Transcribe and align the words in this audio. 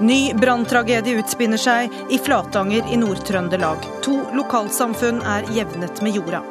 Ny 0.00 0.34
branntragedie 0.36 1.16
utspinner 1.16 1.56
seg 1.56 1.92
i 2.12 2.18
Flatanger 2.20 2.84
i 2.92 2.98
Nord-Trøndelag. 3.00 3.80
To 4.04 4.18
lokalsamfunn 4.36 5.22
er 5.24 5.48
jevnet 5.56 6.02
med 6.04 6.18
jorda. 6.18 6.42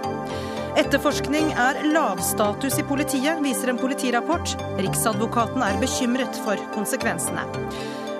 Etterforskning 0.81 1.51
er 1.53 1.77
lavstatus 1.93 2.79
i 2.81 2.87
politiet, 2.89 3.37
viser 3.45 3.69
en 3.69 3.77
politirapport. 3.77 4.57
Riksadvokaten 4.81 5.61
er 5.61 5.77
bekymret 5.77 6.41
for 6.41 6.59
konsekvensene. 6.73 7.45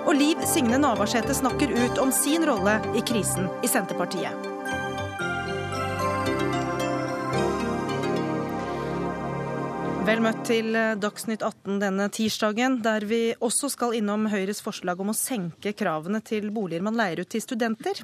Og 0.06 0.14
Liv 0.14 0.46
Signe 0.46 0.78
Navarsete 0.78 1.34
snakker 1.34 1.74
ut 1.74 1.98
om 1.98 2.14
sin 2.14 2.46
rolle 2.46 2.78
i 2.94 3.02
krisen 3.02 3.50
i 3.66 3.72
Senterpartiet. 3.72 4.55
Vel 10.06 10.20
møtt 10.22 10.44
til 10.46 10.76
eh, 10.78 10.92
Dagsnytt 11.02 11.42
18 11.42 11.80
denne 11.82 12.04
tirsdagen, 12.14 12.76
der 12.84 13.02
vi 13.10 13.32
også 13.42 13.66
skal 13.72 13.96
innom 13.98 14.28
Høyres 14.30 14.60
forslag 14.62 15.00
om 15.02 15.08
å 15.10 15.14
senke 15.18 15.72
kravene 15.74 16.20
til 16.22 16.46
boliger 16.54 16.84
man 16.86 16.94
leier 16.94 17.24
ut 17.24 17.30
til 17.32 17.42
studenter. 17.42 17.98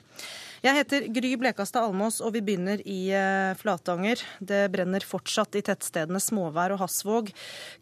Jeg 0.66 0.80
heter 0.80 1.07
Gry 1.15 1.30
Blekastad 1.38 1.87
Almås, 1.87 2.19
og 2.19 2.34
vi 2.34 2.43
begynner 2.43 2.83
i 2.83 3.12
eh, 3.15 3.52
Flatanger. 3.60 4.24
Det 4.43 4.65
brenner 4.74 5.07
fortsatt 5.07 5.55
i 5.60 5.62
tettstedene 5.69 6.19
Småvær 6.19 6.74
og 6.74 6.83
Hasvåg. 6.83 7.30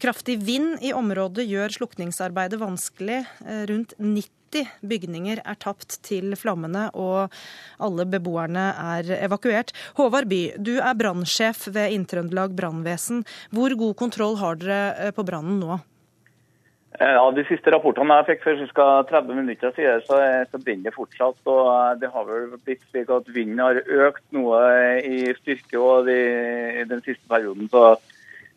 Kraftig 0.04 0.36
vind 0.44 0.84
i 0.84 0.92
området 0.92 1.48
gjør 1.48 1.78
slukningsarbeidet 1.78 2.60
vanskelig. 2.60 3.22
Eh, 3.46 3.64
rundt 3.72 3.96
90 3.96 4.39
90 4.50 4.66
bygninger 4.82 5.40
er 5.44 5.58
tapt 5.58 6.00
til 6.06 6.34
flammene, 6.38 6.90
og 6.94 7.30
alle 7.78 8.06
beboerne 8.06 8.70
er 8.96 9.12
evakuert. 9.24 9.72
Håvard 9.96 10.28
By, 10.30 10.56
du 10.58 10.78
er 10.78 10.96
brannsjef 10.98 11.68
ved 11.74 11.94
Inntrøndelag 11.94 12.56
brannvesen. 12.56 13.24
Hvor 13.50 13.70
god 13.76 13.94
kontroll 13.96 14.36
har 14.40 14.58
dere 14.60 14.82
eh, 14.98 15.14
på 15.14 15.24
brannen 15.26 15.60
nå? 15.60 15.78
Eh, 16.98 17.14
ja, 17.14 17.24
De 17.30 17.44
siste 17.48 17.70
rapportene 17.70 18.20
jeg 18.20 18.30
fikk 18.32 18.46
for 18.48 18.64
ca. 18.74 18.88
30 19.10 19.38
minutter 19.38 19.74
siden, 19.76 20.02
så, 20.06 20.20
så 20.50 20.58
brenner 20.58 20.90
det 20.90 20.96
fortsatt. 20.96 21.38
og 21.46 21.66
eh, 21.70 21.98
Det 22.02 22.10
har 22.14 22.26
vel 22.28 22.48
blitt 22.58 22.86
slik 22.90 23.10
at 23.10 23.30
vinden 23.30 23.62
har 23.62 23.82
økt 24.08 24.24
noe 24.34 24.62
i 25.06 25.28
styrke 25.40 25.78
og 25.78 26.10
de, 26.10 26.18
i 26.82 26.88
den 26.90 27.04
siste 27.06 27.26
perioden. 27.30 27.70
så 27.70 27.98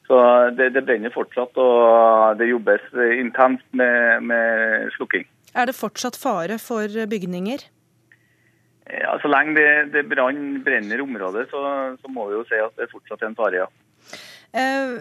så 0.04 0.18
det, 0.52 0.74
det, 0.76 0.82
brenner 0.84 1.14
fortsatt, 1.16 1.56
og 1.56 2.36
det 2.36 2.50
jobbes 2.50 2.90
intenst 3.16 3.64
med, 3.72 4.26
med 4.28 4.92
slukking. 4.98 5.24
Er 5.54 5.70
det 5.70 5.78
fortsatt 5.78 6.18
fare 6.18 6.58
for 6.62 6.90
bygninger? 7.10 7.66
Ja, 8.90 9.16
Så 9.22 9.30
lenge 9.32 9.56
det, 9.56 9.70
det 9.94 10.04
brann, 10.10 10.62
brenner 10.66 11.02
området, 11.02 11.48
så, 11.52 11.62
så, 12.02 12.12
må 12.12 12.28
vi 12.28 12.36
jo 12.36 12.44
si 12.50 12.60
at 12.60 12.76
det 12.80 12.92
fortsatt 12.92 13.22
er 13.24 13.32
en 13.32 13.38
fare, 13.38 13.64
ja. 13.64 13.68
Eh, 14.54 14.96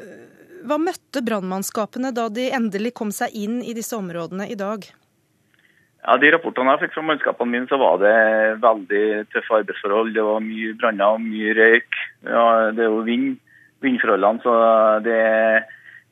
hva 0.68 0.78
møtte 0.78 1.24
brannmannskapene 1.26 2.12
da 2.14 2.28
de 2.30 2.46
endelig 2.54 2.94
kom 3.00 3.10
seg 3.12 3.34
inn 3.34 3.58
i 3.66 3.74
disse 3.76 3.96
områdene 3.98 4.46
i 4.52 4.58
dag? 4.58 4.86
Ja, 6.02 6.16
De 6.18 6.30
rapportene 6.34 6.74
jeg 6.74 6.84
fikk 6.86 6.96
fra 6.96 7.04
mannskapene 7.10 7.54
mine, 7.54 7.68
så 7.70 7.78
var 7.78 7.98
det 8.02 8.14
veldig 8.62 9.04
tøffe 9.34 9.60
arbeidsforhold. 9.60 10.14
Det 10.14 10.24
var 10.26 10.42
mye 10.42 10.72
branner, 10.78 11.20
mye 11.22 11.54
røyk. 11.58 12.00
Ja, 12.26 12.46
det 12.74 12.86
er 12.86 12.90
jo 12.90 13.04
vind, 13.06 13.36
vindforholdene, 13.82 14.42
så 14.42 14.56
det 15.06 15.18
er 15.18 15.62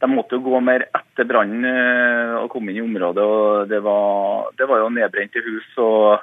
de 0.01 0.09
måtte 0.09 0.39
jo 0.39 0.45
gå 0.47 0.61
mer 0.65 0.87
etter 0.97 1.29
brannen 1.29 1.67
eh, 1.69 2.35
og 2.41 2.49
komme 2.53 2.73
inn 2.73 2.81
i 2.81 2.85
området. 2.87 3.25
og 3.25 3.69
Det 3.69 3.81
var, 3.85 4.51
det 4.57 4.69
var 4.71 4.83
jo 4.83 4.91
nedbrente 4.97 5.43
hus. 5.45 5.69
og 5.83 6.23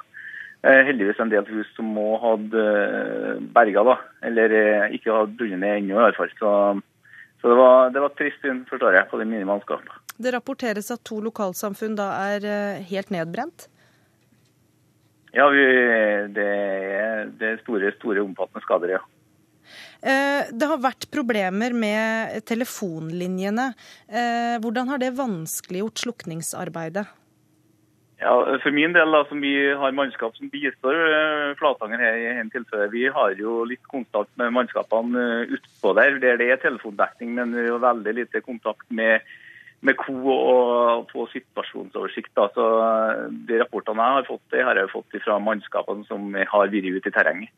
eh, 0.66 0.82
Heldigvis 0.88 1.22
en 1.22 1.30
del 1.30 1.46
hus 1.52 1.70
som 1.76 1.94
òg 2.02 2.18
hadde 2.24 2.66
eh, 2.74 3.40
berga, 3.54 3.86
da. 3.92 3.96
Eller 4.26 4.56
ikke 4.96 5.14
hadde 5.14 5.38
brunnet 5.38 5.62
ned 5.62 5.82
ennå, 5.84 5.94
i 5.94 6.04
hvert 6.08 6.18
fall. 6.18 6.34
Så, 6.40 6.52
så 7.38 7.52
det, 7.52 7.58
var, 7.62 7.94
det 7.94 8.02
var 8.02 8.14
trist 8.18 8.42
syn, 8.42 8.64
forstår 8.70 8.98
jeg, 8.98 9.10
på 9.12 9.22
det 9.22 9.30
mine 9.30 9.46
mannskap. 9.48 9.86
Det 10.18 10.34
rapporteres 10.34 10.90
at 10.90 11.04
to 11.06 11.20
lokalsamfunn 11.22 11.94
da 11.98 12.10
er 12.34 12.82
helt 12.90 13.14
nedbrent? 13.14 13.68
Ja, 15.36 15.46
vi, 15.52 15.62
det, 16.34 16.48
er, 16.48 17.28
det 17.38 17.52
er 17.52 17.62
store, 17.62 17.92
store, 18.00 18.24
omfattende 18.24 18.64
skader, 18.64 18.96
ja. 18.96 19.04
Eh, 19.98 20.50
det 20.54 20.66
har 20.70 20.82
vært 20.82 21.08
problemer 21.10 21.74
med 21.74 22.44
telefonlinjene. 22.46 23.72
Eh, 24.06 24.58
hvordan 24.62 24.92
har 24.92 25.00
det 25.02 25.16
vanskeliggjort 25.18 26.04
slukningsarbeidet? 26.04 27.08
Ja, 28.18 28.34
For 28.62 28.74
min 28.74 28.94
del, 28.94 29.12
da, 29.14 29.24
som 29.28 29.42
vi 29.42 29.52
har 29.78 29.94
mannskap 29.94 30.34
som 30.36 30.50
bistår 30.50 30.94
eh, 30.94 31.52
Flatanger 31.58 32.00
her 32.02 32.16
i 32.18 32.88
vi 32.90 33.04
har 33.06 33.34
jo 33.38 33.64
litt 33.64 33.84
kontakt 33.86 34.30
med 34.34 34.52
mannskapene 34.52 35.46
utpå 35.46 35.94
der, 35.94 36.18
der 36.18 36.36
det 36.36 36.50
er 36.50 36.62
telefondekning, 36.62 37.34
men 37.34 37.54
vi 37.54 37.68
har 37.68 37.78
veldig 37.78 38.14
lite 38.14 38.40
kontakt 38.40 38.90
med, 38.90 39.22
med 39.82 39.96
KO 39.96 40.34
og 40.34 41.06
på 41.12 41.28
situasjonsoversikt. 41.30 42.34
Da. 42.34 42.48
Så 42.54 42.66
De 43.46 43.62
rapportene 43.62 44.02
jeg 44.02 44.18
har 44.18 44.30
fått, 44.30 44.46
det 44.50 44.66
har 44.66 44.78
jeg 44.78 44.94
fått 44.94 45.22
fra 45.22 45.38
mannskapene 45.38 46.06
som 46.06 46.34
har 46.34 46.70
vært 46.74 46.98
ute 46.98 47.10
i 47.10 47.14
terrenget. 47.14 47.54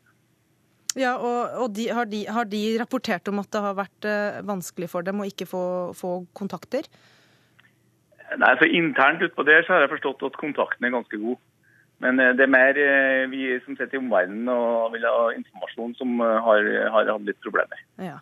Ja, 0.99 1.15
og, 1.23 1.55
og 1.63 1.75
de, 1.77 1.87
har, 1.95 2.09
de, 2.11 2.25
har, 2.27 2.49
de, 2.51 2.61
rapportert 2.81 3.29
om 3.31 3.39
at 3.43 3.51
det 3.55 3.63
har 3.63 3.77
vært 3.79 4.09
uh, 4.11 4.41
vanskelig 4.47 4.89
for 4.91 5.07
dem 5.07 5.23
å 5.23 5.29
ikke 5.29 5.47
få, 5.47 5.63
få 5.95 6.17
kontakter? 6.35 6.89
Nei, 8.41 8.51
så 8.59 8.67
Internt 8.67 9.23
utpå 9.23 9.47
der 9.47 9.63
så 9.67 9.77
har 9.77 9.85
jeg 9.85 9.95
forstått 9.95 10.27
at 10.27 10.39
kontakten 10.41 10.87
er 10.87 10.95
ganske 10.95 11.21
god. 11.23 11.39
Men 12.01 12.21
eh, 12.21 12.33
det 12.37 12.47
er 12.47 12.53
mer 12.53 12.79
eh, 12.81 13.27
vi 13.31 13.45
som 13.65 13.77
sitter 13.77 13.99
i 13.99 14.01
omverdenen 14.01 14.49
og 14.53 14.95
vil 14.95 15.05
ha 15.05 15.29
informasjon, 15.37 15.95
som 15.99 16.17
eh, 16.25 16.37
har, 16.47 16.69
har 16.97 17.13
hatt 17.13 17.27
litt 17.29 17.41
problemer. 17.45 17.83
Ja. 18.01 18.17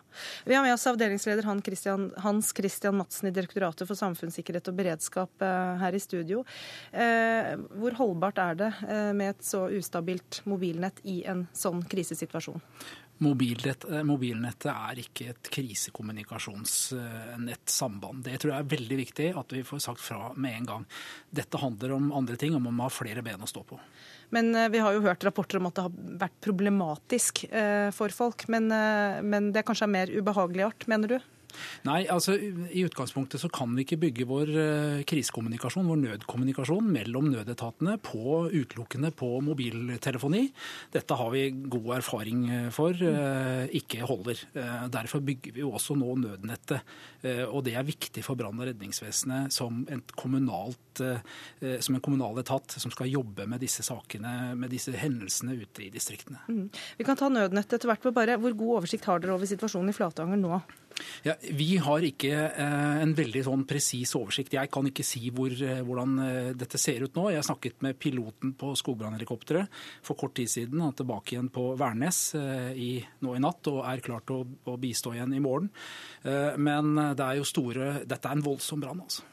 Vi 0.47 0.57
har 0.57 0.65
med 0.65 0.75
oss 0.75 0.87
avdelingsleder 0.91 1.47
Hans 1.47 2.53
Christian 2.55 2.99
Madsen 2.99 3.31
i 3.31 3.35
Direktoratet 3.35 3.87
for 3.87 3.99
samfunnssikkerhet 3.99 4.67
og 4.71 4.79
beredskap 4.79 5.45
her 5.79 5.95
i 5.95 6.01
studio. 6.01 6.41
Hvor 6.91 7.95
holdbart 7.99 8.41
er 8.43 8.57
det 8.59 8.69
med 9.15 9.35
et 9.35 9.45
så 9.45 9.65
ustabilt 9.71 10.41
mobilnett 10.49 10.99
i 11.07 11.21
en 11.29 11.45
sånn 11.55 11.85
krisesituasjon? 11.89 12.59
Eh, 13.19 13.99
mobilnettet 14.07 14.69
er 14.71 14.99
ikke 15.03 15.25
et 15.33 15.49
krisekommunikasjonsnettsamband. 15.51 18.23
Det 18.23 18.37
tror 18.39 18.53
jeg 18.53 18.59
er 18.63 18.75
veldig 18.75 18.97
viktig 19.01 19.27
at 19.41 19.49
vi 19.51 19.63
får 19.67 19.79
sagt 19.83 20.01
fra 20.03 20.33
med 20.39 20.53
en 20.61 20.69
gang. 20.69 20.83
Dette 21.29 21.57
handler 21.59 21.91
om 21.97 22.11
andre 22.15 22.35
ting, 22.39 22.55
om 22.55 22.67
å 22.71 22.83
ha 22.85 22.89
flere 22.93 23.21
ben 23.25 23.41
å 23.43 23.47
stå 23.49 23.63
på. 23.67 23.79
Men 24.35 24.55
eh, 24.55 24.71
vi 24.71 24.79
har 24.83 24.91
jo 24.95 25.03
hørt 25.03 25.23
rapporter 25.27 25.57
om 25.59 25.67
at 25.67 25.75
det 25.75 25.83
har 25.87 25.95
vært 26.23 26.39
problematisk 26.45 27.33
eh, 27.49 27.89
for 27.95 28.09
folk. 28.15 28.39
Men, 28.47 28.65
men 29.25 29.53
det 29.55 29.63
kanskje 29.67 29.85
er 29.89 29.97
mer 29.97 30.07
ubehagelig 30.15 30.63
art, 30.69 30.81
mener 30.91 31.07
du? 31.15 31.19
Nei, 31.87 32.03
altså 32.11 32.35
I 32.35 32.83
utgangspunktet 32.87 33.41
så 33.41 33.49
kan 33.53 33.71
vi 33.75 33.85
ikke 33.85 33.99
bygge 34.03 34.27
vår 34.29 34.51
uh, 34.53 35.01
krisekommunikasjon, 35.09 35.87
vår 35.89 36.01
nødkommunikasjon 36.03 36.89
mellom 36.93 37.29
nødetatene 37.33 37.97
på 38.03 38.45
utelukkende 38.49 39.11
på 39.15 39.31
mobiltelefoni. 39.45 40.45
Dette 40.93 41.17
har 41.19 41.31
vi 41.33 41.45
god 41.69 41.89
erfaring 41.99 42.45
eh, 42.49 42.67
for 42.73 42.93
uh, 42.93 43.65
ikke 43.75 44.05
holder. 44.07 44.41
Derfor 44.91 45.23
bygger 45.25 45.55
vi 45.55 45.63
jo 45.63 45.73
også 45.75 45.95
nå 45.97 46.15
nødnettet. 46.19 46.81
og 47.51 47.63
det 47.65 47.73
er 47.75 47.85
viktig 47.85 48.23
for 48.23 48.39
brann- 48.39 48.59
og 48.59 48.67
redningsvesenet 48.69 49.53
som, 49.53 49.81
kommunalt, 50.15 51.01
som 51.01 51.95
en 51.95 52.03
kommunal 52.03 52.39
etat 52.41 52.75
som 52.79 52.91
skal 52.93 53.11
jobbe 53.11 53.47
med 53.49 53.61
disse 53.63 53.83
sakene, 53.85 54.55
med 54.59 54.71
disse 54.73 54.93
hendelsene 54.95 55.57
ute 55.59 55.85
i 55.85 55.89
distriktene. 55.93 56.41
Mm. 56.47 56.69
Vi 56.99 57.07
kan 57.07 57.19
ta 57.19 57.29
nødnettet 57.31 57.79
etter 57.79 57.91
hvert. 57.91 58.07
Bare, 58.15 58.37
hvor 58.41 58.55
god 58.57 58.75
oversikt 58.79 59.07
har 59.09 59.21
dere 59.21 59.35
over 59.35 59.49
situasjonen 59.49 59.91
i 59.91 59.97
Flatanger 59.97 60.39
nå? 60.39 60.61
Ja, 61.25 61.35
vi 61.55 61.77
har 61.81 62.05
ikke 62.05 62.31
eh, 62.47 62.99
en 63.03 63.13
veldig 63.17 63.43
sånn 63.47 63.65
presis 63.69 64.13
oversikt. 64.17 64.55
Jeg 64.55 64.71
kan 64.73 64.87
ikke 64.89 65.05
si 65.07 65.31
hvor, 65.35 65.53
eh, 65.53 65.81
hvordan 65.85 66.15
eh, 66.25 66.51
dette 66.57 66.79
ser 66.81 67.05
ut 67.05 67.17
nå. 67.17 67.29
Jeg 67.33 67.47
snakket 67.47 67.83
med 67.85 67.99
piloten 68.01 68.53
på 68.59 68.73
skogbrannhelikopteret 68.79 69.81
for 70.05 70.19
kort 70.19 70.35
tid 70.39 70.51
siden. 70.51 70.83
Han 70.83 70.93
er 70.93 70.99
tilbake 71.01 71.35
igjen 71.35 71.51
på 71.53 71.71
Værnes 71.79 72.21
i, 72.35 72.91
nå 73.23 73.35
i 73.35 73.41
natt 73.43 73.67
og 73.71 73.81
er 73.87 74.03
klar 74.03 74.23
til 74.27 74.41
å, 74.41 74.47
å 74.73 74.77
bistå 74.81 75.13
igjen 75.15 75.33
i 75.35 75.41
morgen. 75.43 75.69
Men 76.59 76.93
det 77.17 77.25
er 77.25 77.43
store, 77.47 77.91
dette 78.07 78.29
er 78.29 78.37
en 78.37 78.45
voldsom 78.45 78.81
brann. 78.83 79.03
altså. 79.05 79.25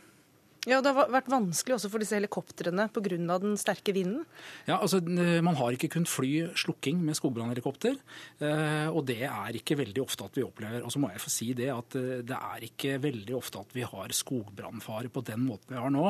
Ja, 0.66 0.80
Det 0.82 0.90
har 0.90 1.06
vært 1.14 1.30
vanskelig 1.30 1.76
også 1.76 1.90
for 1.92 2.02
disse 2.02 2.16
helikoptrene 2.18 2.88
pga. 2.90 3.38
den 3.38 3.54
sterke 3.56 3.94
vinden? 3.94 4.24
Ja, 4.66 4.80
altså 4.80 5.00
Man 5.00 5.54
har 5.54 5.70
ikke 5.72 5.88
kunnet 5.94 6.10
fly 6.10 6.48
slukking 6.58 6.98
med 7.06 7.14
skogbrannhelikopter. 7.14 7.96
Eh, 8.40 8.88
og 8.90 9.06
det 9.06 9.22
er 9.22 9.54
ikke 9.54 9.78
veldig 9.78 10.02
ofte 10.02 10.24
at 10.24 10.34
vi 10.34 10.42
opplever 10.42 10.82
Og 10.82 10.90
så 10.90 10.98
må 10.98 11.10
jeg 11.12 11.22
få 11.22 11.30
si 11.30 11.52
det 11.54 11.70
at 11.70 11.94
eh, 11.94 12.22
det 12.26 12.36
er 12.36 12.66
ikke 12.66 12.98
veldig 13.00 13.36
ofte 13.36 13.62
at 13.62 13.72
vi 13.72 13.86
har 13.86 14.08
skogbrannfare 14.10 15.08
på 15.08 15.22
den 15.22 15.46
måten 15.46 15.76
vi 15.76 15.80
har 15.80 15.90
nå 15.90 16.06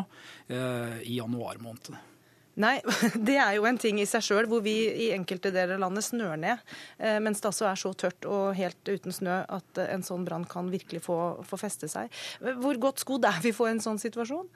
eh, 0.48 1.02
i 1.04 1.18
januar 1.20 1.60
måned. 1.60 2.15
Nei, 2.56 2.78
det 3.28 3.36
er 3.36 3.56
jo 3.58 3.66
en 3.68 3.78
ting 3.80 4.00
i 4.00 4.08
seg 4.08 4.24
sjøl, 4.24 4.46
hvor 4.48 4.62
vi 4.64 4.74
i 5.06 5.10
enkelte 5.16 5.52
deler 5.52 5.76
av 5.76 5.86
landet 5.86 6.06
snør 6.06 6.36
ned. 6.40 6.62
Eh, 6.96 7.18
mens 7.22 7.42
det 7.42 7.50
altså 7.50 7.68
er 7.68 7.80
så 7.80 7.92
tørt 7.92 8.28
og 8.28 8.54
helt 8.56 8.88
uten 8.88 9.12
snø 9.12 9.42
at 9.44 9.82
en 9.86 10.04
sånn 10.06 10.24
brann 10.26 10.46
kan 10.48 10.70
virkelig 10.72 11.04
få, 11.04 11.18
få 11.46 11.60
feste 11.60 11.90
seg. 11.92 12.12
Hvor 12.40 12.80
godt 12.80 13.04
skodd 13.04 13.28
er 13.28 13.42
vi 13.44 13.52
for 13.56 13.68
en 13.68 13.82
sånn 13.84 14.00
situasjon? 14.00 14.48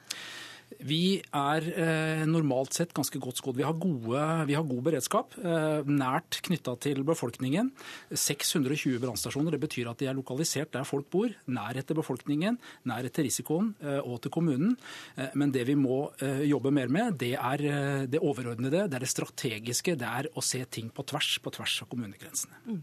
Vi 0.79 1.19
er 1.35 1.67
eh, 1.75 2.23
normalt 2.31 2.77
sett 2.77 2.93
ganske 2.95 3.19
godt 3.21 3.41
skodd. 3.41 3.59
Vi 3.59 3.67
vi 3.67 4.55
har 4.55 4.65
god 4.65 4.83
beredskap, 4.87 5.35
eh, 5.39 5.83
nært 5.85 6.41
knytta 6.47 6.77
til 6.81 7.03
befolkningen. 7.05 7.73
620 8.15 9.01
brannstasjoner. 9.03 9.51
Det 9.51 9.61
betyr 9.61 9.91
at 9.91 9.99
de 9.99 10.07
er 10.07 10.15
lokalisert 10.15 10.73
der 10.73 10.87
folk 10.87 11.11
bor. 11.11 11.29
Nærhet 11.47 11.87
til 11.87 11.99
befolkningen, 11.99 12.59
nærhet 12.87 13.13
til 13.13 13.27
risikoen 13.27 13.75
eh, 13.83 13.99
og 13.99 14.23
til 14.23 14.31
kommunen. 14.31 14.77
Eh, 15.17 15.35
men 15.35 15.51
det 15.51 15.67
vi 15.69 15.75
må 15.75 16.13
eh, 16.23 16.47
jobbe 16.49 16.71
mer 16.71 16.89
med, 16.89 17.19
det 17.19 17.35
er 17.35 17.67
eh, 17.67 18.07
det 18.07 18.23
overordnede, 18.23 18.87
det 18.89 19.01
er 19.01 19.05
det 19.05 19.11
strategiske. 19.11 19.99
Det 19.99 20.07
er 20.07 20.31
å 20.35 20.45
se 20.45 20.63
ting 20.71 20.91
på 20.95 21.05
tvers, 21.05 21.37
på 21.43 21.53
tvers 21.59 21.81
av 21.83 21.91
kommunegrensene. 21.91 22.63
Mm. 22.67 22.81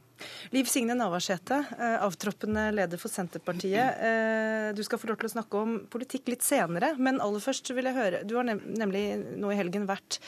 Liv 0.55 0.69
Signe 0.69 0.95
Navarsete, 0.97 1.59
avtroppende 2.03 2.67
leder 2.75 2.99
for 3.01 3.11
Senterpartiet. 3.11 4.73
Du 4.77 4.81
skal 4.85 5.01
få 5.01 5.09
lov 5.11 5.19
til 5.21 5.29
å 5.29 5.33
snakke 5.35 5.61
om 5.61 5.75
politikk 5.91 6.31
litt 6.31 6.45
senere, 6.45 6.93
men 6.97 7.21
aller 7.23 7.43
først 7.43 7.71
vil 7.75 7.89
jeg 7.89 7.97
høre 7.97 8.23
Du 8.27 8.35
har 8.37 8.47
nemlig 8.47 9.03
nå 9.37 9.51
i 9.51 9.59
helgen 9.59 9.87
vært 9.89 10.19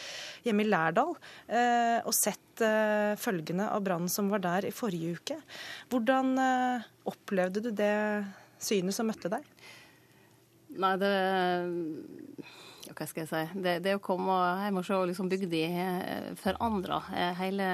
hjemme 0.46 0.64
i 0.64 0.70
Lærdal 0.70 1.16
eh, 1.48 2.00
og 2.04 2.16
sett 2.16 2.64
eh, 2.66 3.16
følgene 3.20 3.70
av 3.74 3.84
brannen 3.86 4.12
som 4.12 4.30
var 4.32 4.44
der 4.44 4.70
i 4.70 4.76
forrige 4.76 5.20
uke. 5.20 5.40
Hvordan 5.92 6.34
eh, 6.44 6.88
opplevde 7.10 7.64
du 7.66 7.72
det 7.76 7.94
synet 8.62 8.96
som 8.96 9.10
møtte 9.10 9.32
deg? 9.32 9.46
Nei, 10.80 10.96
det 11.02 11.14
hva 12.90 13.06
skal 13.08 13.24
jeg 13.24 13.30
si, 13.30 13.62
det, 13.64 13.78
det 13.86 13.96
å 13.96 14.04
komme 14.04 14.34
hjem 14.64 14.80
og 14.82 14.86
se 14.88 14.98
liksom 15.12 15.30
bygda 15.32 15.86
forandra. 16.42 16.98
Hele 17.38 17.68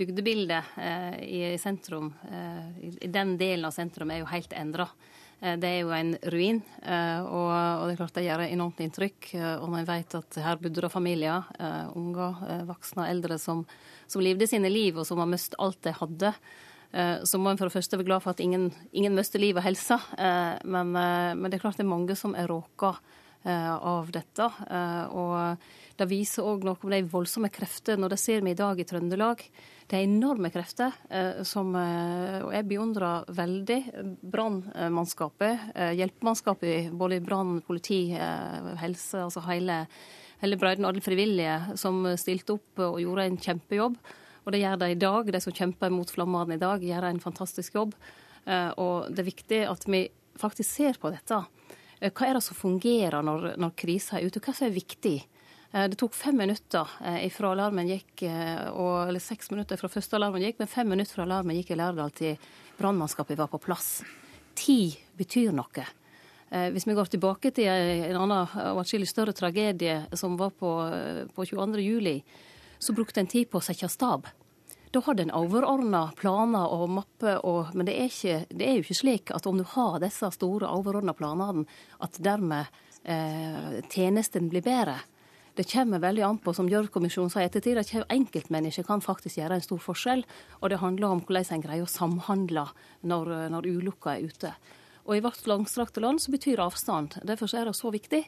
bygdebildet 0.00 0.76
i 1.22 1.40
sentrum, 1.60 2.08
i 2.80 3.08
den 3.12 3.36
delen 3.40 3.68
av 3.68 3.74
sentrum, 3.76 4.10
er 4.10 4.22
jo 4.22 4.30
helt 4.32 4.54
endra. 4.56 4.88
Eh, 5.40 5.56
det 5.56 5.68
er 5.68 5.78
jo 5.80 5.92
en 5.96 6.14
ruin, 6.32 6.60
eh, 6.82 7.20
og 7.24 7.86
det 7.86 7.94
er 7.94 8.00
klart 8.00 8.16
det 8.18 8.26
gjør 8.26 8.44
enormt 8.46 8.80
inntrykk. 8.84 9.30
Eh, 9.38 9.54
og 9.56 9.70
man 9.72 9.86
vet 9.88 10.16
at 10.18 10.40
her 10.44 10.60
bodde 10.60 10.84
det 10.84 10.92
familier, 10.92 11.46
unger, 11.96 12.42
voksne, 12.68 13.04
og 13.04 13.12
eldre, 13.14 13.38
som, 13.40 13.64
som 14.10 14.24
levde 14.24 14.48
sine 14.50 14.70
liv, 14.72 14.98
og 14.98 15.08
som 15.08 15.20
har 15.22 15.30
mistet 15.30 15.58
alt 15.58 15.80
de 15.86 15.96
hadde. 15.96 16.34
Så 16.90 17.38
må 17.38 17.52
en 17.52 17.58
for 17.58 17.70
det 17.70 17.74
første 17.76 17.94
være 17.94 18.08
glad 18.08 18.22
for 18.24 18.32
at 18.32 18.40
ingen, 18.42 18.64
ingen 18.90 19.14
mister 19.14 19.38
liv 19.38 19.54
og 19.54 19.62
helse. 19.62 19.94
Men, 20.66 20.90
men, 20.90 21.44
det 21.46 21.60
er 21.60 21.62
klart 21.62 21.78
det 21.78 21.84
er 21.84 21.92
mange 21.92 22.16
som 22.18 22.34
er 22.34 22.50
råka 22.50 22.96
av 23.44 24.10
dette. 24.12 24.46
Og 25.16 25.96
det 26.00 26.06
viser 26.08 26.46
òg 26.48 26.64
noe 26.64 26.80
om 26.80 26.92
de 26.92 27.02
voldsomme 27.12 27.50
krefter 27.52 27.98
når 28.00 28.14
det 28.14 28.18
ser 28.22 28.44
vi 28.44 28.54
i 28.54 28.58
dag 28.58 28.78
i 28.80 28.86
Trøndelag. 28.88 29.42
Det 29.90 29.98
er 29.98 30.06
enorme 30.06 30.52
krefter 30.54 30.94
eh, 31.10 31.42
som 31.46 31.74
eh, 31.74 32.38
Og 32.44 32.52
jeg 32.54 32.66
beundrer 32.70 33.26
veldig 33.34 33.78
brannmannskapet, 34.22 35.66
eh, 35.74 35.92
hjelpemannskapet 35.98 36.92
både 36.94 37.18
i 37.18 37.24
brann, 37.24 37.58
politi, 37.66 38.14
helse, 38.80 39.26
altså 39.26 39.42
hele, 39.48 39.82
hele 40.40 40.60
og 40.60 40.88
alle 40.88 41.04
frivillige 41.04 41.76
som 41.80 42.04
stilte 42.16 42.56
opp 42.56 42.84
og 42.86 43.00
gjorde 43.02 43.26
en 43.26 43.40
kjempejobb. 43.48 44.00
Og 44.46 44.54
det 44.54 44.62
gjør 44.62 44.80
de 44.80 44.92
i 44.94 45.00
dag. 45.04 45.32
De 45.34 45.42
som 45.42 45.58
kjemper 45.58 45.92
mot 45.92 46.08
flammene 46.08 46.56
i 46.56 46.62
dag, 46.62 46.80
gjør 46.80 47.10
en 47.10 47.20
fantastisk 47.20 47.76
jobb. 47.76 47.92
Og 48.80 49.10
det 49.12 49.20
er 49.20 49.26
viktig 49.26 49.58
at 49.68 49.84
vi 49.84 50.06
faktisk 50.40 50.70
ser 50.78 50.96
på 51.02 51.10
dette. 51.12 51.42
Hva 52.00 52.26
er 52.26 52.38
det 52.38 52.44
som 52.44 52.56
fungerer 52.56 53.20
når, 53.24 53.54
når 53.60 53.76
krisa 53.76 54.16
er 54.16 54.30
ute? 54.30 54.40
Hva 54.40 54.54
som 54.56 54.70
er 54.70 54.76
viktig? 54.76 55.18
Eh, 55.72 55.86
det 55.88 55.98
tok 56.00 56.16
fem 56.16 56.36
minutter 56.36 56.88
eh, 57.04 57.28
fra 57.30 57.52
alarmen 57.54 57.88
gikk, 57.88 58.24
eh, 58.26 58.66
eller 58.66 59.22
seks 59.22 59.52
minutter 59.52 59.78
fra 59.78 59.90
første 59.92 60.18
alarmen 60.18 60.42
gikk, 60.42 60.58
men 60.58 60.70
fem 60.70 60.88
minutter 60.90 61.18
fra 61.18 61.26
alarmen 61.28 61.60
gikk 61.60 61.74
i 61.74 61.78
Lærdal 61.78 62.10
til 62.16 62.50
brannmannskapet 62.78 63.38
var 63.38 63.50
på 63.52 63.60
plass. 63.62 64.00
Tid 64.58 64.98
betyr 65.16 65.54
noe. 65.54 65.86
Hvis 66.50 66.82
vi 66.88 66.94
går 66.98 67.06
tilbake 67.06 67.52
til 67.54 67.68
en 67.70 68.16
annen 68.18 68.48
og 68.72 68.80
atskillig 68.80 69.06
større 69.06 69.30
tragedie 69.36 70.00
som 70.18 70.32
var 70.34 70.50
på, 70.50 70.70
på 71.30 71.44
22. 71.46 71.78
juli, 71.84 72.16
så 72.74 72.90
brukte 72.96 73.22
en 73.22 73.30
tid 73.30 73.46
på 73.46 73.60
å 73.60 73.62
sette 73.62 73.86
stab. 73.92 74.26
Da 74.90 75.00
har 75.06 75.20
en 75.20 75.30
overordna 75.30 76.08
planer 76.18 76.72
og 76.74 76.88
mapper, 76.90 77.38
men 77.78 77.86
det 77.86 77.94
er, 77.94 78.08
ikke, 78.10 78.38
det 78.50 78.66
er, 78.66 78.78
jo 78.78 78.82
ikke 78.82 78.98
slik 78.98 79.30
at 79.30 79.46
om 79.46 79.60
du 79.60 79.64
har 79.76 80.00
disse 80.02 80.32
store 80.34 80.66
overordna 80.66 81.14
planene, 81.14 81.62
at 82.02 82.18
dermed 82.18 82.66
eh, 83.04 83.78
tjenesten 83.86 84.48
blir 84.50 84.64
bedre. 84.66 84.96
Det 85.54 85.68
kommer 85.70 86.02
veldig 86.02 86.24
an 86.26 86.40
på, 86.42 86.54
som 86.56 86.66
Gjørv-kommisjonen 86.70 87.30
sa 87.30 87.42
i 87.42 87.46
ettertid, 87.46 87.78
at 87.78 88.10
enkeltmennesker 88.10 88.86
kan 88.86 89.02
faktisk 89.04 89.38
gjøre 89.38 89.60
en 89.60 89.64
stor 89.64 89.80
forskjell. 89.84 90.24
Og 90.58 90.70
det 90.72 90.80
handler 90.82 91.14
om 91.14 91.22
hvordan 91.22 91.54
en 91.54 91.64
greier 91.64 91.86
å 91.86 91.90
samhandle 91.90 92.66
når, 93.06 93.34
når 93.54 93.68
ulykka 93.70 94.16
er 94.16 94.26
ute. 94.26 94.54
Og 95.06 95.16
i 95.16 95.22
vårt 95.22 95.46
langstrakte 95.50 96.02
land 96.02 96.22
så 96.22 96.32
betyr 96.34 96.62
avstand. 96.62 97.18
Derfor 97.26 97.50
er 97.54 97.70
det 97.70 97.76
så 97.78 97.90
viktig 97.94 98.24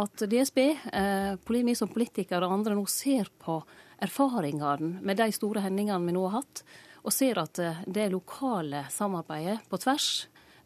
at 0.00 0.24
DSB, 0.28 0.58
eh, 0.92 1.56
vi 1.62 1.74
som 1.76 1.90
politikere 1.92 2.46
og 2.46 2.58
andre 2.58 2.76
nå 2.76 2.84
ser 2.88 3.28
på 3.42 3.62
erfaringene 4.02 4.98
med 5.02 5.20
de 5.20 5.30
store 5.34 5.64
hendelsene 5.64 6.10
vi 6.10 6.16
nå 6.16 6.26
har 6.28 6.42
hatt, 6.42 6.64
og 7.02 7.14
ser 7.14 7.40
at 7.42 7.58
eh, 7.62 7.82
det 7.86 8.10
lokale 8.12 8.84
samarbeidet 8.94 9.60
på 9.70 9.80
tvers 9.82 10.12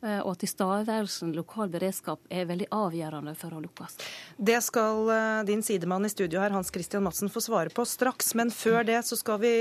Eh, 0.04 0.18
og 0.20 0.34
at 0.34 0.42
tilstedeværelsen 0.44 1.32
lokal 1.36 1.70
beredskap 1.72 2.20
er 2.28 2.46
veldig 2.48 2.68
avgjørende 2.74 3.32
for 3.38 3.56
å 3.56 3.62
lukkes. 3.64 3.96
Det 4.36 4.58
skal 4.64 5.08
eh, 5.12 5.42
din 5.48 5.64
sidemann 5.64 6.04
i 6.04 6.12
studio 6.12 6.42
her, 6.42 6.52
Hans 6.52 6.70
Christian 6.74 7.04
Madsen, 7.06 7.32
få 7.32 7.40
svare 7.44 7.72
på 7.72 7.86
straks. 7.88 8.34
Men 8.38 8.52
før 8.54 8.84
det 8.86 9.00
så 9.08 9.18
skal 9.18 9.40
vi 9.42 9.52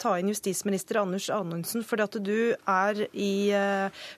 ta 0.00 0.16
inn 0.18 0.32
justisminister 0.32 1.00
Anders 1.02 1.28
Anundsen, 1.32 1.86
fordi 1.86 2.08
at 2.08 2.18
du 2.26 2.38
er 2.54 3.04
i 3.12 3.34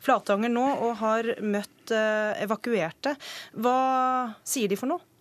Flatanger 0.05 0.53
nå 0.53 0.65
og 0.87 0.97
har 1.03 1.29
møtt 1.45 1.93
evakuerte. 1.93 3.15
Hva 3.55 3.77
sier 4.47 4.73
de 4.73 4.79
for 4.81 4.91
noe? 4.91 5.16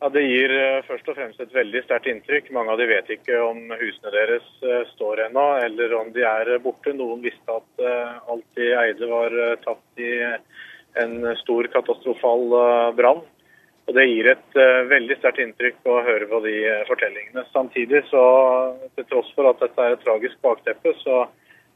Ja, 0.00 0.08
Det 0.08 0.22
gir 0.24 0.52
eh, 0.56 0.78
først 0.88 1.08
og 1.12 1.16
fremst 1.18 1.42
et 1.44 1.50
veldig 1.52 1.82
sterkt 1.84 2.06
inntrykk. 2.08 2.46
Mange 2.56 2.72
av 2.72 2.80
de 2.80 2.86
vet 2.88 3.10
ikke 3.12 3.36
om 3.44 3.58
husene 3.68 4.12
deres 4.14 4.46
eh, 4.64 4.86
står 4.94 5.26
ennå, 5.26 5.44
eller 5.66 5.92
om 5.98 6.08
de 6.14 6.24
er 6.24 6.54
borte. 6.64 6.94
Noen 6.96 7.20
visste 7.20 7.58
at 7.58 7.84
eh, 7.84 8.14
alt 8.32 8.46
de 8.56 8.70
eide 8.80 9.10
var 9.10 9.36
tatt 9.66 10.00
i 10.00 10.14
en 11.04 11.14
stor 11.42 11.68
katastrofal 11.74 12.48
brann. 12.96 13.20
Og 13.88 13.94
Det 13.98 14.06
gir 14.06 14.30
et 14.30 14.58
veldig 14.88 15.16
sterkt 15.18 15.40
inntrykk 15.42 15.86
å 15.90 16.00
høre 16.06 16.26
på 16.30 16.40
de 16.46 16.56
fortellingene. 16.88 17.44
Samtidig, 17.52 18.04
så 18.08 18.24
til 18.96 19.06
tross 19.10 19.30
for 19.36 19.50
at 19.50 19.60
dette 19.60 19.84
er 19.84 19.96
et 19.96 20.04
tragisk 20.04 20.38
bakteppe, 20.46 20.92
så 21.04 21.24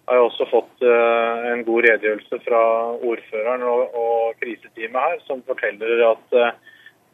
har 0.06 0.20
jeg 0.20 0.28
også 0.28 0.46
fått 0.50 0.84
en 0.84 1.64
god 1.66 1.88
redegjørelse 1.88 2.38
fra 2.44 2.62
ordføreren 2.98 3.66
og, 3.66 3.98
og 3.98 4.38
kriseteamet 4.42 5.08
her, 5.08 5.18
som 5.26 5.42
forteller 5.48 6.06
at 6.12 6.38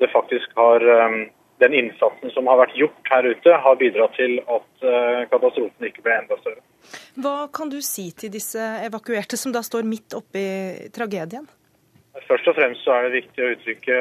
det 0.00 0.08
faktisk 0.12 0.56
har 0.56 0.84
um, 0.88 1.20
den 1.60 1.76
innsatsen 1.76 2.32
som 2.34 2.48
har 2.48 2.58
vært 2.62 2.76
gjort 2.78 3.12
her 3.12 3.26
ute, 3.28 3.54
har 3.64 3.78
bidratt 3.80 4.16
til 4.16 4.38
at 4.40 4.84
uh, 4.84 5.22
katastrofen 5.32 5.88
ikke 5.90 6.04
ble 6.06 6.16
enda 6.22 6.38
større. 6.40 6.62
Hva 7.20 7.36
kan 7.52 7.72
du 7.72 7.78
si 7.84 8.08
til 8.16 8.32
disse 8.32 8.64
evakuerte 8.86 9.38
som 9.40 9.52
da 9.52 9.62
står 9.66 9.88
midt 9.88 10.16
oppi 10.16 10.44
tragedien? 10.96 11.48
Først 12.26 12.48
og 12.50 12.56
fremst 12.56 12.82
så 12.84 12.96
er 12.96 13.06
det 13.06 13.20
viktig 13.20 13.44
å 13.44 13.50
uttrykke 13.54 13.98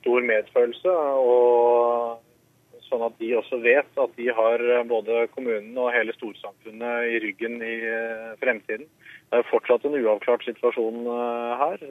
stor 0.00 0.26
medfølelse, 0.28 0.92
og 1.22 2.82
sånn 2.86 3.06
at 3.06 3.16
de 3.22 3.32
også 3.38 3.58
vet 3.62 4.02
at 4.02 4.12
de 4.18 4.28
har 4.34 4.62
både 4.86 5.24
kommunen 5.32 5.78
og 5.78 5.94
hele 5.94 6.14
storsamfunnet 6.14 7.14
i 7.14 7.22
ryggen 7.22 7.58
i 7.62 7.78
uh, 7.86 8.34
fremtiden. 8.42 8.86
Det 9.30 9.40
er 9.40 9.50
fortsatt 9.50 9.86
en 9.86 9.98
uavklart 9.98 10.44
situasjon 10.46 11.06
uh, 11.06 11.54
her. 11.62 11.82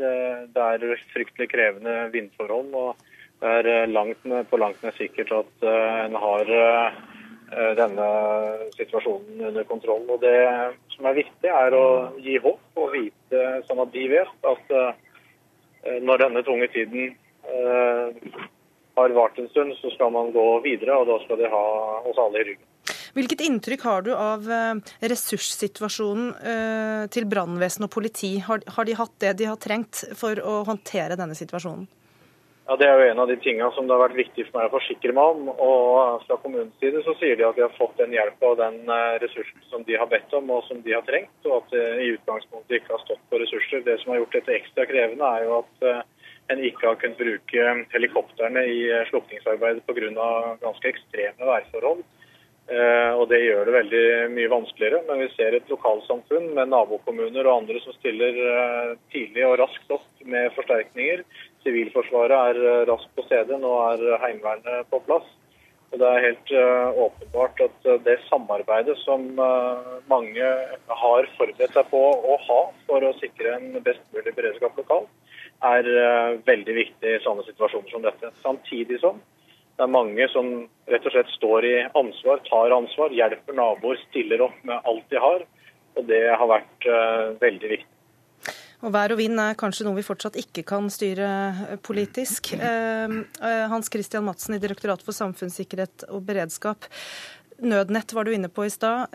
Det 0.52 0.70
er 0.70 1.04
fryktelig 1.16 1.52
krevende 1.56 1.98
vindforhold. 2.12 2.72
og 2.76 3.12
det 3.46 3.52
er 3.60 3.68
eh, 3.70 3.92
langt, 3.94 4.24
på 4.50 4.58
langt 4.58 4.82
nær 4.82 4.96
sikkert 4.98 5.34
at 5.36 5.66
eh, 5.70 5.98
en 6.08 6.18
har 6.18 6.50
eh, 6.58 7.04
denne 7.78 8.08
situasjonen 8.74 9.44
under 9.52 9.68
kontroll. 9.70 10.06
Og 10.10 10.24
Det 10.24 10.38
som 10.96 11.06
er 11.06 11.20
viktig, 11.20 11.52
er 11.52 11.76
å 11.78 11.86
gi 12.24 12.40
håp 12.42 12.82
og 12.82 12.94
vite, 12.96 13.44
sånn 13.68 13.84
at 13.84 13.92
de 13.94 14.06
vet 14.10 14.50
at 14.50 14.74
når 16.02 16.24
denne 16.24 16.42
tunge 16.48 16.66
tiden 16.74 17.12
har 18.98 19.14
vart 19.14 19.38
en 19.38 19.50
stund, 19.52 19.76
så 19.78 19.92
skal 19.94 20.10
man 20.16 20.32
gå 20.34 20.46
videre, 20.66 20.96
og 20.98 21.12
da 21.12 21.20
skal 21.22 21.38
de 21.38 21.52
ha 21.52 21.66
oss 22.10 22.22
alle 22.24 22.42
i 22.42 22.48
ryggen. 22.48 22.66
Hvilket 23.16 23.44
inntrykk 23.46 23.86
har 23.86 24.08
du 24.08 24.10
av 24.16 24.50
ressurssituasjonen 25.14 26.34
til 27.14 27.30
brannvesen 27.30 27.86
og 27.86 27.94
politi? 27.94 28.34
Har 28.48 28.90
de 28.90 28.98
hatt 28.98 29.16
det 29.22 29.36
de 29.44 29.52
har 29.52 29.62
trengt 29.62 30.02
for 30.18 30.42
å 30.42 30.64
håndtere 30.66 31.20
denne 31.20 31.38
situasjonen? 31.38 31.86
Ja, 32.66 32.76
Det 32.76 32.86
er 32.90 32.98
jo 32.98 33.10
en 33.12 33.20
av 33.22 33.28
de 33.30 33.36
tingene 33.38 33.68
som 33.76 33.86
det 33.86 33.94
har 33.94 34.08
vært 34.08 34.18
viktig 34.18 34.48
for 34.48 34.58
meg 34.58 34.72
å 34.72 34.74
forsikre 34.74 35.14
meg 35.14 35.36
om. 35.36 35.50
og 35.54 36.24
Fra 36.26 36.38
kommunens 36.42 36.74
side 36.82 37.04
så 37.06 37.14
sier 37.20 37.38
de 37.38 37.46
at 37.46 37.60
de 37.60 37.62
har 37.62 37.78
fått 37.78 37.94
den 38.02 38.16
hjelp 38.16 38.42
og 38.42 38.58
den 38.58 38.80
eh, 38.90 39.18
ressursen 39.22 39.62
som 39.70 39.86
de 39.86 40.00
har 40.02 40.10
bedt 40.10 40.34
om 40.34 40.50
og 40.50 40.66
som 40.66 40.82
de 40.82 40.96
har 40.98 41.06
trengt, 41.06 41.38
og 41.46 41.60
at 41.60 41.76
det 41.76 41.86
i 42.02 42.10
utgangspunktet 42.16 42.80
ikke 42.80 42.96
har 42.96 43.06
stått 43.06 43.22
på 43.30 43.42
ressurser. 43.44 43.86
Det 43.86 44.00
som 44.02 44.14
har 44.16 44.24
gjort 44.24 44.40
dette 44.40 44.58
ekstra 44.58 44.90
krevende, 44.90 45.30
er 45.30 45.46
jo 45.46 45.62
at 45.62 45.88
eh, 45.92 46.02
en 46.56 46.66
ikke 46.72 46.90
har 46.90 47.00
kunnet 47.02 47.22
bruke 47.22 47.78
helikoptrene 47.94 48.68
i 48.74 48.84
eh, 48.90 49.08
slukningsarbeidet 49.14 49.86
pga. 49.86 50.30
ganske 50.66 50.94
ekstreme 50.96 51.46
værforhold. 51.54 52.06
Og 52.66 53.28
Det 53.30 53.38
gjør 53.44 53.68
det 53.68 53.74
veldig 53.76 54.06
mye 54.34 54.50
vanskeligere. 54.50 55.04
Men 55.06 55.20
vi 55.22 55.28
ser 55.36 55.54
et 55.54 55.68
lokalsamfunn 55.70 56.48
med 56.58 56.72
nabokommuner 56.72 57.46
og 57.46 57.60
andre 57.60 57.78
som 57.84 57.94
stiller 57.94 58.40
tidlig 59.14 59.44
og 59.46 59.60
raskt 59.62 59.94
opp 59.94 60.24
med 60.26 60.50
forsterkninger 60.56 61.22
Sivilforsvaret 61.66 62.60
er 62.62 62.86
raskt 62.90 63.12
på 63.18 63.26
stedet. 63.26 63.58
Nå 63.62 63.74
er 63.88 64.06
Heimevernet 64.22 64.88
på 64.92 65.02
plass. 65.08 65.28
Og 65.92 66.00
Det 66.02 66.08
er 66.08 66.24
helt 66.26 66.52
uh, 66.52 66.98
åpenbart 67.06 67.62
at 67.64 67.86
det 68.04 68.16
samarbeidet 68.28 68.98
som 69.04 69.28
mange 70.10 70.48
har 71.02 71.30
forberedt 71.38 71.78
seg 71.78 71.88
på 71.92 72.02
å 72.02 72.40
ha 72.48 72.60
for 72.88 73.06
å 73.06 73.14
sikre 73.22 73.54
en 73.56 73.78
best 73.86 74.04
mulig 74.16 74.34
beredskap 74.36 74.76
lokalt, 74.82 75.08
er 75.64 75.88
veldig 76.46 76.76
viktig 76.76 77.14
i 77.16 77.22
sånne 77.24 77.46
situasjoner 77.48 77.94
som 77.94 78.04
dette. 78.04 78.34
Samtidig 78.44 79.00
som 79.00 79.22
det 79.76 79.84
er 79.86 79.92
mange 79.92 80.28
som 80.32 80.52
rett 80.92 81.08
og 81.08 81.16
slett 81.16 81.32
står 81.36 81.66
i 81.68 81.76
ansvar, 82.00 82.44
tar 82.48 82.76
ansvar, 82.76 83.16
hjelper 83.16 83.56
naboer, 83.58 84.00
stiller 84.10 84.46
opp 84.48 84.62
med 84.68 84.88
alt 84.88 85.10
de 85.12 85.20
har. 85.20 85.44
Og 85.96 86.08
det 86.12 86.24
har 86.28 86.48
vært 86.52 86.88
veldig 87.42 87.72
viktig. 87.78 87.95
Og 88.86 88.94
Vær 88.94 89.16
og 89.16 89.18
vind 89.18 89.40
er 89.42 89.58
kanskje 89.58 89.88
noe 89.88 89.98
vi 89.98 90.06
fortsatt 90.06 90.38
ikke 90.38 90.62
kan 90.68 90.92
styre 90.94 91.30
eh, 91.50 91.78
politisk. 91.82 92.52
Eh, 92.54 93.16
eh, 93.42 93.64
Hans 93.72 93.90
Christian 93.92 94.26
Madsen 94.28 94.58
i 94.58 94.62
Direktoratet 94.62 95.08
for 95.08 95.18
samfunnssikkerhet 95.18 96.06
og 96.14 96.22
beredskap. 96.28 96.86
Nødnett 97.66 98.12
var 98.14 98.28
du 98.28 98.34
inne 98.36 98.50
på 98.52 98.66
i 98.68 98.70
stad. 98.70 99.14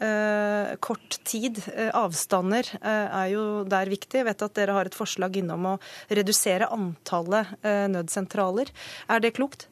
kort 0.81 1.19
tid, 1.29 1.59
avstander 1.93 2.65
er 2.81 3.27
jo 3.35 3.43
der 3.69 3.91
viktig. 3.93 4.23
Jeg 4.23 4.27
vet 4.31 4.45
at 4.47 4.55
dere 4.57 4.79
har 4.79 4.89
et 4.89 4.97
forslag 4.97 5.37
innom 5.37 5.67
å 5.69 5.79
redusere 6.09 6.71
antallet 6.73 7.53
nødsentraler. 7.93 8.73
Er 9.13 9.21
det 9.21 9.35
klokt? 9.37 9.69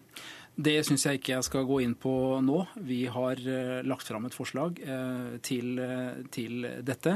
Det 0.58 0.74
syns 0.82 1.04
jeg 1.06 1.20
ikke 1.20 1.34
jeg 1.36 1.46
skal 1.46 1.66
gå 1.68 1.76
inn 1.84 1.94
på 1.98 2.12
nå. 2.42 2.58
Vi 2.82 3.04
har 3.14 3.38
uh, 3.38 3.78
lagt 3.86 4.08
fram 4.08 4.26
et 4.26 4.34
forslag 4.34 4.80
uh, 4.82 5.36
til, 5.44 5.78
uh, 5.78 6.18
til, 6.34 6.66
dette. 6.82 7.14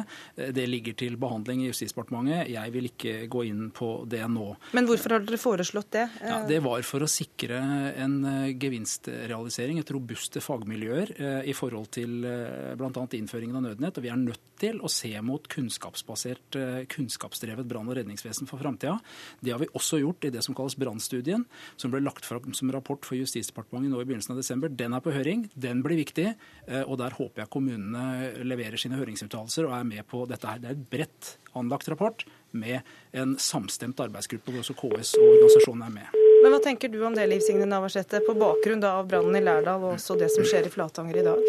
Det 0.55 0.67
ligger 0.69 0.95
til 0.99 1.19
behandling 1.21 1.65
i 1.65 1.71
Justisdepartementet. 1.73 2.53
Jeg 2.53 2.75
vil 2.75 2.87
ikke 2.93 3.17
gå 3.33 3.43
inn 3.49 3.73
på 3.75 3.91
det 4.11 4.23
nå. 4.31 4.47
Men 4.79 4.87
hvorfor 4.87 5.17
har 5.17 5.27
dere 5.27 5.41
foreslått 5.43 5.91
det? 5.97 6.07
Ja, 6.23 6.39
det 6.47 6.61
var 6.63 6.87
for 6.87 7.03
å 7.03 7.11
sikre 7.11 7.59
en 7.99 8.21
gevinstrealisering, 8.63 9.83
et 9.83 9.91
robuste 9.95 10.43
fagmiljøer 10.45 11.17
i 11.49 11.55
forhold 11.57 11.91
til 11.99 12.23
bl.a. 12.23 13.07
innføringen 13.19 13.59
av 13.59 13.67
nødnett. 13.67 13.99
Og 13.99 14.07
vi 14.07 14.13
er 14.13 14.23
nødt 14.23 14.52
til 14.63 14.81
å 14.83 14.91
se 14.91 15.13
mot 15.25 15.47
kunnskapsbasert, 15.51 16.59
kunnskapsdrevet 16.93 17.69
brann- 17.69 17.91
og 17.91 17.99
redningsvesen 17.99 18.49
for 18.51 18.63
framtida. 18.63 18.99
Det 19.43 19.55
har 19.55 19.61
vi 19.63 19.71
også 19.75 20.01
gjort 20.03 20.29
i 20.29 20.33
det 20.35 20.45
som 20.47 20.57
kalles 20.57 20.79
Brannstudien, 20.79 21.45
som 21.77 21.93
ble 21.93 22.03
lagt 22.03 22.27
fram 22.29 22.55
som 22.57 22.71
rapport 22.73 23.05
for 23.07 23.19
Justisdepartementet 23.19 23.93
nå 23.93 24.01
i 24.01 24.07
begynnelsen 24.09 24.35
av 24.35 24.41
desember. 24.41 24.73
Den 24.73 24.95
er 24.97 25.03
på 25.05 25.15
høring. 25.15 25.49
Den 25.55 25.83
blir 25.85 26.01
viktig. 26.01 26.33
Eh, 26.67 26.83
og 26.83 26.99
der 27.03 27.17
håper 27.19 27.45
jeg 27.45 27.53
kommunene 27.53 28.45
leverer 28.47 28.81
sine 28.81 28.99
høringsuttalelser 29.01 29.69
og 29.69 29.77
er 29.77 29.89
med 29.89 30.07
på 30.09 30.25
dette 30.31 30.49
her. 30.49 30.63
Det 30.63 30.71
er 30.71 30.79
et 30.79 30.89
bredt 30.93 31.37
anlagt 31.59 31.91
rapport 31.93 32.25
med 32.53 32.81
en 33.17 33.37
samstemt 33.41 34.01
arbeidsgruppe 34.05 34.53
hvor 34.53 34.63
også 34.63 34.77
KS 34.77 35.15
og 35.19 35.29
organisasjonene 35.29 35.89
er 35.89 35.97
med. 36.01 36.19
Men 36.43 36.55
Hva 36.55 36.63
tenker 36.65 36.91
du 36.93 36.99
om 37.07 37.15
det, 37.17 37.29
Liv 37.31 37.43
Signe 37.45 37.69
Navarsete, 37.69 38.23
på 38.27 38.35
bakgrunn 38.39 38.83
av 38.85 39.07
brannen 39.09 39.39
i 39.39 39.45
Lærdal 39.45 39.85
og 39.85 39.95
også 39.97 40.19
det 40.21 40.33
som 40.35 40.47
skjer 40.47 40.69
i 40.69 40.73
Flatanger 40.73 41.21
i 41.23 41.27
dag? 41.29 41.47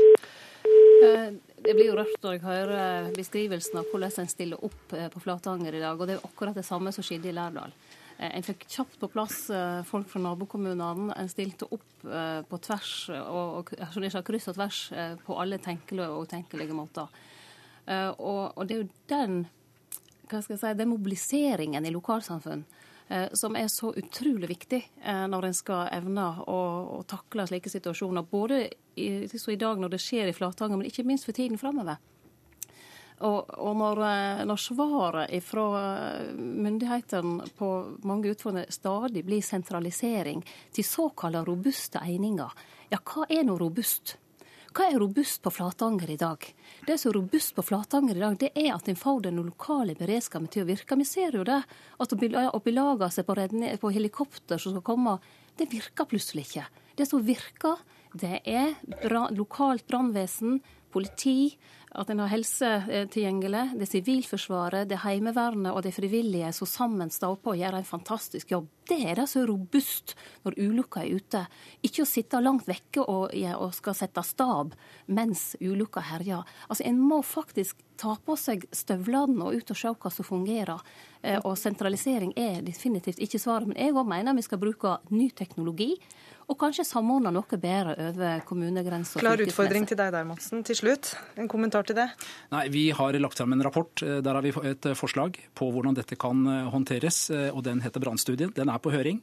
Det 1.63 1.71
blir 1.71 1.87
jo 1.87 1.95
rørt 1.95 2.23
når 2.23 2.33
jeg 2.35 2.43
hører 2.43 3.05
beskrivelsen 3.15 3.77
av 3.79 3.85
hvordan 3.87 4.17
en 4.19 4.31
stiller 4.31 4.63
opp 4.67 4.95
eh, 4.97 5.07
på 5.13 5.21
Flatanger 5.23 5.77
i 5.77 5.83
dag. 5.83 5.95
Og 5.95 6.09
det 6.09 6.17
er 6.17 6.25
akkurat 6.27 6.57
det 6.57 6.65
samme 6.67 6.91
som 6.91 7.05
skjedde 7.05 7.29
i 7.31 7.35
Lærdal. 7.35 7.71
Eh, 8.17 8.33
en 8.35 8.43
fikk 8.43 8.65
kjapt 8.67 8.97
på 8.99 9.07
plass 9.13 9.45
eh, 9.47 9.79
folk 9.87 10.09
fra 10.11 10.19
nabokommunene. 10.25 11.15
En 11.15 11.31
stilte 11.31 11.69
opp 11.71 11.89
på 12.03 12.57
tvers, 12.65 12.93
og, 13.15 13.71
og 13.71 14.25
kryss 14.27 14.49
og 14.51 14.57
tvers 14.57 14.79
på 15.23 15.35
alle 15.39 15.55
tenkelige 15.63 16.09
og 16.11 16.25
utenkelige 16.27 16.75
måter. 16.75 17.07
Og, 17.87 18.41
og, 18.57 18.65
det 18.67 18.75
er 18.75 18.81
jo 18.81 18.89
den, 19.07 19.37
hva 20.27 20.41
skal 20.43 20.57
jeg 20.57 20.59
si, 20.59 20.71
den 20.81 20.91
mobiliseringen 20.91 21.87
i 21.87 21.93
lokalsamfunn 21.95 22.65
som 23.33 23.55
er 23.59 23.67
så 23.69 23.91
utrolig 23.99 24.47
viktig 24.49 24.79
når 25.29 25.45
en 25.45 25.55
skal 25.57 25.89
evne 25.93 26.23
å, 26.49 26.59
å 26.97 27.01
takle 27.05 27.45
slike 27.49 27.69
situasjoner. 27.69 28.25
Både 28.25 28.61
i, 28.95 29.27
i, 29.27 29.55
dag 29.59 29.81
når 29.81 29.93
det 29.93 30.01
skjer 30.01 30.31
i 30.31 30.35
Flatanger, 30.35 30.79
men 30.79 30.89
ikke 30.89 31.05
minst 31.05 31.27
for 31.27 31.35
tiden 31.35 31.59
framover. 31.61 31.99
Og, 33.23 33.53
og 33.61 33.75
når, 33.77 34.01
eh, 34.07 34.41
når, 34.47 34.59
svaret 34.59 35.45
fra 35.45 35.65
eh, 35.79 36.33
myndighetene 36.35 37.47
på 37.57 37.69
mange 38.09 38.33
utfordringer 38.33 38.73
stadig 38.73 39.23
blir 39.25 39.43
sentralisering 39.45 40.41
til 40.73 40.87
såkalte 40.87 41.45
robuste 41.47 42.01
eininger, 42.03 42.51
ja, 42.91 42.99
hva 42.99 43.27
er 43.29 43.45
nå 43.47 43.55
robust? 43.59 44.17
Hva 44.73 44.87
er 44.89 44.95
robust 44.97 45.43
på 45.45 45.51
Flatanger 45.53 46.09
i 46.09 46.15
dag? 46.17 46.45
Det 46.87 46.95
som 46.97 47.11
er 47.11 47.19
robust 47.19 47.51
på 47.53 47.61
Flatanger 47.61 48.17
i 48.17 48.21
dag, 48.23 48.37
det 48.41 48.49
er 48.57 48.71
at 48.73 48.87
en 48.89 48.97
får 48.97 49.19
den 49.27 49.37
lokale 49.45 49.93
beredskapen 49.93 50.49
til 50.49 50.63
å 50.63 50.69
virke. 50.71 50.97
Vi 50.97 51.05
ser 51.05 51.37
jo 51.37 51.43
det. 51.45 51.59
At 52.01 52.15
å 52.15 52.61
belage 52.65 53.09
seg 53.13 53.27
på, 53.27 53.35
redne, 53.37 53.75
på 53.77 53.91
helikopter 53.93 54.57
som 54.57 54.73
skal 54.73 54.85
komme, 54.87 55.19
det 55.61 55.69
virker 55.69 56.09
plutselig 56.09 56.47
ikke. 56.47 56.65
Det 56.97 57.05
som 57.05 57.21
virker, 57.21 57.85
det 58.17 58.39
er 58.49 58.73
lokalt 59.37 59.85
brannvesen, 59.85 60.57
politi, 60.93 61.53
at 61.93 62.09
en 62.09 62.23
har 62.23 62.33
helse 62.33 62.73
tilgjengelig. 63.13 63.67
Det 63.77 63.85
er 63.85 63.91
Sivilforsvaret, 63.91 64.89
det 64.89 64.97
er 64.97 65.05
Heimevernet 65.05 65.69
og 65.69 65.83
det 65.85 65.93
frivillige 65.93 66.49
som 66.57 66.69
sammen 66.69 67.13
står 67.13 67.37
på 67.45 67.53
og 67.53 67.61
gjør 67.61 67.77
en 67.77 67.91
fantastisk 67.93 68.57
jobb. 68.57 68.73
Det 68.89 68.99
er 69.07 69.19
det 69.19 69.27
som 69.31 69.43
er 69.43 69.49
robust 69.51 70.15
når 70.43 70.57
ulykka 70.59 71.03
er 71.03 71.19
ute. 71.19 71.43
Ikke 71.85 72.03
å 72.03 72.09
sitte 72.09 72.41
langt 72.43 72.67
vekke 72.67 73.05
og, 73.05 73.31
og 73.33 73.73
skal 73.75 73.97
sette 73.97 74.23
stab 74.27 74.75
mens 75.07 75.53
ulykka 75.61 76.03
herjer. 76.11 76.43
Altså, 76.67 76.85
en 76.89 76.99
må 76.99 77.21
faktisk 77.23 77.79
ta 77.99 78.15
på 78.25 78.35
seg 78.39 78.65
støvlene 78.73 79.45
og 79.45 79.55
ut 79.59 79.71
og 79.71 79.79
se 79.79 79.93
hva 79.93 80.11
som 80.11 80.27
fungerer. 80.27 80.81
Eh, 81.21 81.39
og 81.43 81.55
sentralisering 81.59 82.33
er 82.39 82.61
definitivt 82.65 83.21
ikke 83.23 83.41
svaret. 83.41 83.69
Men 83.69 83.79
jeg 83.79 83.95
òg 83.95 84.09
mener 84.09 84.35
vi 84.35 84.45
skal 84.45 84.61
bruke 84.61 84.97
ny 85.13 85.29
teknologi 85.37 85.93
og 86.51 86.57
kanskje 86.59 86.85
samordne 86.87 87.31
noe 87.33 87.59
bedre 87.59 87.93
over 88.09 88.43
kommunegrenser. 88.47 89.23
Klar 89.23 89.41
utfordring 89.43 89.85
til 89.87 89.99
deg 89.99 90.11
der, 90.15 90.25
Madsen. 90.27 90.63
Til 90.67 90.77
slutt, 90.77 91.13
en 91.39 91.49
kommentar 91.51 91.87
til 91.87 91.97
det? 91.97 92.09
Nei, 92.51 92.67
Vi 92.73 92.89
har 92.91 93.15
lagt 93.19 93.39
frem 93.39 93.53
en 93.53 93.63
rapport. 93.63 94.03
Eh, 94.03 94.19
der 94.23 94.33
har 94.33 94.43
vi 94.43 94.53
et 94.69 94.85
eh, 94.85 94.97
forslag 94.97 95.39
på 95.55 95.69
hvordan 95.71 95.95
dette 95.95 96.17
kan 96.19 96.45
eh, 96.47 96.69
håndteres. 96.73 97.29
og 97.53 97.63
Den 97.63 97.81
heter 97.81 98.01
Brannstudien. 98.03 98.51
Den 98.55 98.69
er 98.69 98.72
på 98.81 98.91
høring. 98.93 99.19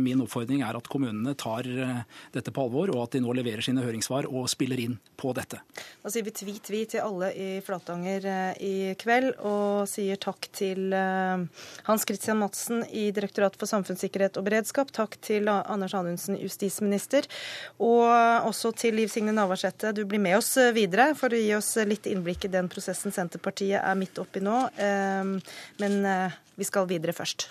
Min 0.00 0.22
oppfordring 0.24 0.62
er 0.66 0.76
at 0.78 0.88
kommunene 0.90 1.34
tar 1.38 1.66
dette 2.34 2.52
på 2.54 2.64
alvor, 2.66 2.92
og 2.92 3.04
at 3.04 3.16
de 3.16 3.22
nå 3.24 3.32
leverer 3.36 3.64
sine 3.64 3.84
høringssvar 3.84 4.28
og 4.28 4.48
spiller 4.50 4.80
inn 4.82 4.96
på 5.18 5.32
dette. 5.36 5.60
Da 6.02 6.12
sier 6.12 6.26
vi 6.26 6.34
tvi-tvi 6.34 6.82
til 6.92 7.04
alle 7.04 7.30
i 7.32 7.48
Flatanger 7.64 8.28
i 8.64 8.92
kveld, 9.00 9.30
og 9.46 9.88
sier 9.90 10.20
takk 10.20 10.50
til 10.56 10.94
Hans 11.88 12.06
Christian 12.08 12.40
Madsen 12.42 12.84
i 12.90 13.08
Direktoratet 13.14 13.60
for 13.60 13.70
samfunnssikkerhet 13.70 14.38
og 14.40 14.48
beredskap. 14.48 14.92
Takk 14.94 15.18
til 15.24 15.48
Anders 15.52 15.96
Anundsen 15.98 16.38
justisminister. 16.40 17.28
Og 17.82 18.06
også 18.48 18.72
til 18.78 18.98
Liv 18.98 19.12
Signe 19.12 19.34
Navarsete, 19.34 19.92
du 19.96 20.04
blir 20.08 20.22
med 20.22 20.38
oss 20.38 20.54
videre 20.76 21.12
for 21.18 21.32
å 21.32 21.40
gi 21.40 21.52
oss 21.56 21.74
litt 21.88 22.08
innblikk 22.10 22.48
i 22.48 22.52
den 22.52 22.70
prosessen 22.72 23.14
Senterpartiet 23.14 23.80
er 23.82 23.98
midt 23.98 24.18
oppi 24.22 24.42
nå. 24.44 24.56
Men 25.82 26.00
eh, 26.04 26.40
vi 26.58 26.68
skal 26.68 26.88
videre 26.90 27.16
først. 27.16 27.50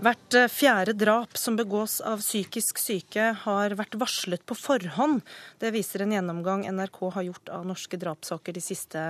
Hvert 0.00 0.32
eh, 0.32 0.46
fjerde 0.48 0.94
drap 0.96 1.36
som 1.36 1.58
begås 1.58 1.98
av 2.00 2.22
psykisk 2.22 2.78
syke, 2.80 3.34
har 3.42 3.74
vært 3.76 3.98
varslet 4.00 4.40
på 4.48 4.56
forhånd. 4.56 5.20
Det 5.60 5.74
viser 5.74 6.00
en 6.00 6.14
gjennomgang 6.14 6.62
NRK 6.72 7.00
har 7.18 7.26
gjort 7.26 7.52
av 7.52 7.66
norske 7.68 7.98
drapssaker 8.00 8.56
de 8.56 8.62
siste 8.64 9.02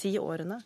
ti 0.00 0.14
årene. 0.16 0.62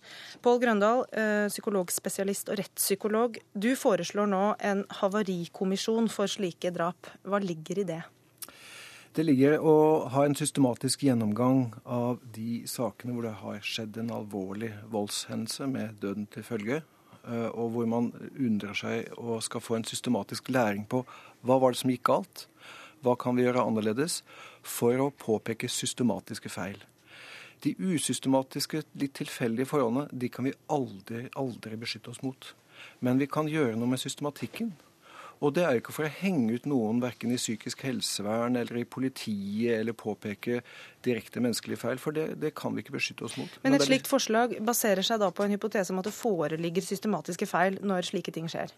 Pål 0.47 0.61
Grøndal, 0.63 1.03
eh, 1.11 1.49
psykologspesialist 1.51 2.55
og 2.55 2.63
rettspsykolog. 2.63 3.41
Du 3.59 3.75
foreslår 3.75 4.31
nå 4.31 4.45
en 4.61 4.85
havarikommisjon 5.03 6.07
for 6.09 6.31
slike 6.31 6.71
drap. 6.71 7.11
Hva 7.27 7.43
ligger 7.43 7.83
i 7.83 7.89
det? 7.91 8.03
Det 9.19 9.27
ligger 9.27 9.59
å 9.59 10.09
ha 10.15 10.25
en 10.25 10.39
systematisk 10.39 11.03
gjennomgang 11.03 11.73
av 11.85 12.23
de 12.23 12.63
sakene 12.71 13.19
hvor 13.19 13.27
det 13.27 13.35
har 13.43 13.59
skjedd 13.67 13.99
en 13.99 14.15
alvorlig 14.15 14.71
voldshendelse 14.95 15.67
med 15.67 15.99
døden 15.99 16.31
til 16.31 16.47
følge 16.47 16.85
og 17.29 17.69
hvor 17.75 17.87
man 17.87 18.11
undrer 18.35 18.75
seg 18.75 19.13
og 19.19 19.43
skal 19.47 19.63
få 19.63 19.77
en 19.79 19.87
systematisk 19.87 20.51
læring 20.51 20.87
på 20.91 21.05
hva 21.47 21.59
var 21.63 21.75
det 21.75 21.83
som 21.83 21.93
gikk 21.93 22.05
galt, 22.09 22.47
hva 23.03 23.15
kan 23.19 23.37
vi 23.37 23.47
gjøre 23.47 23.65
annerledes, 23.67 24.23
for 24.63 24.99
å 25.03 25.11
påpeke 25.11 25.71
systematiske 25.71 26.51
feil. 26.53 26.79
De 27.63 27.75
usystematiske, 27.79 28.83
litt 28.99 29.15
tilfeldige 29.19 29.71
forholdene 29.71 30.09
de 30.11 30.31
kan 30.31 30.47
vi 30.47 30.55
aldri, 30.71 31.29
aldri 31.39 31.79
beskytte 31.79 32.11
oss 32.11 32.23
mot. 32.27 32.55
Men 33.03 33.21
vi 33.23 33.29
kan 33.31 33.51
gjøre 33.51 33.77
noe 33.79 33.91
med 33.93 34.03
systematikken. 34.03 34.73
Og 35.43 35.51
det 35.57 35.65
er 35.67 35.81
ikke 35.81 35.95
for 35.95 36.07
å 36.07 36.13
henge 36.21 36.55
ut 36.55 36.67
noen 36.71 37.01
verken 37.03 37.33
i 37.35 37.39
psykisk 37.41 37.83
helsevern 37.83 38.55
eller 38.61 38.79
i 38.79 38.85
politiet 38.87 39.81
eller 39.81 39.97
påpeke 39.99 40.61
direkte 41.03 41.43
menneskelige 41.43 41.81
feil, 41.81 41.99
for 41.99 42.15
det, 42.15 42.29
det 42.43 42.53
kan 42.59 42.77
vi 42.77 42.85
ikke 42.85 42.95
beskytte 42.95 43.27
oss 43.27 43.35
mot. 43.41 43.59
Men 43.65 43.75
et 43.75 43.87
slikt 43.89 44.11
forslag 44.11 44.55
baserer 44.63 45.03
seg 45.07 45.19
da 45.23 45.33
på 45.35 45.43
en 45.43 45.55
hypotese 45.57 45.91
om 45.91 45.99
at 45.99 46.07
det 46.07 46.15
foreligger 46.15 46.87
systematiske 46.87 47.49
feil 47.51 47.81
når 47.83 48.07
slike 48.13 48.35
ting 48.35 48.47
skjer? 48.53 48.71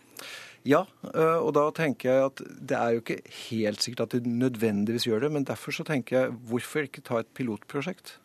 Ja, 0.64 0.87
øh, 1.12 1.38
og 1.44 1.52
da 1.59 1.68
tenker 1.76 2.09
jeg 2.09 2.28
at 2.30 2.44
det 2.73 2.80
er 2.80 2.97
jo 2.97 3.04
ikke 3.04 3.21
helt 3.50 3.85
sikkert 3.85 4.06
at 4.06 4.16
det 4.16 4.33
nødvendigvis 4.33 5.04
gjør 5.11 5.26
det, 5.26 5.35
men 5.37 5.49
derfor 5.49 5.76
så 5.76 5.85
tenker 5.85 6.16
jeg 6.16 6.37
hvorfor 6.49 6.88
ikke 6.88 7.04
ta 7.04 7.21
et 7.21 7.35
pilotprosjekt? 7.37 8.16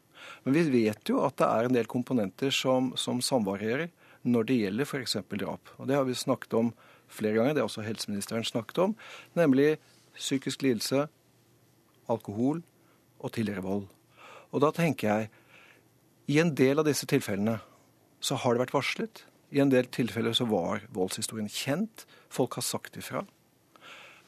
Men 0.45 0.55
vi 0.55 0.63
vet 0.85 1.11
jo 1.11 1.25
at 1.27 1.35
det 1.41 1.47
er 1.47 1.67
en 1.67 1.75
del 1.75 1.89
komponenter 1.91 2.53
som, 2.55 2.93
som 2.99 3.19
samvarierer 3.23 3.89
når 4.27 4.47
det 4.47 4.57
gjelder 4.61 4.87
f.eks. 4.87 5.17
drap. 5.35 5.73
Og 5.77 5.87
Det 5.91 5.95
har 5.95 6.07
vi 6.07 6.15
snakket 6.15 6.55
om 6.55 6.71
flere 7.09 7.37
ganger, 7.37 7.55
det 7.55 7.63
har 7.63 7.69
også 7.69 7.85
helseministeren 7.85 8.45
snakket 8.47 8.81
om, 8.83 8.95
nemlig 9.37 9.77
psykisk 10.17 10.63
lidelse, 10.65 11.07
alkohol 12.09 12.61
og 13.19 13.33
tidligere 13.35 13.65
vold. 13.65 13.87
Og 14.49 14.63
da 14.63 14.71
tenker 14.75 15.09
jeg, 15.09 15.29
i 16.29 16.37
en 16.41 16.53
del 16.57 16.81
av 16.81 16.87
disse 16.87 17.07
tilfellene 17.09 17.59
så 18.21 18.37
har 18.37 18.53
det 18.53 18.63
vært 18.65 18.75
varslet. 18.75 19.23
I 19.55 19.61
en 19.63 19.71
del 19.71 19.87
tilfeller 19.89 20.35
så 20.37 20.45
var 20.49 20.83
voldshistorien 20.93 21.49
kjent. 21.49 22.05
Folk 22.29 22.59
har 22.59 22.65
sagt 22.65 22.97
ifra. 22.99 23.23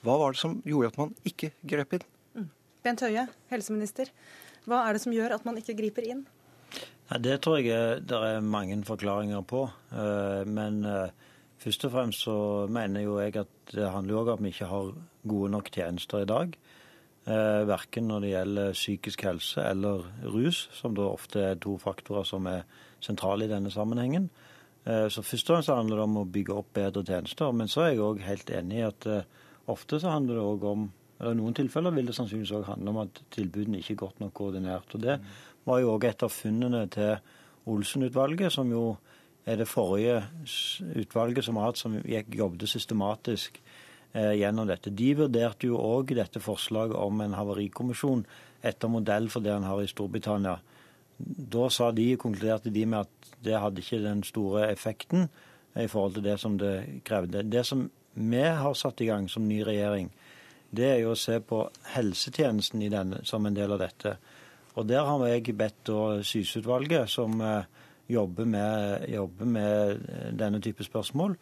Hva 0.02 0.18
var 0.18 0.34
det 0.34 0.42
som 0.42 0.62
gjorde 0.66 0.94
at 0.94 0.98
man 0.98 1.12
ikke 1.28 1.52
grep 1.68 1.98
inn? 1.98 2.06
Bent 2.82 3.04
Høie, 3.06 3.28
helseminister. 3.52 4.10
Hva 4.66 4.86
er 4.88 4.96
det 4.98 5.04
som 5.04 5.14
gjør 5.14 5.36
at 5.36 5.46
man 5.46 5.60
ikke 5.62 5.76
griper 5.78 6.08
inn? 6.10 6.24
Ja, 7.12 7.20
det 7.22 7.42
tror 7.44 7.60
jeg 7.60 8.06
det 8.10 8.18
er 8.18 8.42
mange 8.42 8.80
forklaringer 8.88 9.44
på. 9.46 9.68
Eh, 9.94 10.42
men 10.50 10.82
eh, 10.88 11.14
først 11.62 11.86
og 11.88 11.94
fremst 11.96 12.26
så 12.26 12.36
mener 12.72 13.06
jo 13.06 13.18
jeg 13.22 13.38
at 13.42 13.74
det 13.74 13.90
handler 13.94 14.14
jo 14.14 14.22
om 14.22 14.32
at 14.34 14.44
vi 14.44 14.54
ikke 14.54 14.70
har 14.70 14.94
gode 15.28 15.52
nok 15.54 15.72
tjenester 15.72 16.24
i 16.24 16.30
dag. 16.30 16.56
Eh, 17.30 17.62
verken 17.70 18.08
når 18.10 18.24
det 18.24 18.32
gjelder 18.32 18.78
psykisk 18.78 19.26
helse 19.28 19.66
eller 19.70 20.08
rus, 20.34 20.68
som 20.74 20.96
da 20.98 21.06
ofte 21.10 21.44
er 21.52 21.60
to 21.62 21.78
faktorer 21.82 22.26
som 22.26 22.50
er 22.50 22.66
sentrale 23.02 23.46
i 23.46 23.52
denne 23.52 23.72
sammenhengen. 23.72 24.30
Så 24.82 25.22
først 25.22 25.46
og 25.46 25.54
fremst 25.54 25.70
handler 25.70 26.00
det 26.00 26.04
om 26.08 26.16
å 26.18 26.26
bygge 26.26 26.56
opp 26.58 26.72
bedre 26.74 27.04
tjenester. 27.06 27.52
Men 27.54 27.68
så 27.70 27.84
er 27.84 27.92
jeg 27.92 28.00
òg 28.02 28.24
helt 28.26 28.50
enig 28.50 28.80
i 28.80 28.88
at 28.88 29.06
ofte 29.70 30.00
så 30.02 30.10
handler 30.10 30.40
det 30.40 30.46
òg 30.56 30.66
om 30.66 30.88
eller 31.22 31.36
I 31.36 31.38
noen 31.38 31.54
tilfeller 31.54 31.94
vil 31.94 32.08
det 32.10 32.16
sannsynligvis 32.18 32.56
òg 32.58 32.64
handle 32.66 32.90
om 32.90 33.00
at 33.04 33.20
tilbudene 33.36 33.78
ikke 33.78 33.94
er 33.94 34.02
godt 34.02 34.22
nok 34.24 34.34
koordinert. 34.34 34.96
og 34.96 35.04
Det 35.04 35.20
var 35.70 35.80
jo 35.80 35.94
òg 35.94 36.08
et 36.10 36.24
av 36.26 36.34
funnene 36.34 36.88
til 36.90 37.12
Olsen-utvalget, 37.70 38.50
som 38.52 38.72
jo 38.74 38.98
det 39.46 39.68
forrige 39.70 40.22
utvalget 40.96 41.46
som 41.46 41.58
har 41.58 41.72
hatt, 41.72 41.78
som 41.78 41.98
jobbet 42.06 42.70
systematisk 42.70 43.62
eh, 44.14 44.34
gjennom 44.38 44.68
dette. 44.70 44.94
De 44.94 45.14
vurderte 45.18 45.68
jo 45.68 45.80
òg 45.82 46.14
dette 46.16 46.42
forslaget 46.44 46.98
om 46.98 47.22
en 47.22 47.38
havarikommisjon 47.38 48.26
etter 48.62 48.92
modell 48.92 49.30
for 49.34 49.42
det 49.42 49.56
en 49.56 49.66
har 49.66 49.82
i 49.82 49.90
Storbritannia. 49.90 50.60
Da 51.18 51.70
sa 51.70 51.92
de, 51.94 52.16
konkluderte 52.18 52.74
de 52.74 52.86
med 52.86 53.08
at 53.08 53.34
det 53.44 53.58
hadde 53.58 53.82
ikke 53.82 54.04
den 54.04 54.24
store 54.26 54.70
effekten 54.72 55.28
i 55.78 55.88
forhold 55.88 56.18
til 56.18 56.26
det 56.26 56.38
som 56.42 56.58
det 56.62 57.02
krevde. 57.08 57.44
Det 57.50 57.66
som 57.66 57.88
vi 58.14 58.44
har 58.44 58.74
satt 58.78 59.02
i 59.02 59.08
gang 59.10 59.30
som 59.30 59.48
ny 59.48 59.62
regjering, 59.66 60.12
det 60.72 60.88
er 60.88 61.00
jo 61.04 61.14
å 61.16 61.20
se 61.20 61.40
på 61.44 61.66
helsetjenesten 61.96 62.84
denne, 62.92 63.22
som 63.28 63.46
en 63.46 63.56
del 63.56 63.74
av 63.76 63.82
dette. 63.82 64.16
Og 64.80 64.88
Der 64.88 65.04
har 65.04 65.26
jeg 65.28 65.58
bedt 65.58 65.90
Syse-utvalget, 66.24 67.10
som 67.10 67.42
eh, 67.42 67.66
jobber 68.12 68.46
med, 68.46 69.08
jobber 69.10 69.50
med, 69.58 70.06
denne 70.40 70.62
type 70.62 70.84
spørsmål, 70.86 71.36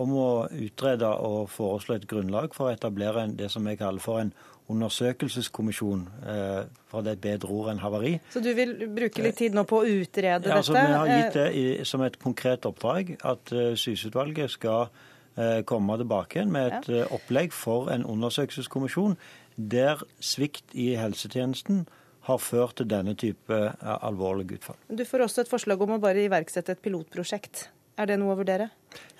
om 0.00 0.14
å 0.16 0.30
utrede 0.56 1.08
og 1.20 1.50
foreslå 1.52 1.98
et 1.98 2.08
grunnlag 2.08 2.54
for 2.56 2.70
å 2.70 2.72
etablere 2.72 3.26
en, 3.26 3.36
det 3.36 3.50
som 3.52 3.66
jeg 3.68 3.80
kaller 3.82 4.00
for 4.00 4.22
en 4.22 4.32
undersøkelseskommisjon. 4.72 6.08
Eh, 6.26 6.64
for 6.90 7.04
det 7.04 7.12
er 7.12 7.18
et 7.18 7.24
bedre 7.26 7.52
ord 7.52 7.70
enn 7.72 7.80
havari. 7.82 8.12
Så 8.32 8.42
du 8.44 8.52
vil 8.56 8.74
bruke 8.94 9.24
litt 9.24 9.38
tid 9.40 9.56
nå 9.56 9.64
på 9.68 9.82
å 9.82 9.86
utrede 9.88 10.50
ja, 10.50 10.58
altså, 10.60 10.76
dette? 10.76 10.88
Vi 10.88 10.98
har 10.98 11.12
gitt 11.12 11.38
det 11.38 11.48
i, 11.58 11.64
som 11.88 12.04
et 12.06 12.18
konkret 12.22 12.68
oppdrag 12.68 13.16
at 13.18 13.54
uh, 13.54 13.72
Syse-utvalget 13.78 14.54
skal 14.54 14.86
uh, 14.88 15.60
komme 15.68 15.98
tilbake 16.00 16.38
igjen 16.38 16.52
med 16.54 16.78
et. 16.78 16.92
Eh, 16.92 17.16
opplegg 17.16 17.56
for 17.56 17.90
en 17.92 18.06
undersøkelseskommisjon 18.08 19.18
der 19.56 20.00
svikt 20.22 20.72
i 20.72 20.92
helsetjenesten 20.96 21.84
har 22.28 22.40
ført 22.42 22.76
til 22.80 22.88
denne 22.90 23.14
type 23.18 23.52
eh, 23.52 23.94
alvorlige 23.98 24.60
utfall. 24.60 24.80
Du 24.88 25.04
får 25.08 25.26
også 25.26 25.44
et 25.44 25.52
forslag 25.52 25.82
om 25.82 25.96
å 25.96 26.02
bare 26.02 26.24
iverksette 26.26 26.76
et 26.76 26.82
pilotprosjekt. 26.82 27.68
Er 28.00 28.08
det 28.08 28.16
noe 28.22 28.32
å 28.32 28.38
vurdere? 28.38 28.70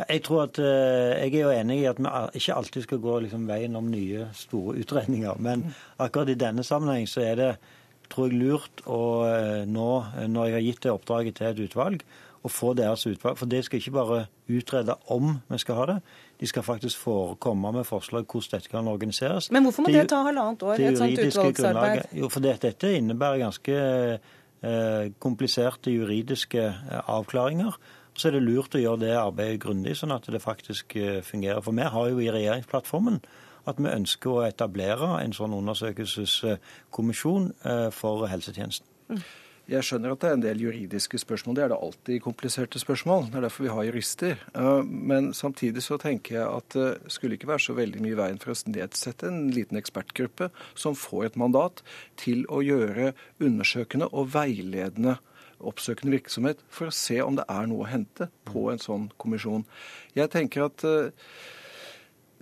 Jeg 0.00 0.23
tror 0.25 0.47
at, 0.47 0.56
jeg 0.56 1.28
er 1.28 1.42
jo 1.42 1.50
enig 1.52 1.82
i 1.82 1.88
at 1.90 1.99
vi 2.00 2.09
ikke 2.40 2.54
alltid 2.56 2.87
skal 2.87 3.00
gå 3.04 3.18
liksom 3.26 3.44
veien 3.50 3.76
om 3.76 3.90
nye, 3.92 4.30
store 4.37 4.78
utredninger. 4.80 5.37
Men 5.44 5.66
akkurat 6.00 6.32
i 6.32 6.38
denne 6.40 6.64
sammenheng 6.64 7.04
så 7.11 7.20
er 7.27 7.37
det 7.37 7.50
tror 8.12 8.31
jeg, 8.33 8.40
lurt 8.40 8.81
å 8.88 9.03
nå, 9.68 9.90
når 10.33 10.48
jeg 10.48 10.57
har 10.57 10.64
gitt 10.64 10.81
det 10.87 10.94
oppdraget 10.94 11.37
til 11.37 11.50
et 11.50 11.62
utvalg, 11.66 12.07
å 12.42 12.50
få 12.50 12.72
deres 12.74 13.07
utvalg. 13.07 13.38
For 13.38 13.50
det 13.50 13.62
skal 13.66 13.78
ikke 13.78 13.94
bare 13.94 14.18
utrede 14.50 14.96
om 15.14 15.37
vi 15.48 15.59
skal 15.62 15.78
ha 15.78 15.87
det, 15.92 15.98
de 16.40 16.50
skal 16.50 16.66
faktisk 16.66 16.98
forekomme 16.98 17.72
med 17.76 17.87
forslag 17.87 18.26
hvordan 18.26 18.57
dette 18.57 18.72
kan 18.72 18.90
organiseres. 18.90 19.50
Men 19.55 19.68
hvorfor 19.68 19.87
må 19.87 19.92
det, 19.92 20.02
det 20.02 20.11
ta 20.11 20.22
halvannet 20.26 20.62
år, 20.66 20.83
et 20.83 20.98
sånt 20.98 21.24
utvalgsarbeid? 21.26 22.16
Jo, 22.18 22.31
for 22.33 22.44
det, 22.44 22.57
dette 22.64 22.90
innebærer 22.98 23.44
ganske 23.44 23.76
eh, 23.78 25.12
kompliserte 25.22 25.94
juridiske 25.94 26.64
eh, 26.66 27.02
avklaringer. 27.07 27.78
Så 28.18 28.28
er 28.28 28.37
det 28.37 28.42
lurt 28.44 28.74
å 28.76 28.83
gjøre 28.83 29.05
det 29.07 29.14
arbeidet 29.16 29.62
grundig, 29.62 29.94
sånn 29.96 30.12
at 30.12 30.26
det 30.28 30.42
faktisk 30.42 30.96
eh, 31.00 31.22
fungerer. 31.24 31.62
For 31.64 31.78
vi 31.78 31.87
har 31.94 32.11
jo 32.11 32.20
i 32.20 32.33
regjeringsplattformen 32.35 33.22
at 33.70 33.78
vi 33.78 33.87
ønsker 33.92 34.33
å 34.33 34.42
etablere 34.48 35.14
en 35.20 35.35
sånn 35.37 35.55
undersøkelseskommisjon 35.55 37.52
eh, 37.62 37.88
for 37.94 38.26
helsetjenesten. 38.26 38.88
Mm. 39.12 39.22
Jeg 39.70 39.87
skjønner 39.87 40.12
at 40.12 40.22
det 40.22 40.29
er 40.29 40.37
en 40.37 40.42
del 40.42 40.62
juridiske 40.64 41.20
spørsmål. 41.22 41.55
Det 41.57 41.62
er 41.64 41.70
det 41.70 41.79
alltid 41.87 42.22
kompliserte 42.25 42.81
spørsmål. 42.83 43.29
Det 43.31 43.38
er 43.38 43.44
derfor 43.46 43.66
vi 43.66 43.70
har 43.70 43.87
jurister. 43.87 44.42
Men 44.88 45.31
samtidig 45.38 45.85
så 45.87 45.98
tenker 46.03 46.40
jeg 46.40 46.48
at 46.48 46.75
det 46.75 47.12
skulle 47.14 47.38
ikke 47.38 47.51
være 47.53 47.62
så 47.62 47.77
veldig 47.79 48.03
mye 48.03 48.18
veien 48.18 48.40
for 48.42 48.55
å 48.55 48.59
nedsette 48.75 49.31
en 49.31 49.53
liten 49.55 49.79
ekspertgruppe 49.79 50.51
som 50.75 50.98
får 50.98 51.29
et 51.31 51.38
mandat 51.38 51.85
til 52.20 52.42
å 52.51 52.59
gjøre 52.66 53.12
undersøkende 53.38 54.11
og 54.11 54.33
veiledende 54.35 55.20
oppsøkende 55.62 56.16
virksomhet 56.16 56.62
for 56.66 56.90
å 56.90 56.94
se 56.96 57.20
om 57.22 57.38
det 57.38 57.46
er 57.46 57.68
noe 57.70 57.87
å 57.87 57.90
hente 57.90 58.29
på 58.48 58.66
en 58.72 58.83
sånn 58.83 59.09
kommisjon. 59.22 59.62
Jeg 60.18 60.33
tenker 60.35 60.66
at 60.66 60.87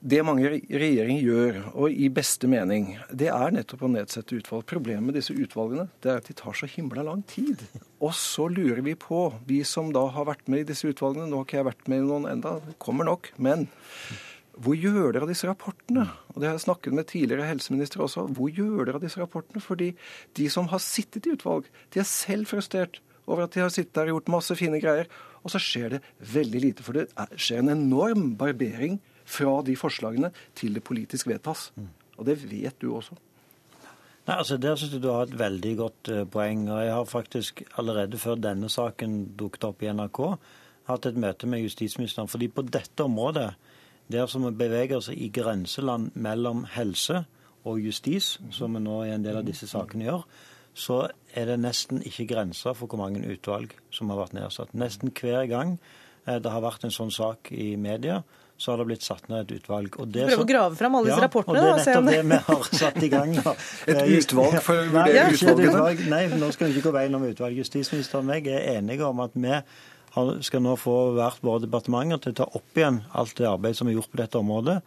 det 0.01 0.23
mange 0.25 0.49
regjeringer 0.49 1.21
gjør, 1.21 1.57
og 1.77 1.93
i 1.93 2.09
beste 2.13 2.49
mening, 2.49 2.95
det 3.13 3.29
er 3.29 3.53
nettopp 3.53 3.85
å 3.85 3.91
nedsette 3.93 4.39
utvalg. 4.39 4.65
Problemet 4.69 5.11
med 5.11 5.19
disse 5.19 5.35
utvalgene 5.37 5.91
det 6.01 6.13
er 6.13 6.23
at 6.23 6.31
de 6.31 6.37
tar 6.39 6.57
så 6.57 6.69
himla 6.71 7.05
lang 7.05 7.21
tid. 7.29 7.61
Og 8.01 8.15
så 8.17 8.47
lurer 8.49 8.81
vi 8.87 8.97
på, 8.97 9.27
vi 9.45 9.61
som 9.69 9.93
da 9.93 10.07
har 10.15 10.29
vært 10.31 10.49
med 10.49 10.65
i 10.65 10.71
disse 10.73 10.89
utvalgene 10.89 11.29
Nå 11.29 11.43
har 11.43 11.49
ikke 11.49 11.59
jeg 11.59 11.69
vært 11.69 11.93
med 11.93 12.01
i 12.01 12.07
noen 12.09 12.31
enda, 12.31 12.57
det 12.65 12.79
kommer 12.81 13.11
nok. 13.11 13.29
Men 13.37 13.67
hvor 14.57 14.77
gjør 14.77 15.13
dere 15.13 15.27
av 15.29 15.35
disse 15.35 15.49
rapportene? 15.49 16.07
Og 16.33 16.41
Det 16.41 16.49
har 16.49 16.57
jeg 16.57 16.65
snakket 16.65 16.97
med 16.97 17.09
tidligere 17.13 17.51
helseministre 17.51 18.05
også. 18.07 18.25
Hvor 18.37 18.49
gjør 18.49 18.89
dere 18.89 18.97
av 18.97 19.05
disse 19.05 19.21
rapportene? 19.21 19.61
Fordi 19.61 19.93
de 20.37 20.49
som 20.53 20.73
har 20.73 20.81
sittet 20.85 21.29
i 21.29 21.37
utvalg, 21.37 21.69
de 21.93 22.01
er 22.01 22.09
selv 22.09 22.49
frustrert 22.49 23.03
over 23.29 23.45
at 23.45 23.53
de 23.55 23.63
har 23.63 23.73
sittet 23.73 23.95
der 23.95 24.09
og 24.09 24.19
gjort 24.19 24.35
masse 24.39 24.57
fine 24.57 24.81
greier. 24.81 25.13
Og 25.45 25.53
så 25.53 25.61
skjer 25.61 25.97
det 25.97 26.03
veldig 26.33 26.61
lite. 26.65 26.85
For 26.85 26.97
det 26.97 27.11
skjer 27.37 27.61
en 27.61 27.77
enorm 27.77 28.33
barbering 28.41 28.99
fra 29.31 29.61
de 29.67 29.77
forslagene 29.79 30.33
til 30.59 30.75
det 30.77 30.83
politisk 30.87 31.31
vedtas. 31.31 31.71
Og 32.19 32.27
det 32.27 32.37
vet 32.43 32.77
du 32.83 32.91
også. 32.97 33.17
Nei, 34.27 34.37
altså 34.37 34.57
Der 34.61 34.77
syns 34.77 34.93
jeg 34.93 35.03
du 35.03 35.11
har 35.11 35.25
et 35.27 35.39
veldig 35.39 35.77
godt 35.77 36.11
uh, 36.13 36.25
poeng. 36.29 36.69
og 36.71 36.85
Jeg 36.85 36.93
har 36.95 37.05
faktisk 37.05 37.63
allerede 37.79 38.19
før 38.19 38.35
denne 38.35 38.69
saken 38.69 39.33
dukket 39.39 39.65
opp 39.65 39.83
i 39.83 39.93
NRK, 39.93 40.21
hatt 40.91 41.07
et 41.07 41.17
møte 41.17 41.47
med 41.47 41.63
justisministeren. 41.63 42.29
fordi 42.29 42.49
på 42.49 42.63
dette 42.63 43.05
området, 43.05 43.55
der 44.13 44.27
som 44.27 44.45
vi 44.45 44.51
beveger 44.51 44.97
oss 44.97 45.09
i 45.09 45.29
grenseland 45.29 46.11
mellom 46.15 46.65
helse 46.65 47.25
og 47.65 47.81
justis, 47.81 48.41
som 48.51 48.75
vi 48.75 48.81
nå 48.81 49.03
i 49.05 49.15
en 49.15 49.25
del 49.25 49.37
av 49.37 49.45
disse 49.47 49.67
sakene 49.67 50.05
gjør, 50.05 50.25
så 50.75 51.09
er 51.35 51.47
det 51.51 51.61
nesten 51.61 52.03
ikke 52.07 52.27
grenser 52.35 52.75
for 52.75 52.87
hvor 52.87 52.99
mange 52.99 53.23
utvalg 53.27 53.75
som 53.91 54.11
har 54.11 54.21
vært 54.23 54.37
nedsatt. 54.37 54.75
Nesten 54.75 55.11
hver 55.11 55.47
gang 55.51 55.79
eh, 56.27 56.39
det 56.39 56.51
har 56.51 56.63
vært 56.63 56.85
en 56.85 56.95
sånn 56.95 57.11
sak 57.11 57.53
i 57.53 57.75
media, 57.77 58.23
så 58.61 58.73
har 58.73 58.81
det 58.81 58.87
blitt 58.91 59.05
satt 59.05 59.29
ned 59.33 59.47
et 59.47 59.53
utvalg. 59.57 59.95
Og 60.03 60.09
det 60.13 60.27
Prøve 60.29 60.45
å 60.45 60.49
grave 60.51 60.77
fram 60.77 60.97
alle 60.99 61.09
disse 61.09 61.17
ja, 61.17 61.27
rapportene? 61.27 61.61
Og 61.61 61.65
det 61.65 61.71
er 61.71 61.79
nettopp 61.81 62.11
det 62.11 62.25
vi 62.29 62.41
har 62.49 62.67
satt 62.83 62.99
i 63.07 63.09
gang. 63.13 63.37
Da. 63.41 63.55
et 63.91 64.01
utvalg 64.19 64.59
for 64.67 64.83
å 64.83 64.89
vurdere 64.93 65.23
utvalgene? 65.33 65.71
Utvalg, 65.71 66.03
nei, 66.13 66.23
nå 66.43 66.51
skal 66.53 66.69
vi 66.69 66.77
ikke 66.77 66.91
gå 66.91 66.97
veien 66.99 67.17
om 67.17 67.25
utvalg. 67.31 67.57
Justisministeren 67.63 68.29
og 68.29 68.37
jeg 68.37 68.59
er 68.61 68.77
enige 68.77 69.09
om 69.09 69.25
at 69.25 69.39
vi 69.41 69.61
skal 70.45 70.65
nå 70.67 70.75
få 70.81 70.97
hvert 71.17 71.41
våre 71.47 71.65
departementer 71.65 72.21
til 72.21 72.35
å 72.35 72.41
ta 72.43 72.51
opp 72.61 72.83
igjen 72.83 73.01
alt 73.17 73.39
det 73.39 73.49
arbeidet 73.49 73.81
som 73.81 73.89
er 73.89 73.97
gjort 73.97 74.13
på 74.13 74.21
dette 74.21 74.43
området 74.43 74.81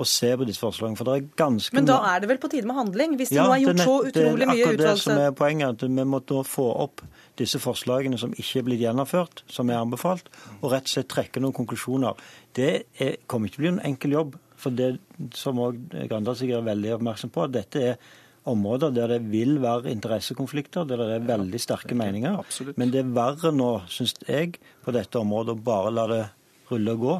og 0.00 0.08
se 0.08 0.30
på 0.32 0.46
disse 0.48 0.62
forslagene. 0.62 0.96
For 0.98 1.08
det 1.08 1.16
er 1.18 1.26
ganske 1.38 1.76
Men 1.76 1.88
da 1.88 1.98
er 2.14 2.22
det 2.22 2.30
vel 2.30 2.40
på 2.40 2.50
tide 2.52 2.68
med 2.68 2.78
handling? 2.78 3.16
Hvis 3.20 3.32
det 3.32 3.36
ja, 3.36 3.46
nå 3.46 3.56
er 3.56 3.64
gjort 3.66 3.82
så 3.84 3.96
utrolig 4.08 4.48
mye 4.48 4.62
utvalgelse? 4.64 4.64
Det 4.64 4.64
er 4.64 4.72
akkurat 4.72 4.86
det 4.86 5.02
som 5.04 5.20
er 5.26 5.34
poenget. 5.36 5.74
at 5.74 5.98
Vi 5.98 6.06
må 6.14 6.22
få 6.48 6.68
opp 6.86 7.04
disse 7.40 7.60
forslagene 7.62 8.18
som 8.20 8.34
ikke 8.36 8.60
er 8.60 8.66
blitt 8.68 8.84
gjennomført, 8.84 9.44
som 9.50 9.70
er 9.72 9.80
anbefalt, 9.80 10.30
og 10.60 10.70
rett 10.74 10.88
og 10.88 10.94
slett 10.94 11.10
trekke 11.10 11.42
noen 11.42 11.56
konklusjoner. 11.56 12.20
Det 12.56 12.70
er, 13.00 13.16
kommer 13.26 13.48
ikke 13.48 13.58
til 13.58 13.64
å 13.64 13.66
bli 13.66 13.74
en 13.74 13.84
enkel 13.92 14.16
jobb. 14.18 14.40
For 14.60 14.76
det 14.76 14.90
som 15.36 15.60
også 15.62 16.04
Grandal 16.10 16.36
sikkert 16.36 16.60
er 16.60 16.66
veldig 16.68 16.96
oppmerksom 16.98 17.32
på, 17.32 17.46
at 17.46 17.54
dette 17.56 17.84
er 17.92 18.10
områder 18.50 18.92
der 18.96 19.14
det 19.14 19.20
vil 19.32 19.58
være 19.60 19.90
interessekonflikter, 19.92 20.86
der 20.88 21.00
det 21.00 21.16
er 21.18 21.26
veldig 21.28 21.60
sterke 21.60 21.96
meninger. 21.96 22.38
Absolutt. 22.40 22.78
Men 22.80 22.92
det 22.92 23.02
er 23.02 23.14
verre 23.16 23.52
nå, 23.52 23.70
syns 23.92 24.14
jeg, 24.26 24.56
på 24.84 24.94
dette 24.96 25.20
området 25.20 25.56
å 25.56 25.64
bare 25.64 25.92
la 25.94 26.06
det 26.10 26.22
rulle 26.70 26.96
og 26.96 27.04
gå. 27.04 27.16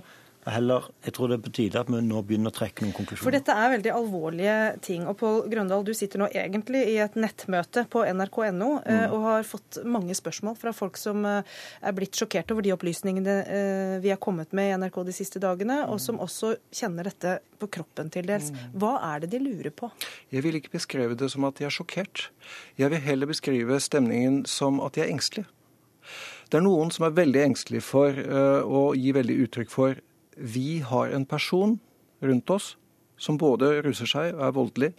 Heller, 0.49 0.87
jeg 1.05 1.13
tror 1.13 1.29
det 1.29 1.37
er 1.37 1.43
på 1.45 1.51
tide 1.53 1.81
at 1.83 1.91
vi 1.93 1.99
nå 2.01 2.21
begynner 2.25 2.49
å 2.49 2.57
trekke 2.57 2.87
noen 2.87 2.95
konklusjoner. 2.97 3.27
For 3.27 3.35
dette 3.35 3.53
er 3.53 3.73
veldig 3.75 3.91
alvorlige 3.93 4.55
ting. 4.87 5.03
Og 5.11 5.19
Pål 5.21 5.43
Grøndal, 5.53 5.85
du 5.85 5.93
sitter 5.97 6.23
nå 6.23 6.31
egentlig 6.33 6.81
i 6.95 6.97
et 7.05 7.19
nettmøte 7.21 7.85
på 7.93 8.07
nrk.no 8.09 8.71
eh, 8.81 8.99
Mm. 9.01 9.13
og 9.15 9.23
har 9.27 9.45
fått 9.47 9.79
mange 9.85 10.17
spørsmål 10.17 10.57
fra 10.59 10.73
folk 10.77 10.97
som 11.01 11.25
eh, 11.29 11.47
er 11.85 11.95
blitt 11.97 12.17
sjokkert 12.17 12.51
over 12.53 12.65
de 12.65 12.73
opplysningene 12.75 13.37
eh, 13.45 13.95
vi 14.01 14.11
har 14.13 14.21
kommet 14.21 14.53
med 14.57 14.71
i 14.71 14.75
NRK 14.81 14.99
de 15.07 15.15
siste 15.15 15.41
dagene, 15.43 15.83
og 15.93 16.01
som 16.01 16.21
også 16.21 16.57
kjenner 16.73 17.09
dette 17.09 17.39
på 17.61 17.69
kroppen 17.77 18.11
til 18.13 18.27
dels. 18.29 18.51
Hva 18.73 18.97
er 19.13 19.25
det 19.25 19.33
de 19.37 19.45
lurer 19.45 19.71
på? 19.71 19.93
Jeg 20.33 20.45
vil 20.47 20.57
ikke 20.57 20.73
beskrive 20.79 21.17
det 21.21 21.31
som 21.33 21.45
at 21.49 21.61
de 21.61 21.69
er 21.69 21.75
sjokkert. 21.75 22.31
Jeg 22.81 22.91
vil 22.93 23.05
heller 23.05 23.29
beskrive 23.31 23.81
stemningen 23.81 24.47
som 24.49 24.81
at 24.81 24.97
de 24.97 25.05
er 25.05 25.13
engstelige. 25.13 25.49
Det 26.51 26.59
er 26.59 26.65
noen 26.65 26.91
som 26.91 27.07
er 27.07 27.15
veldig 27.15 27.43
engstelige 27.45 27.85
for 27.87 28.11
uh, 28.11 28.65
å 28.67 28.91
gi 28.99 29.13
veldig 29.15 29.37
uttrykk 29.45 29.71
for 29.71 30.01
vi 30.41 30.81
har 30.81 31.13
en 31.13 31.27
person 31.29 31.79
rundt 32.25 32.51
oss 32.51 32.77
som 33.21 33.39
både 33.39 33.83
ruser 33.85 34.09
seg 34.09 34.33
og 34.35 34.45
er 34.47 34.57
voldelig, 34.57 34.91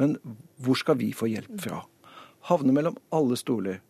men 0.00 0.16
hvor 0.60 0.78
skal 0.80 0.98
vi 1.00 1.12
få 1.16 1.28
hjelp 1.28 1.60
fra? 1.60 1.82
Havne 2.48 2.72
mellom 2.72 2.96
alle 3.14 3.36
stoler. 3.36 3.80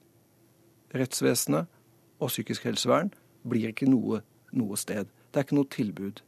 Rettsvesenet 0.97 1.71
og 2.19 2.31
psykisk 2.33 2.67
helsevern 2.67 3.13
blir 3.47 3.71
ikke 3.71 3.89
noe, 3.91 4.23
noe 4.57 4.79
sted. 4.81 5.11
Det 5.31 5.41
er 5.41 5.47
ikke 5.47 5.59
noe 5.59 5.71
tilbud. 5.71 6.23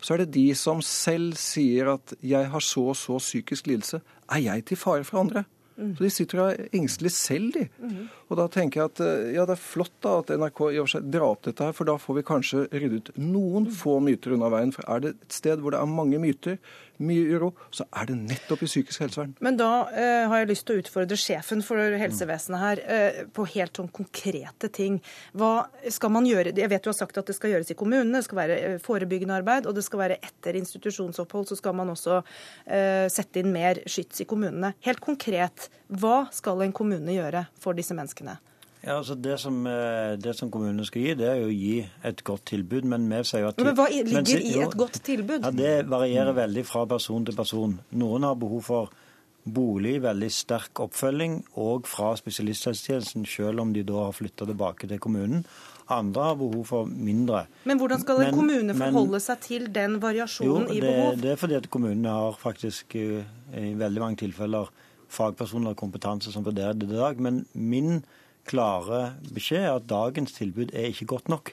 Så 0.00 0.14
er 0.14 0.24
det 0.24 0.34
de 0.36 0.46
som 0.56 0.80
selv 0.84 1.36
sier 1.36 1.92
at 1.92 2.14
'jeg 2.22 2.50
har 2.50 2.60
så 2.60 2.88
og 2.88 2.96
så 2.96 3.18
psykisk 3.18 3.66
lidelse'. 3.66 4.00
Er 4.28 4.40
jeg 4.40 4.64
til 4.64 4.76
fare 4.76 5.04
for 5.04 5.20
andre? 5.20 5.44
Så 5.78 6.02
De 6.02 6.10
sitter 6.10 6.40
der 6.42 6.68
engstelig 6.74 7.12
selv, 7.14 7.52
de. 7.54 7.68
Og 8.28 8.38
da 8.40 8.48
tenker 8.50 8.80
jeg 8.80 8.90
at 8.90 9.02
eh, 9.04 9.28
ja, 9.36 9.44
det 9.46 9.54
er 9.54 9.62
flott 9.62 9.94
da 10.04 10.16
at 10.22 10.32
NRK 10.34 10.62
i 10.74 10.82
seg 10.90 11.06
drar 11.12 11.28
opp 11.30 11.46
dette 11.46 11.68
her, 11.68 11.76
for 11.76 11.88
da 11.88 11.94
får 12.02 12.18
vi 12.18 12.24
kanskje 12.26 12.64
ryddet 12.74 13.12
noen 13.20 13.68
få 13.70 13.98
myter 14.02 14.34
unna 14.34 14.50
veien. 14.52 14.74
For 14.74 14.88
er 14.90 15.04
det 15.04 15.14
et 15.14 15.38
sted 15.38 15.62
hvor 15.62 15.74
det 15.74 15.80
er 15.80 15.92
mange 15.92 16.18
myter, 16.22 16.58
mye 17.02 17.36
uro, 17.36 17.52
så 17.74 17.86
er 17.96 18.08
det 18.10 18.16
nettopp 18.18 18.64
i 18.64 18.68
psykisk 18.70 19.04
helsevern. 19.04 19.34
Men 19.44 19.58
da 19.60 19.70
eh, 19.92 20.24
har 20.30 20.42
jeg 20.42 20.50
lyst 20.50 20.66
til 20.68 20.78
å 20.78 20.82
utfordre 20.82 21.18
sjefen 21.20 21.62
for 21.64 21.98
helsevesenet 22.00 22.62
her 22.62 22.82
eh, 22.84 23.20
på 23.34 23.46
helt 23.54 23.78
sånn 23.78 23.90
konkrete 23.94 24.70
ting. 24.74 24.98
Hva 25.38 25.68
skal 25.94 26.12
man 26.14 26.28
gjøre? 26.28 26.54
Jeg 26.58 26.72
vet 26.72 26.84
du 26.84 26.90
har 26.92 26.98
sagt 26.98 27.20
at 27.20 27.30
det 27.30 27.36
skal 27.38 27.54
gjøres 27.54 27.72
i 27.72 27.78
kommunene, 27.78 28.18
det 28.18 28.28
skal 28.28 28.42
være 28.42 28.58
eh, 28.58 28.76
forebyggende 28.82 29.38
arbeid, 29.40 29.68
og 29.68 29.78
det 29.78 29.86
skal 29.86 30.04
være 30.04 30.20
etter 30.22 30.58
institusjonsopphold, 30.60 31.50
så 31.50 31.58
skal 31.60 31.76
man 31.78 31.94
også 31.94 32.20
eh, 32.20 33.06
sette 33.12 33.42
inn 33.42 33.52
mer 33.54 33.82
skyts 33.86 34.24
i 34.24 34.28
kommunene. 34.28 34.74
Helt 34.86 35.02
konkret, 35.04 35.70
hva 35.88 36.26
skal 36.34 36.66
en 36.66 36.76
kommune 36.76 37.14
gjøre 37.14 37.46
for 37.60 37.78
disse 37.78 37.96
menneskene? 37.96 38.38
Ja, 38.88 38.94
altså 39.02 39.14
det 39.20 39.34
som, 39.42 39.58
eh, 39.68 40.14
det 40.16 40.32
som 40.38 40.48
kommunene 40.50 40.86
skal 40.88 41.02
gi, 41.04 41.14
det 41.20 41.26
er 41.28 41.42
jo 41.42 41.48
å 41.50 41.52
gi 41.52 41.74
et 42.08 42.22
godt 42.24 42.46
tilbud. 42.48 42.86
Men 42.88 43.04
vi 43.10 43.18
sier 43.28 43.42
jo 43.44 43.48
at 43.50 43.58
Men 43.60 43.74
hva 43.76 43.88
men 43.90 44.06
ligger 44.06 44.40
si- 44.40 44.54
i 44.54 44.62
et 44.64 44.76
godt 44.80 45.02
tilbud? 45.04 45.42
Ja, 45.44 45.50
Det 45.50 45.86
varierer 45.90 46.32
veldig 46.34 46.64
fra 46.64 46.86
person 46.86 47.24
til 47.28 47.34
person. 47.36 47.78
Noen 47.92 48.22
har 48.24 48.34
behov 48.34 48.62
for 48.64 48.88
bolig, 49.48 50.00
veldig 50.02 50.30
sterk 50.32 50.80
oppfølging, 50.84 51.42
og 51.56 51.86
fra 51.86 52.14
spesialisthelsetjenesten, 52.16 53.26
selv 53.26 53.60
om 53.60 53.72
de 53.72 53.82
da 53.82 53.92
har 54.06 54.12
flytta 54.12 54.46
tilbake 54.46 54.88
til 54.88 54.98
kommunen. 54.98 55.44
Andre 55.90 56.22
har 56.22 56.34
behov 56.36 56.64
for 56.66 56.84
mindre. 56.86 57.46
Men 57.64 57.78
hvordan 57.78 58.00
skal 58.00 58.16
en 58.16 58.24
Men- 58.26 58.34
kommune 58.34 58.74
men- 58.74 58.92
forholde 58.92 59.20
seg 59.20 59.40
til 59.40 59.66
den 59.72 59.92
Jo, 59.94 59.98
variasjonen 60.00 60.70
i 60.70 60.80
det, 60.80 60.82
behov? 60.82 61.20
det 61.20 61.30
er 61.32 61.36
fordi 61.36 61.54
at 61.56 61.70
kommunene 61.70 62.08
har 62.08 62.32
faktisk 62.32 62.94
eh, 62.94 63.24
i 63.56 63.74
veldig 63.74 63.98
mange 64.00 64.16
tilfeller 64.16 64.68
fagpersoner 65.08 65.70
og 65.70 65.76
kompetanse 65.76 66.30
som 66.32 66.44
vurderer 66.44 66.78
det 66.78 66.90
i 66.90 66.94
dag. 66.96 67.18
Men 67.18 67.46
min 67.54 68.04
klare 68.48 69.14
beskjed 69.34 69.68
at 69.70 69.88
dagens 69.90 70.34
tilbud 70.36 70.72
er 70.72 70.90
ikke 70.90 71.08
godt 71.14 71.28
nok. 71.32 71.52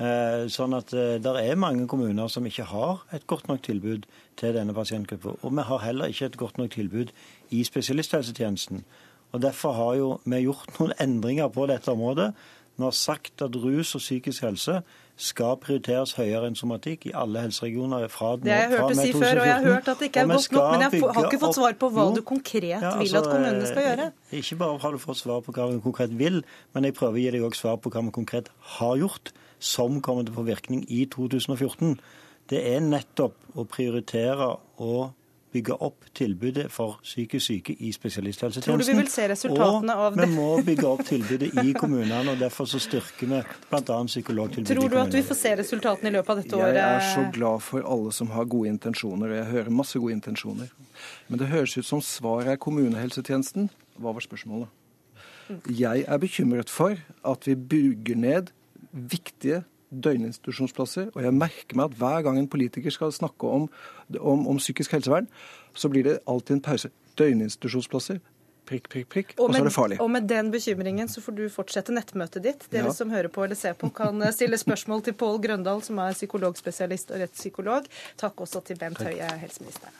Eh, 0.00 0.46
Sånn 0.48 0.72
at 0.78 0.94
det 0.94 1.34
er 1.42 1.60
mange 1.60 1.86
kommuner 1.90 2.30
som 2.32 2.46
ikke 2.48 2.68
har 2.70 3.02
et 3.12 3.26
godt 3.28 3.50
nok 3.50 3.62
tilbud 3.66 4.06
til 4.40 4.56
denne 4.56 4.74
pasientgruppa. 4.74 5.36
Og 5.42 5.52
vi 5.52 5.66
har 5.68 5.84
heller 5.84 6.08
ikke 6.08 6.30
et 6.30 6.40
godt 6.40 6.58
nok 6.58 6.72
tilbud 6.72 7.12
i 7.50 7.64
spesialisthelsetjenesten. 7.66 8.84
Og 9.32 9.42
Derfor 9.42 9.72
har 9.72 9.94
jo 9.98 10.08
vi 10.24 10.42
gjort 10.46 10.72
noen 10.78 10.96
endringer 11.00 11.50
på 11.52 11.66
dette 11.70 11.92
området. 11.92 12.32
Vi 12.76 12.86
har 12.86 12.96
sagt 12.96 13.42
at 13.44 13.56
rus 13.56 13.94
og 13.94 14.00
psykisk 14.00 14.42
helse 14.46 14.80
skal 15.20 15.56
prioriteres 15.60 16.14
høyere 16.16 16.48
enn 16.48 16.54
somatikk 16.56 17.02
i 17.10 17.12
alle 17.14 17.42
helseregioner. 17.44 18.06
fra 18.08 18.30
Det 18.40 18.48
har 18.52 18.62
jeg 18.64 18.70
hørt 18.72 18.88
du 18.88 18.94
si 19.00 19.12
før, 19.12 19.40
og 19.40 19.46
jeg 19.46 19.54
har 19.54 19.66
hørt 19.66 19.88
at 19.92 19.98
det 20.00 20.06
ikke 20.08 20.20
er 20.20 20.26
godt 20.30 20.52
nok. 20.52 20.70
Men 20.70 20.80
jeg 20.80 21.02
har 21.14 21.24
ikke 21.28 21.40
fått 21.42 21.54
svar 21.58 21.74
på 21.82 21.90
hva 21.92 22.06
opp- 22.08 22.16
du 22.16 22.22
konkret 22.22 22.62
Ja, 22.70 22.78
vil 22.80 22.86
at 22.88 23.00
altså, 23.00 23.22
kommunene 23.30 23.66
skal 23.68 23.82
gjøre. 23.84 24.06
eh, 24.32 24.38
Ikke 24.40 24.56
bare 24.58 24.78
har 24.78 24.90
du 24.90 24.98
fått 24.98 25.16
svar 25.20 25.40
på 25.44 25.52
hva 25.52 25.68
vi 25.74 25.80
konkret 25.80 26.16
vil, 26.18 26.42
men 26.74 26.84
jeg 26.84 26.94
prøver 26.94 27.12
å 27.18 27.20
gi 27.20 27.30
deg 27.30 27.42
også 27.42 27.60
svar 27.60 27.76
på 27.76 27.90
hva 27.92 28.02
vi 28.04 28.10
konkret 28.10 28.48
har 28.80 28.96
gjort, 28.96 29.32
som 29.60 30.00
kommer 30.00 30.24
til 30.24 30.32
å 30.32 30.38
få 30.40 30.46
virkning 30.46 30.86
i 30.88 31.04
2014. 31.04 32.00
Det 32.48 32.64
er 32.74 32.80
nettopp 32.80 33.34
å 33.56 33.66
prioritere 33.68 34.56
og 34.78 35.12
bygge 35.52 35.74
opp 35.82 36.04
tilbudet 36.14 36.68
for 36.70 37.00
psykisk 37.02 37.46
syke 37.46 37.74
i 37.74 37.90
spesialisthelsetjenesten. 37.92 38.68
Tror 38.70 38.78
du 38.78 38.86
vi 38.86 38.98
vil 39.00 39.10
se 39.10 39.26
resultatene 39.32 39.94
av 39.98 40.14
det? 40.16 40.22
Og 40.22 40.28
vi 40.30 40.36
må 40.36 40.48
bygge 40.66 40.86
opp 40.86 41.02
tilbudet 41.08 41.50
i 41.64 41.72
kommunene, 41.74 42.34
og 42.34 42.38
derfor 42.38 42.68
så 42.70 42.78
styrker 42.82 43.26
vi 43.32 43.40
bl.a. 43.70 43.96
psykologtilbudet 44.06 44.70
i 44.70 44.78
Tror 44.78 44.92
du 44.94 44.98
at 45.02 45.16
vi 45.18 45.22
får 45.26 45.40
se 45.40 45.54
resultatene 45.58 46.12
i 46.12 46.14
løpet 46.18 46.30
av 46.36 46.42
dette 46.42 46.60
Jeg 46.60 46.68
året? 46.68 46.82
er 46.84 47.08
så 47.14 47.24
glad 47.34 47.64
for 47.66 47.86
alle 47.96 48.12
som 48.14 48.30
har 48.36 48.46
gode 48.50 48.68
intensjoner, 48.70 49.26
og 49.32 49.36
jeg 49.40 49.50
hører 49.54 49.70
masse 49.80 49.98
gode 49.98 50.12
intensjoner. 50.18 50.70
Men 51.28 51.42
det 51.42 51.50
høres 51.50 51.76
ut 51.78 51.86
som 51.88 52.04
svaret 52.04 52.54
er 52.54 52.60
kommunehelsetjenesten. 52.62 53.70
Hva 53.98 54.14
var 54.14 54.24
spørsmålet? 54.24 54.68
Jeg 55.66 56.04
er 56.06 56.18
bekymret 56.22 56.70
for 56.70 56.94
at 57.26 57.46
vi 57.48 57.56
bygger 57.58 58.16
ned 58.16 58.52
viktige 58.92 59.64
døgninstitusjonsplasser. 59.90 61.10
Og 61.14 61.22
jeg 61.24 61.34
merker 61.34 61.76
meg 61.78 61.90
at 61.90 61.96
hver 62.00 62.22
gang 62.26 62.38
en 62.38 62.48
politiker 62.50 62.90
skal 62.94 63.12
snakke 63.12 63.46
om, 63.46 63.68
om, 64.18 64.46
om 64.48 64.60
psykisk 64.62 64.92
helsevern, 64.96 65.28
så 65.74 65.90
blir 65.92 66.04
det 66.06 66.18
alltid 66.30 66.58
en 66.58 66.66
pause. 66.70 66.90
Døgninstitusjonsplasser. 67.18 68.20
Prikk, 68.70 68.86
prikk, 68.92 69.08
prikk. 69.10 69.32
Og, 69.42 69.50
så 69.50 69.58
er 69.58 69.66
det 69.66 69.72
farlig. 69.74 69.96
og 70.00 70.10
med 70.14 70.28
den 70.30 70.50
bekymringen 70.54 71.08
så 71.10 71.18
får 71.24 71.34
du 71.34 71.48
fortsette 71.50 71.90
nettmøtet 71.94 72.44
ditt. 72.44 72.66
Dere 72.70 72.86
Ja. 72.86 72.92
som 72.94 73.10
hører 73.10 73.26
på 73.28 73.42
eller 73.42 73.58
ser 73.58 73.74
på, 73.74 73.90
kan 73.90 74.22
eh, 74.22 74.30
stille 74.30 74.58
spørsmål 74.58 75.02
til 75.02 75.14
Pål 75.18 75.40
Grøndal, 75.42 75.82
som 75.82 75.98
er 75.98 76.14
psykologspesialist 76.14 77.10
og 77.10 77.18
rettspsykolog. 77.24 77.90
Takk 78.16 78.40
også 78.46 78.62
til 78.64 78.78
Bent 78.78 79.02
Høie, 79.02 79.26
helseminister. 79.42 79.90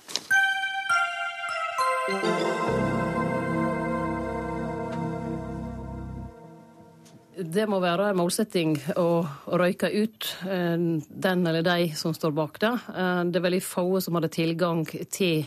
Det 7.41 7.65
må 7.71 7.79
være 7.81 8.11
en 8.11 8.19
målsetting 8.19 8.75
å, 9.01 9.23
røyke 9.57 9.89
ut 9.95 10.27
eh, 10.45 10.77
den 11.09 11.47
eller 11.49 11.65
de 11.65 11.89
som 11.97 12.13
står 12.13 12.35
bak 12.37 12.59
det. 12.61 12.73
Eh, 12.93 13.21
det 13.33 13.41
er 13.41 13.45
veldig 13.47 13.61
få 13.65 13.85
som 14.05 14.19
hadde 14.19 14.29
tilgang 14.35 14.83
til 15.09 15.47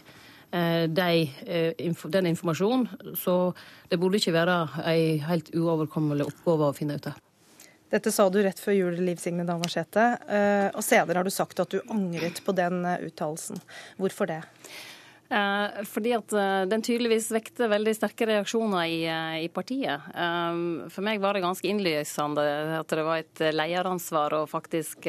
eh, 0.50 0.88
de, 0.90 1.28
den 2.16 2.30
informasjonen, 2.32 3.14
så 3.20 3.36
det 3.92 4.00
burde 4.02 4.18
ikke 4.18 4.34
være 4.34 4.58
ei 4.90 5.20
helt 5.22 5.54
uoverkommelig 5.54 6.26
oppgave 6.32 6.72
å 6.72 6.78
finne 6.78 6.98
ut 6.98 7.12
av. 7.12 7.20
Dette 7.94 8.10
sa 8.10 8.26
du 8.34 8.40
rett 8.42 8.58
før 8.58 8.74
jul, 8.74 8.98
Liv 9.06 9.20
Signe 9.22 9.46
Navarsete. 9.46 10.08
Og 10.74 10.82
senere 10.82 11.20
har 11.20 11.28
du 11.28 11.30
sagt 11.30 11.60
at 11.62 11.70
du 11.70 11.92
angret 11.94 12.40
på 12.42 12.56
den 12.58 12.80
uttalelsen. 12.90 13.62
Hvorfor 14.02 14.32
det? 14.32 14.40
Eh, 15.30 15.84
fordi 15.90 16.14
at 16.14 16.34
eh, 16.36 16.62
den 16.70 16.84
tydeligvis 16.86 17.32
vekte 17.34 17.70
veldig 17.72 17.96
sterke 17.98 18.28
reaksjoner 18.30 18.86
i, 18.86 19.00
eh, 19.08 19.38
i 19.46 19.50
partiet. 19.54 20.10
For 20.94 21.06
meg 21.06 21.22
var 21.24 21.38
det 21.38 21.46
ganske 21.46 21.70
innlysende 21.70 22.46
at 22.82 22.94
det 22.94 23.06
var 23.08 23.24
et 23.24 23.46
lederansvar 23.54 24.38
å 24.38 24.46
faktisk 24.50 25.08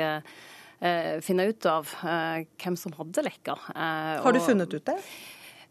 finne 1.25 1.45
ut 1.49 1.65
av 1.71 1.89
hvem 1.97 2.75
som 2.77 2.93
hadde 2.99 3.23
lekka. 3.25 3.55
Har 3.73 4.35
du 4.37 4.41
funnet 4.45 4.75
ut 4.75 4.85
det? 4.85 4.97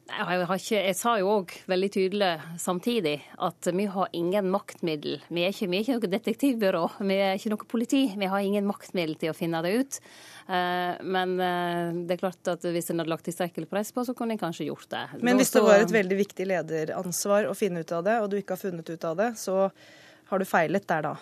Jeg, 0.03 0.45
har 0.45 0.59
ikke, 0.59 0.79
jeg 0.83 0.95
sa 0.99 1.13
jo 1.17 1.29
òg 1.31 1.53
veldig 1.71 1.87
tydelig 1.95 2.31
samtidig 2.59 3.15
at 3.47 3.69
vi 3.71 3.85
har 3.87 4.09
ingen 4.13 4.49
maktmiddel. 4.51 5.21
Vi 5.31 5.45
er 5.45 5.53
ikke, 5.55 5.69
vi 5.71 5.77
er 5.79 5.85
ikke 5.85 5.95
noe 5.95 6.11
detektivbyrå, 6.11 6.81
vi 7.07 7.17
er 7.23 7.37
ikke 7.39 7.53
noe 7.53 7.67
politi. 7.71 8.01
Vi 8.19 8.29
har 8.29 8.43
ingen 8.43 8.67
maktmiddel 8.67 9.15
til 9.21 9.31
å 9.31 9.37
finne 9.37 9.61
det 9.63 9.71
ut. 9.79 9.99
Eh, 10.51 10.99
Men 11.15 11.37
eh, 11.39 11.95
det 12.03 12.17
er 12.17 12.23
klart 12.25 12.51
at 12.51 12.67
hvis 12.67 12.91
en 12.91 12.99
hadde 12.99 13.13
lagt 13.13 13.25
tilstrekkelig 13.29 13.71
press 13.71 13.93
på, 13.95 14.03
så 14.03 14.15
kunne 14.17 14.35
en 14.35 14.43
kanskje 14.43 14.67
gjort 14.67 14.89
det. 14.91 15.05
Men 15.23 15.39
hvis 15.39 15.55
det 15.55 15.63
var 15.63 15.79
et 15.79 15.95
veldig 15.95 16.19
viktig 16.19 16.49
lederansvar 16.51 17.47
å 17.47 17.55
finne 17.57 17.85
ut 17.85 17.95
av 17.95 18.03
det, 18.03 18.19
og 18.19 18.27
du 18.33 18.41
ikke 18.41 18.57
har 18.57 18.65
funnet 18.65 18.91
ut 18.91 19.07
av 19.07 19.15
det, 19.23 19.31
så 19.39 19.69
har 20.29 20.43
du 20.43 20.49
feilet 20.49 20.87
der 20.89 21.07
da? 21.13 21.15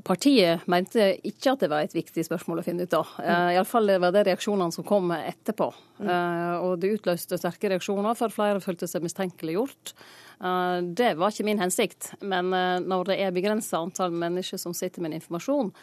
Partiet 0.00 0.64
mente 0.72 1.10
ikke 1.28 1.52
at 1.52 1.64
det 1.64 1.68
var 1.68 1.84
et 1.84 1.94
viktig 1.94 2.24
spørsmål 2.24 2.62
å 2.62 2.64
finne 2.64 2.86
ut 2.88 2.94
av. 2.96 3.10
Uh, 3.20 3.50
Iallfall 3.52 3.90
det 3.92 3.98
var 4.00 4.14
det 4.14 4.24
reaksjonene 4.30 4.72
som 4.72 4.86
kom 4.88 5.12
etterpå. 5.12 5.68
Eh, 6.02 6.54
og 6.62 6.78
det 6.82 6.96
utløste 6.96 7.38
sterke 7.38 7.70
reaksjoner, 7.72 8.16
for 8.18 8.32
flere 8.34 8.62
følte 8.62 8.88
seg 8.90 9.04
mistenkeliggjort. 9.04 9.94
Eh, 10.42 10.78
det 10.98 11.14
var 11.20 11.32
ikke 11.32 11.48
min 11.48 11.62
hensikt, 11.62 12.12
men 12.20 12.52
eh, 12.56 12.78
når 12.82 13.12
det 13.12 13.18
er 13.22 13.34
begrensa 13.34 13.82
antall 13.82 14.14
mennesker 14.14 14.60
som 14.60 14.76
sitter 14.76 15.04
med 15.04 15.20
informasjon, 15.20 15.74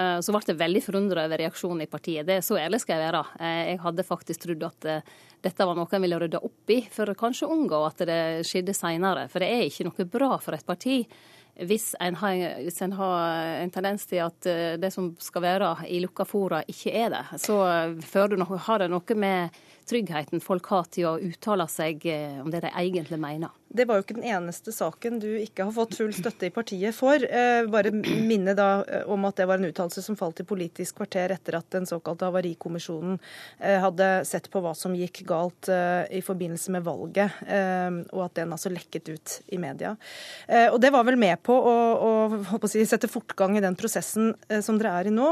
så 0.00 0.32
ble 0.32 0.38
jeg 0.46 0.56
veldig 0.56 0.80
forundra 0.80 1.24
over 1.26 1.40
reaksjonen 1.42 1.82
i 1.84 1.88
partiet. 1.90 2.24
Det 2.24 2.36
er 2.38 2.44
Så 2.46 2.56
ærlig 2.56 2.78
skal 2.80 2.94
jeg 2.94 3.10
være. 3.10 3.20
Jeg 3.42 3.80
hadde 3.82 4.04
faktisk 4.06 4.44
trodd 4.46 4.62
at 4.64 4.86
dette 5.44 5.66
var 5.66 5.76
noe 5.76 5.92
en 5.92 6.04
ville 6.06 6.20
rydde 6.22 6.40
opp 6.46 6.72
i, 6.72 6.78
for 6.94 7.10
kanskje 7.18 7.50
unngå 7.50 7.82
at 7.84 8.00
det 8.08 8.20
skjedde 8.48 8.72
seinere. 8.72 9.26
For 9.28 9.42
det 9.44 9.50
er 9.50 9.66
ikke 9.66 9.90
noe 9.90 10.06
bra 10.08 10.30
for 10.40 10.56
et 10.56 10.64
parti 10.64 11.02
hvis 11.68 11.92
en, 12.00 12.16
har, 12.20 12.62
hvis 12.64 12.80
en 12.82 12.94
har 12.96 13.48
en 13.60 13.72
tendens 13.74 14.06
til 14.08 14.22
at 14.24 14.46
det 14.80 14.92
som 14.94 15.10
skal 15.20 15.42
være 15.44 15.74
i 15.88 16.00
lukka 16.00 16.24
fora, 16.24 16.62
ikke 16.68 16.92
er 16.96 17.10
det, 17.12 17.24
så 17.42 17.58
har 17.60 18.80
det 18.80 18.90
noe 18.90 19.16
med 19.18 19.60
tryggheten 19.90 20.42
folk 20.42 20.68
har 20.70 20.86
til 20.94 21.08
å 21.10 21.16
uttale 21.22 21.66
seg 21.70 22.04
eh, 22.08 22.38
om 22.42 22.50
det 22.52 22.62
de 22.64 22.70
egentlig 22.70 23.18
mener. 23.20 23.50
Det 23.70 23.84
var 23.86 24.00
jo 24.00 24.02
ikke 24.02 24.16
den 24.16 24.26
eneste 24.26 24.72
saken 24.74 25.20
du 25.22 25.28
ikke 25.38 25.68
har 25.68 25.74
fått 25.74 25.94
full 25.94 26.10
støtte 26.14 26.48
i 26.48 26.54
partiet 26.54 26.94
for. 26.94 27.22
Eh, 27.22 27.62
bare 27.70 27.92
minne 27.94 28.54
da 28.58 28.82
eh, 28.82 29.04
om 29.10 29.26
at 29.28 29.38
det 29.38 29.46
var 29.46 29.60
en 29.60 29.68
uttalelse 29.68 30.02
som 30.02 30.18
falt 30.18 30.42
i 30.42 30.46
Politisk 30.50 30.98
kvarter 30.98 31.34
etter 31.34 31.58
at 31.58 31.68
den 31.74 31.86
såkalte 31.86 32.26
havarikommisjonen 32.26 33.18
hadde 33.60 34.08
sett 34.26 34.48
på 34.50 34.60
hva 34.62 34.72
som 34.76 34.94
gikk 34.96 35.22
galt 35.28 35.68
i 35.68 36.20
forbindelse 36.24 36.72
med 36.74 36.84
valget, 36.84 37.36
og 38.10 38.22
at 38.24 38.34
den 38.38 38.52
altså 38.54 38.70
lekket 38.72 39.10
ut 39.12 39.34
i 39.54 39.58
media. 39.60 39.92
Og 40.72 40.78
det 40.82 40.90
var 40.94 41.04
vel 41.06 41.18
med 41.20 41.38
på 41.46 41.54
å, 41.54 41.74
å, 41.94 42.10
å 42.56 42.70
sette 42.70 43.10
fortgang 43.10 43.56
i 43.58 43.62
den 43.62 43.76
prosessen 43.78 44.32
som 44.64 44.80
dere 44.80 44.94
er 45.00 45.10
i 45.10 45.14
nå, 45.14 45.28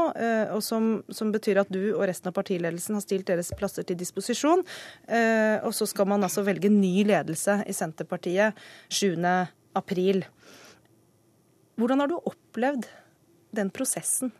og 0.55 0.63
som, 0.65 0.91
som 1.13 1.33
betyr 1.35 1.61
at 1.63 1.73
du 1.73 1.81
og 1.95 2.05
resten 2.09 2.31
av 2.31 2.37
partiledelsen 2.37 2.97
har 2.97 3.05
stilt 3.05 3.27
deres 3.29 3.51
plasser 3.59 3.87
til 3.87 3.99
disposisjon 3.99 4.48
opposisjon. 4.49 4.65
Eh, 5.07 5.65
og 5.65 5.73
så 5.73 5.87
skal 5.89 6.07
man 6.07 6.23
altså 6.23 6.43
velge 6.45 6.69
ny 6.69 7.03
ledelse 7.07 7.63
i 7.67 7.73
Senterpartiet 7.73 8.55
7.4. 8.89 10.23
Hvordan 11.79 11.99
har 11.99 12.07
du 12.11 12.19
opplevd 12.19 12.87
den 13.55 13.69
prosessen? 13.71 14.31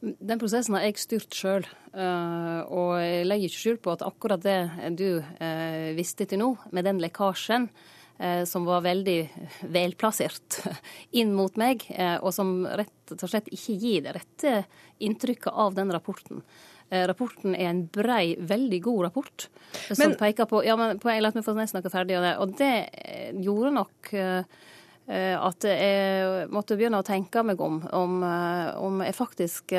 Den 0.00 0.40
prosessen 0.40 0.74
har 0.74 0.86
jeg 0.86 0.96
styrt 0.96 1.34
sjøl, 1.36 1.66
eh, 1.92 2.60
og 2.72 3.00
jeg 3.02 3.26
legger 3.26 3.50
ikke 3.50 3.60
skjul 3.60 3.80
på 3.84 3.92
at 3.92 4.04
akkurat 4.06 4.40
det 4.40 4.60
du 4.96 5.20
eh, 5.20 5.92
visste 5.96 6.24
til 6.24 6.40
nå, 6.40 6.54
med 6.72 6.88
den 6.88 7.00
lekkasjen, 7.02 7.70
som 8.44 8.66
var 8.68 8.82
veldig 8.84 9.30
velplassert 9.72 10.58
inn 11.16 11.30
mot 11.32 11.54
meg, 11.56 11.86
og 12.20 12.34
som 12.36 12.66
rett 12.68 13.14
og 13.14 13.30
slett 13.32 13.46
ikke 13.48 13.76
gir 13.80 14.02
det 14.04 14.12
rette 14.12 14.52
inntrykket 15.00 15.48
av 15.48 15.72
den 15.78 15.88
rapporten. 15.88 16.42
Eh, 16.90 17.06
rapporten 17.06 17.54
er 17.54 17.68
en 17.70 17.84
brei, 17.86 18.34
veldig 18.34 18.80
god 18.82 19.04
rapport 19.06 19.46
som 19.86 20.00
men, 20.00 20.16
peker 20.18 20.48
på 20.50 20.64
Ja, 20.66 20.74
men 20.78 20.98
poenget 20.98 21.22
La 21.22 21.30
meg 21.36 21.46
få 21.46 21.54
snakke 21.54 21.92
ferdig 21.92 22.16
om 22.18 22.24
det. 22.26 22.32
Og 22.42 22.56
det 22.58 22.72
eh, 22.90 23.30
gjorde 23.38 23.70
nok 23.76 24.10
eh, 24.18 24.42
at 25.10 25.66
jeg 25.66 26.48
måtte 26.54 26.76
begynne 26.78 27.00
å 27.00 27.06
tenke 27.06 27.42
meg 27.42 27.60
om, 27.62 27.80
om, 27.98 28.20
om 28.78 29.00
jeg 29.02 29.16
faktisk 29.16 29.72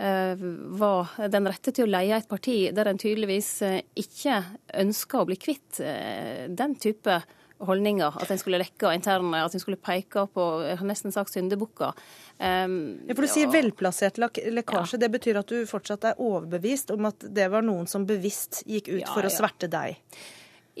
var 0.00 1.14
den 1.32 1.48
rette 1.48 1.72
til 1.72 1.86
å 1.86 1.92
leie 1.94 2.18
et 2.18 2.28
parti 2.28 2.58
der 2.76 2.90
en 2.90 3.00
tydeligvis 3.00 3.48
ikke 3.96 4.36
ønsker 4.82 5.22
å 5.22 5.28
bli 5.30 5.38
kvitt 5.40 5.80
den 5.80 6.76
type 6.80 7.22
holdninger. 7.66 8.18
At 8.22 8.32
en 8.32 8.40
skulle 8.40 8.60
lekke 8.62 8.92
interne, 8.96 9.44
at 9.44 9.54
en 9.54 9.62
skulle 9.62 9.80
peke 9.80 10.26
på 10.34 10.48
jeg 10.64 10.80
har 10.80 10.88
nesten 10.88 11.14
sagt 11.14 11.34
syndebukker. 11.34 11.96
Um, 12.40 12.76
ja, 13.06 13.14
for 13.14 13.26
Du 13.26 13.30
sier 13.30 13.50
velplassert 13.52 14.20
lekkasje. 14.20 14.96
Ja. 14.96 15.02
Det 15.04 15.10
betyr 15.16 15.40
at 15.42 15.50
du 15.50 15.64
fortsatt 15.68 16.06
er 16.10 16.20
overbevist 16.20 16.92
om 16.94 17.08
at 17.10 17.26
det 17.28 17.50
var 17.52 17.66
noen 17.66 17.88
som 17.90 18.06
bevisst 18.08 18.62
gikk 18.66 18.92
ut 18.92 19.02
ja, 19.02 19.10
for 19.12 19.26
å 19.26 19.32
sverte 19.32 19.70
deg? 19.70 20.00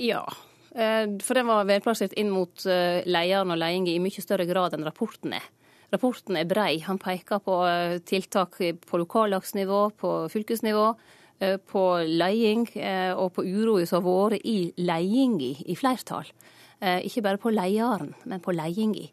Ja. 0.00 0.24
Eh, 0.74 1.06
for 1.24 1.34
den 1.34 1.48
var 1.50 1.66
velplassert 1.68 2.14
inn 2.18 2.30
mot 2.30 2.64
eh, 2.66 3.02
lederen 3.06 3.50
og 3.50 3.58
ledelsen 3.58 3.88
i 3.90 4.02
mye 4.02 4.22
større 4.22 4.46
grad 4.48 4.76
enn 4.76 4.86
rapporten 4.86 5.34
er. 5.34 5.48
Rapporten 5.90 6.38
er 6.38 6.46
brei. 6.46 6.78
Han 6.86 7.00
peker 7.02 7.42
på 7.42 7.56
eh, 7.66 7.96
tiltak 8.06 8.60
på 8.86 9.00
lokallagsnivå, 9.04 9.82
på 10.00 10.20
fylkesnivå 10.32 10.92
på 11.40 11.82
leding 12.04 12.66
og 13.16 13.30
på 13.32 13.42
uroa 13.48 13.86
som 13.88 14.04
har 14.04 14.34
vært 14.34 14.42
i 14.44 14.74
ledelsen 14.76 15.62
i 15.72 15.76
flertall. 15.78 16.26
Eh, 16.80 17.04
ikke 17.08 17.22
bare 17.26 17.40
på 17.40 17.52
leieren, 17.52 18.14
men 18.24 18.40
på 18.40 18.54
leiinga. 18.56 19.08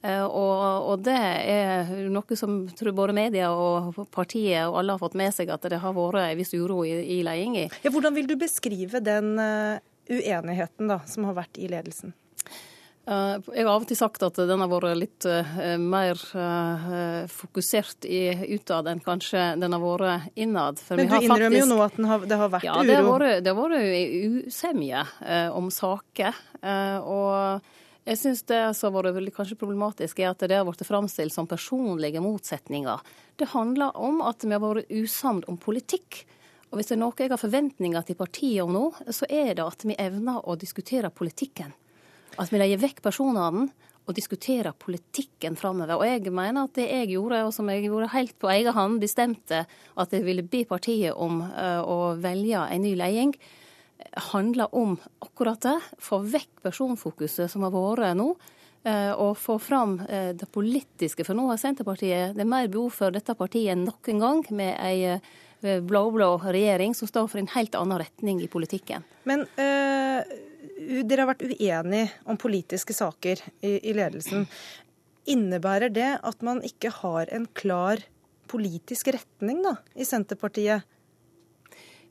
Eh, 0.00 0.24
og, 0.24 0.86
og, 0.88 1.02
det 1.04 1.16
er 1.16 1.90
noe 2.08 2.36
som 2.38 2.62
tror 2.76 2.94
både 2.96 3.16
media 3.16 3.50
og 3.52 3.98
partiet 4.14 4.64
og 4.64 4.78
alle 4.80 4.96
har 4.96 5.02
fått 5.02 5.18
med 5.20 5.34
seg, 5.36 5.52
at 5.52 5.68
det 5.68 5.82
har 5.82 5.96
vært 5.96 6.22
en 6.22 6.38
viss 6.38 6.54
uro 6.56 6.80
i, 6.88 6.94
i 7.18 7.20
ledelsen. 7.26 7.76
Ja, 7.84 7.92
hvordan 7.92 8.16
vil 8.16 8.30
du 8.30 8.38
beskrive 8.40 9.02
den 9.04 9.34
eh, 9.42 9.82
uenigheten 10.08 10.88
da, 10.88 11.02
som 11.06 11.28
har 11.28 11.36
vært 11.42 11.60
i 11.60 11.68
ledelsen? 11.68 12.16
Eh, 13.08 13.36
jeg 13.56 13.64
har 13.64 13.72
av 13.72 13.84
og 13.84 13.88
til 13.88 13.96
sagt 13.98 14.22
at 14.26 14.36
den 14.36 14.60
har 14.60 14.68
vært 14.70 14.98
litt 14.98 15.26
uh, 15.26 15.74
mer 15.80 16.20
uh, 16.36 17.24
fokusert 17.32 18.04
i, 18.04 18.20
utad 18.54 18.90
enn 18.90 19.00
kanskje 19.02 19.54
den 19.60 19.74
har 19.74 19.82
vært 19.82 20.36
innad. 20.36 20.80
For 20.84 21.00
Men 21.00 21.08
du 21.08 21.16
innrømmer 21.16 21.46
faktisk, 21.48 21.60
jo 21.62 21.68
nå 21.70 21.80
at 21.86 22.00
har, 22.12 22.26
det 22.28 22.40
har 22.42 22.52
vært 22.52 22.68
ja, 22.68 22.76
uro? 22.76 22.84
Ja, 22.84 23.40
det 23.40 23.54
har 23.54 23.58
vært 23.58 24.46
usemje 24.50 25.04
om 25.56 25.70
saker. 25.74 26.42
og 27.00 27.70
jeg 28.10 28.18
syns 28.18 28.42
det 28.48 28.60
som 28.74 28.96
har 28.96 29.10
vært 29.12 29.32
kanskje 29.36 29.58
problematisk, 29.60 30.20
er 30.20 30.32
at 30.32 30.44
det 30.44 30.56
har 30.56 30.64
blitt 30.68 30.86
framstilt 30.86 31.34
som 31.34 31.48
personlige 31.48 32.22
motsetninger. 32.24 33.02
Det 33.40 33.52
handler 33.52 33.96
om 33.96 34.20
at 34.24 34.44
vi 34.44 34.54
har 34.54 34.62
vært 34.62 34.92
usamd 34.92 35.48
om 35.48 35.58
politikk. 35.60 36.24
Og 36.70 36.78
hvis 36.78 36.90
det 36.90 36.96
er 36.96 37.02
noe 37.02 37.16
jeg 37.18 37.32
har 37.32 37.40
forventninger 37.40 38.06
til 38.06 38.16
partiet 38.18 38.62
om 38.62 38.72
nå, 38.74 38.86
så 39.10 39.26
er 39.28 39.54
det 39.58 39.64
at 39.64 39.84
vi 39.88 39.98
evner 39.98 40.44
å 40.46 40.56
diskutere 40.58 41.10
politikken. 41.10 41.72
At 42.40 42.50
vi 42.52 42.60
legger 42.60 42.80
vekk 42.80 43.02
personene 43.04 43.68
og 44.08 44.16
diskuterer 44.16 44.74
politikken 44.80 45.56
framover. 45.58 45.98
Og 46.00 46.06
jeg 46.08 46.32
mener 46.34 46.66
at 46.66 46.76
det 46.78 46.88
jeg 46.88 47.12
gjorde, 47.12 47.42
og 47.46 47.52
som 47.54 47.68
jeg 47.70 47.84
gjorde 47.86 48.10
helt 48.14 48.36
på 48.40 48.50
egen 48.50 48.74
hånd, 48.74 49.00
bestemte 49.02 49.64
at 49.68 50.14
jeg 50.16 50.24
ville 50.26 50.46
be 50.46 50.64
partiet 50.68 51.14
om 51.14 51.42
uh, 51.44 51.82
å 51.84 51.98
velge 52.20 52.64
en 52.64 52.82
ny 52.82 52.94
leding, 52.98 53.34
handler 54.32 54.72
om 54.74 54.96
akkurat 55.22 55.60
det. 55.62 55.76
Få 56.02 56.22
vekk 56.24 56.64
personfokuset 56.64 57.52
som 57.52 57.66
har 57.66 57.76
vært 57.76 58.16
nå. 58.18 58.32
Uh, 58.80 59.12
og 59.20 59.36
få 59.36 59.58
fram 59.60 59.98
det 60.08 60.48
politiske. 60.48 61.26
For 61.28 61.36
nå 61.36 61.44
har 61.50 61.60
Senterpartiet 61.60 62.32
det 62.32 62.46
er 62.46 62.48
mer 62.48 62.70
behov 62.72 62.94
for 62.96 63.12
dette 63.12 63.36
partiet 63.36 63.74
enn 63.74 63.84
noen 63.84 64.24
gang, 64.24 64.44
med 64.56 64.78
ei 64.80 65.20
blå-blå 65.60 66.38
regjering 66.40 66.94
som 66.96 67.04
står 67.04 67.26
for 67.28 67.36
en 67.36 67.50
helt 67.52 67.76
annen 67.76 68.00
retning 68.00 68.40
i 68.40 68.48
politikken. 68.48 69.04
Men 69.28 69.44
dere 70.80 71.24
har 71.24 71.30
vært 71.32 71.44
uenige 71.44 72.06
om 72.24 72.38
politiske 72.40 72.96
saker 72.96 73.42
i, 73.60 73.76
i 73.90 73.92
ledelsen. 73.96 74.46
Innebærer 75.30 75.92
det 75.92 76.12
at 76.26 76.46
man 76.46 76.62
ikke 76.66 76.92
har 77.02 77.30
en 77.34 77.46
klar 77.54 78.02
politisk 78.50 79.12
retning 79.14 79.60
da, 79.66 79.76
i 79.94 80.06
Senterpartiet? 80.08 80.86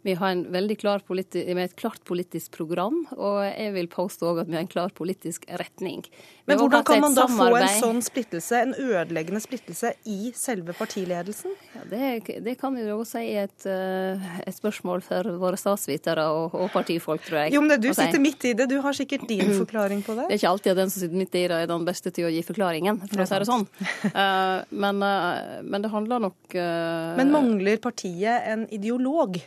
Vi 0.01 0.13
har 0.15 0.31
en 0.31 0.45
et 0.55 1.75
klart 1.75 2.03
politisk 2.07 2.51
program, 2.55 3.01
og 3.17 3.43
jeg 3.43 3.73
vil 3.75 3.87
påstå 3.91 4.31
at 4.39 4.47
vi 4.47 4.55
har 4.55 4.63
en 4.63 4.71
klar 4.71 4.93
politisk 4.95 5.45
retning. 5.59 6.05
Men 6.47 6.57
hvordan 6.57 6.83
kan 6.87 7.01
man 7.03 7.15
da 7.17 7.25
få 7.27 7.49
en 7.57 7.67
sånn 7.81 7.99
splittelse, 8.01 8.61
en 8.63 8.71
ødeleggende 8.79 9.41
splittelse, 9.43 9.91
i 10.09 10.31
selve 10.35 10.73
partiledelsen? 10.77 11.51
Ja, 11.75 11.83
det, 11.91 12.39
det, 12.45 12.55
kan 12.61 12.77
vi 12.77 12.85
jo 12.87 13.01
si 13.07 13.25
er 13.35 13.49
et, 13.49 13.67
eh, 13.69 14.29
et, 14.45 14.55
spørsmål 14.55 15.03
for 15.05 15.29
våre 15.41 15.59
statsvitere 15.59 16.25
og, 16.31 16.55
og, 16.55 16.69
partifolk, 16.73 17.25
tror 17.27 17.43
jeg. 17.43 17.57
Jo, 17.57 17.63
men 17.65 17.81
Du 17.81 17.91
sitter 17.91 18.23
midt 18.23 18.47
i 18.47 18.53
det, 18.57 18.69
du 18.71 18.79
har 18.81 18.95
sikkert 18.95 19.27
din 19.29 19.51
forklaring 19.61 20.01
på 20.05 20.15
det? 20.17 20.29
Det 20.29 20.37
er 20.37 20.41
ikke 20.41 20.53
alltid 20.55 20.73
at 20.73 20.81
den 20.83 20.93
som 20.93 21.03
sitter 21.03 21.21
midt 21.21 21.35
i 21.35 21.43
det, 21.43 21.59
er 21.65 21.73
den 21.73 21.89
beste 21.89 22.13
til 22.15 22.29
å 22.29 22.31
gi 22.33 22.45
forklaringen, 22.47 23.01
for 23.03 23.25
å 23.25 23.27
si 23.29 23.41
det 23.43 23.49
sånn. 23.49 23.67
Uh, 24.15 24.63
men, 24.71 25.03
uh, 25.03 25.59
men 25.65 25.83
det 25.83 25.91
handler 25.91 26.23
nok 26.29 26.55
Men 26.55 27.35
mangler 27.35 27.83
partiet 27.83 28.47
en 28.49 28.65
ideolog? 28.73 29.37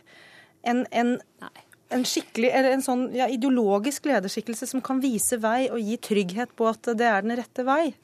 En, 0.63 0.85
en, 0.91 1.17
en 1.93 2.05
skikkelig, 2.07 2.51
eller 2.51 2.77
en 2.77 2.85
sånn 2.85 3.07
ja, 3.17 3.29
ideologisk 3.31 4.07
lederskikkelse 4.11 4.69
som 4.71 4.83
kan 4.85 5.01
vise 5.03 5.39
vei 5.43 5.67
og 5.71 5.81
gi 5.83 5.99
trygghet 6.11 6.55
på 6.59 6.69
at 6.71 6.93
det 6.99 7.09
er 7.09 7.25
den 7.25 7.37
rette 7.39 7.67
vei? 7.67 7.95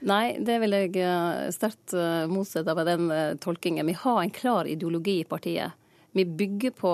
Nei, 0.00 0.38
det 0.40 0.56
vil 0.62 0.72
jeg 0.72 0.96
eh, 1.04 1.50
sterkt 1.52 1.92
eh, 1.92 2.24
motsette 2.30 2.72
med 2.76 2.88
den 2.88 3.10
eh, 3.12 3.34
tolkingen. 3.40 3.88
Vi 3.90 3.98
har 4.00 4.22
en 4.22 4.32
klar 4.32 4.68
ideologi 4.68 5.18
i 5.20 5.28
partiet. 5.28 5.76
Vi 6.16 6.24
bygger 6.24 6.72
på 6.74 6.92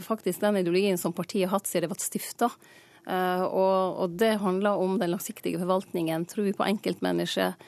faktisk 0.00 0.40
den 0.40 0.60
ideologien 0.60 0.98
som 0.98 1.12
partiet 1.12 1.48
har 1.48 1.58
hatt 1.58 1.68
siden 1.68 1.84
det 1.84 1.90
ble 1.92 2.00
stifta. 2.00 2.48
Og, 3.04 3.98
og, 4.00 4.14
det 4.16 4.38
handler 4.40 4.80
om 4.80 4.94
den 4.96 5.10
langsiktige 5.12 5.58
forvaltningen, 5.60 6.24
tro 6.24 6.46
på 6.48 6.64
enkeltmennesket. 6.64 7.60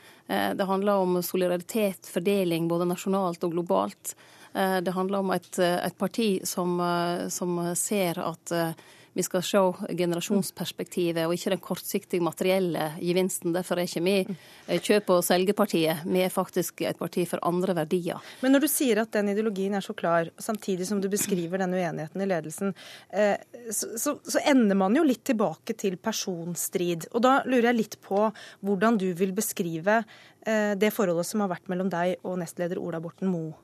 Det 0.56 0.64
handler 0.64 1.02
om 1.02 1.18
solidaritet, 1.20 2.08
fordeling 2.08 2.70
både 2.70 2.86
nasjonalt 2.88 3.44
og 3.44 3.52
globalt. 3.52 4.14
Eh, 4.56 4.78
det 4.84 4.96
handler 4.96 5.24
om 5.24 5.34
et, 5.36 5.58
et 5.60 5.98
parti 5.98 6.30
som, 6.48 6.78
eh, 6.80 7.26
som, 7.32 7.58
ser 7.76 8.22
at 8.24 8.54
eh, 8.56 8.86
vi 9.16 9.22
skal 9.24 9.42
se 9.42 9.60
generasjonsperspektivet 9.96 11.24
og 11.24 11.32
ikke 11.32 11.54
den 11.54 11.60
kortsiktige 11.64 12.20
materielle 12.20 12.90
gevinsten. 13.00 13.54
Derfor 13.54 13.80
er 13.80 13.88
ikke 13.88 14.02
vi 14.04 14.16
eh, 14.20 14.76
kjøp- 14.76 15.08
og 15.14 15.22
selgepartiet. 15.24 16.02
Vi 16.04 16.20
er 16.20 16.34
faktisk 16.34 16.82
et 16.84 17.00
parti 17.00 17.24
for 17.24 17.40
andre 17.48 17.78
verdier. 17.78 18.20
Men 18.44 18.52
når 18.52 18.66
du 18.66 18.68
sier 18.68 19.00
at 19.00 19.16
den 19.16 19.32
ideologien 19.32 19.78
er 19.78 19.84
så 19.84 19.96
klar, 19.96 20.28
samtidig 20.36 20.84
som 20.90 21.00
du 21.00 21.08
beskriver 21.08 21.64
denne 21.64 21.80
uenigheten 21.80 22.20
i 22.20 22.28
ledelsen, 22.28 22.76
eh, 23.08 23.40
så, 23.70 23.94
så, 23.96 24.18
så 24.20 24.44
ender 24.52 24.76
man 24.76 25.00
jo 25.00 25.08
litt 25.08 25.24
tilbake 25.24 25.78
til 25.80 25.96
personstrid. 25.96 27.08
Og 27.16 27.24
da 27.24 27.38
lurer 27.48 27.70
jeg 27.70 27.80
litt 27.80 28.00
på 28.04 28.26
hvordan 28.60 29.00
du 29.00 29.08
vil 29.16 29.32
beskrive 29.36 30.02
eh, 30.44 30.74
det 30.76 30.92
forholdet 30.92 31.24
som 31.32 31.40
har 31.40 31.56
vært 31.56 31.72
mellom 31.72 31.88
deg 31.88 32.18
og 32.20 32.36
nestleder 32.44 32.84
Ola 32.84 33.00
Borten 33.00 33.32
Moe. 33.32 33.56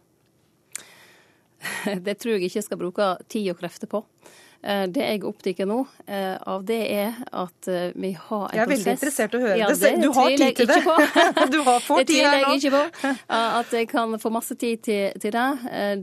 Det 2.06 2.16
tror 2.18 2.36
jeg 2.36 2.48
ikke 2.48 2.60
jeg 2.60 2.68
skal 2.68 2.80
bruke 2.80 3.12
tid 3.32 3.52
og 3.52 3.60
krefter 3.60 3.90
på. 3.90 4.04
Eh, 4.62 4.84
det 4.94 5.02
jeg 5.02 5.18
er 5.18 5.24
opptatt 5.26 5.60
nå, 5.66 5.76
eh, 6.06 6.36
av 6.46 6.62
det 6.66 6.78
er 6.94 7.16
at 7.34 7.68
eh, 7.70 7.88
vi 7.98 8.12
har 8.14 8.44
en 8.46 8.46
prosess 8.46 8.54
Jeg 8.54 8.62
er 8.62 8.70
veldig 8.70 8.92
interessert 8.94 9.34
i 9.34 9.38
å 9.38 9.42
høre 9.42 9.56
ja, 9.58 9.70
det. 9.74 9.90
Du 9.98 10.10
har 10.14 10.28
tid 10.30 10.60
til 10.60 10.70
det. 10.70 11.46
du 11.50 11.58
har 11.66 11.80
får 11.88 12.04
tid 12.06 12.20
her 12.22 12.36
nå. 12.44 12.52
Det 12.52 12.60
tviler 12.60 12.60
jeg 12.60 12.60
ikke 12.60 12.74
på. 12.76 13.14
At 13.62 13.74
jeg 13.74 13.88
kan 13.90 14.14
få 14.22 14.30
masse 14.30 14.54
tid 14.54 14.84
til, 14.86 15.18
til 15.18 15.34
det. 15.34 15.48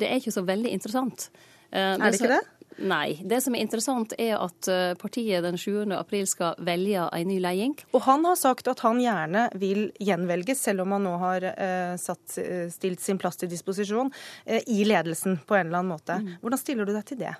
Det 0.02 0.10
er 0.10 0.19
ikke 0.19 0.36
så 0.36 0.43
veldig 0.43 0.74
interessant. 0.76 1.30
Er 1.72 1.95
det 2.04 2.19
ikke 2.19 2.34
det? 2.36 2.41
Nei. 2.80 3.20
Det 3.28 3.42
som 3.44 3.56
er 3.56 3.63
interessant, 3.65 4.13
er 4.20 4.38
at 4.39 4.70
partiet 5.02 5.44
den 5.44 5.58
7. 5.60 5.89
april 5.98 6.28
skal 6.30 6.60
velge 6.63 7.08
en 7.15 7.28
ny 7.28 7.39
leding. 7.44 7.76
Og 7.92 8.04
han 8.06 8.24
har 8.28 8.38
sagt 8.39 8.70
at 8.72 8.84
han 8.86 9.02
gjerne 9.04 9.48
vil 9.60 9.89
gjenvelges, 10.00 10.62
selv 10.68 10.86
om 10.86 10.96
han 10.96 11.06
nå 11.08 11.15
har 11.22 11.48
eh, 11.52 11.96
satt, 12.00 12.38
stilt 12.72 13.04
sin 13.04 13.20
plass 13.20 13.39
til 13.39 13.52
disposisjon, 13.52 14.12
eh, 14.46 14.63
i 14.72 14.86
ledelsen 14.88 15.39
på 15.46 15.58
en 15.58 15.68
eller 15.68 15.82
annen 15.82 15.94
måte. 15.96 16.20
Mm. 16.22 16.39
Hvordan 16.44 16.63
stiller 16.63 16.88
du 16.88 16.96
deg 16.96 17.06
til 17.10 17.22
det? 17.22 17.36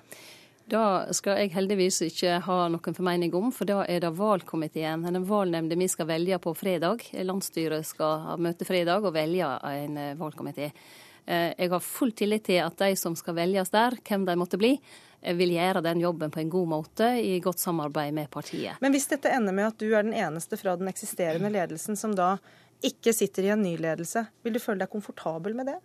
Det 0.70 1.14
skal 1.18 1.40
jeg 1.40 1.50
heldigvis 1.56 1.96
ikke 2.06 2.36
ha 2.46 2.56
noen 2.70 2.94
formening 2.94 3.32
om, 3.34 3.48
for 3.54 3.66
da 3.66 3.80
er 3.90 4.04
det 4.04 4.12
valgkomiteen, 4.14 5.02
den 5.02 5.26
valgnemnda 5.26 5.78
vi 5.78 5.88
skal 5.90 6.06
velge 6.06 6.38
på 6.42 6.52
fredag. 6.54 7.02
Landsstyret 7.26 7.88
skal 7.88 8.20
ha 8.28 8.36
møte 8.38 8.68
fredag 8.68 9.02
og 9.02 9.16
velge 9.16 9.48
en 9.66 9.98
eh, 9.98 10.18
valgkomité. 10.20 10.70
Eh, 11.26 11.50
jeg 11.58 11.72
har 11.72 11.82
full 11.82 12.14
tillit 12.14 12.46
til 12.46 12.62
at 12.62 12.78
de 12.78 12.94
som 12.98 13.16
skal 13.18 13.34
velges 13.40 13.74
der, 13.74 13.98
hvem 14.06 14.28
de 14.28 14.38
måtte 14.38 14.60
bli, 14.60 14.76
eh, 14.76 15.09
vil 15.20 15.52
gjøre 15.52 15.82
den 15.84 16.00
jobben 16.00 16.32
på 16.32 16.40
en 16.40 16.50
god 16.52 16.68
måte 16.70 17.10
i 17.20 17.34
godt 17.44 17.60
samarbeid 17.60 18.14
med 18.16 18.30
partiet. 18.32 18.80
Men 18.80 18.94
hvis 18.94 19.10
dette 19.10 19.32
ender 19.32 19.52
med 19.56 19.68
at 19.68 19.78
du 19.80 19.90
er 19.92 20.06
den 20.06 20.16
eneste 20.16 20.56
fra 20.60 20.76
den 20.80 20.88
eksisterende 20.88 21.50
ledelsen 21.52 21.98
som 21.98 22.14
da 22.16 22.36
ikke 22.84 23.12
sitter 23.12 23.48
i 23.48 23.52
en 23.52 23.62
ny 23.62 23.74
ledelse, 23.80 24.24
vil 24.42 24.56
du 24.56 24.62
føle 24.62 24.80
deg 24.84 24.92
komfortabel 24.92 25.56
med 25.58 25.68
det? 25.68 25.78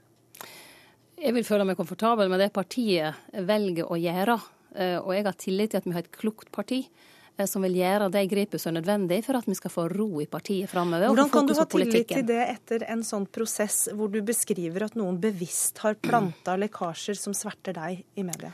Jeg 1.19 1.35
vil 1.35 1.47
føle 1.47 1.65
meg 1.67 1.77
komfortabel 1.79 2.31
med 2.31 2.41
det 2.43 2.51
partiet 2.55 3.27
velger 3.47 3.91
å 3.91 3.99
gjøre. 3.99 4.39
Eh, 4.75 4.97
og 4.99 5.11
jeg 5.15 5.27
har 5.27 5.37
tillit 5.39 5.71
til 5.71 5.81
at 5.81 5.87
vi 5.87 5.95
har 5.95 6.03
et 6.03 6.15
klokt 6.15 6.51
parti 6.55 6.81
eh, 6.83 7.47
som 7.47 7.63
vil 7.63 7.77
gjøre 7.79 8.09
de 8.11 8.23
grepene 8.31 8.59
som 8.59 8.73
er 8.73 8.81
nødvendig 8.81 9.21
for 9.27 9.39
at 9.39 9.47
vi 9.47 9.55
skal 9.55 9.71
få 9.71 9.87
ro 9.91 10.09
i 10.23 10.27
partiet 10.31 10.71
framover. 10.71 11.07
Hvordan 11.11 11.31
kan 11.31 11.47
du 11.47 11.55
ha 11.55 11.67
tillit 11.71 12.11
til 12.11 12.27
det 12.27 12.41
etter 12.43 12.87
en 12.91 13.03
sånn 13.07 13.27
prosess 13.31 13.85
hvor 13.95 14.11
du 14.11 14.19
beskriver 14.27 14.87
at 14.89 14.99
noen 14.99 15.19
bevisst 15.23 15.79
har 15.83 15.99
planta 15.99 16.57
lekkasjer 16.59 17.19
som 17.19 17.35
sverter 17.35 17.79
deg 17.79 18.03
i 18.15 18.27
media? 18.27 18.51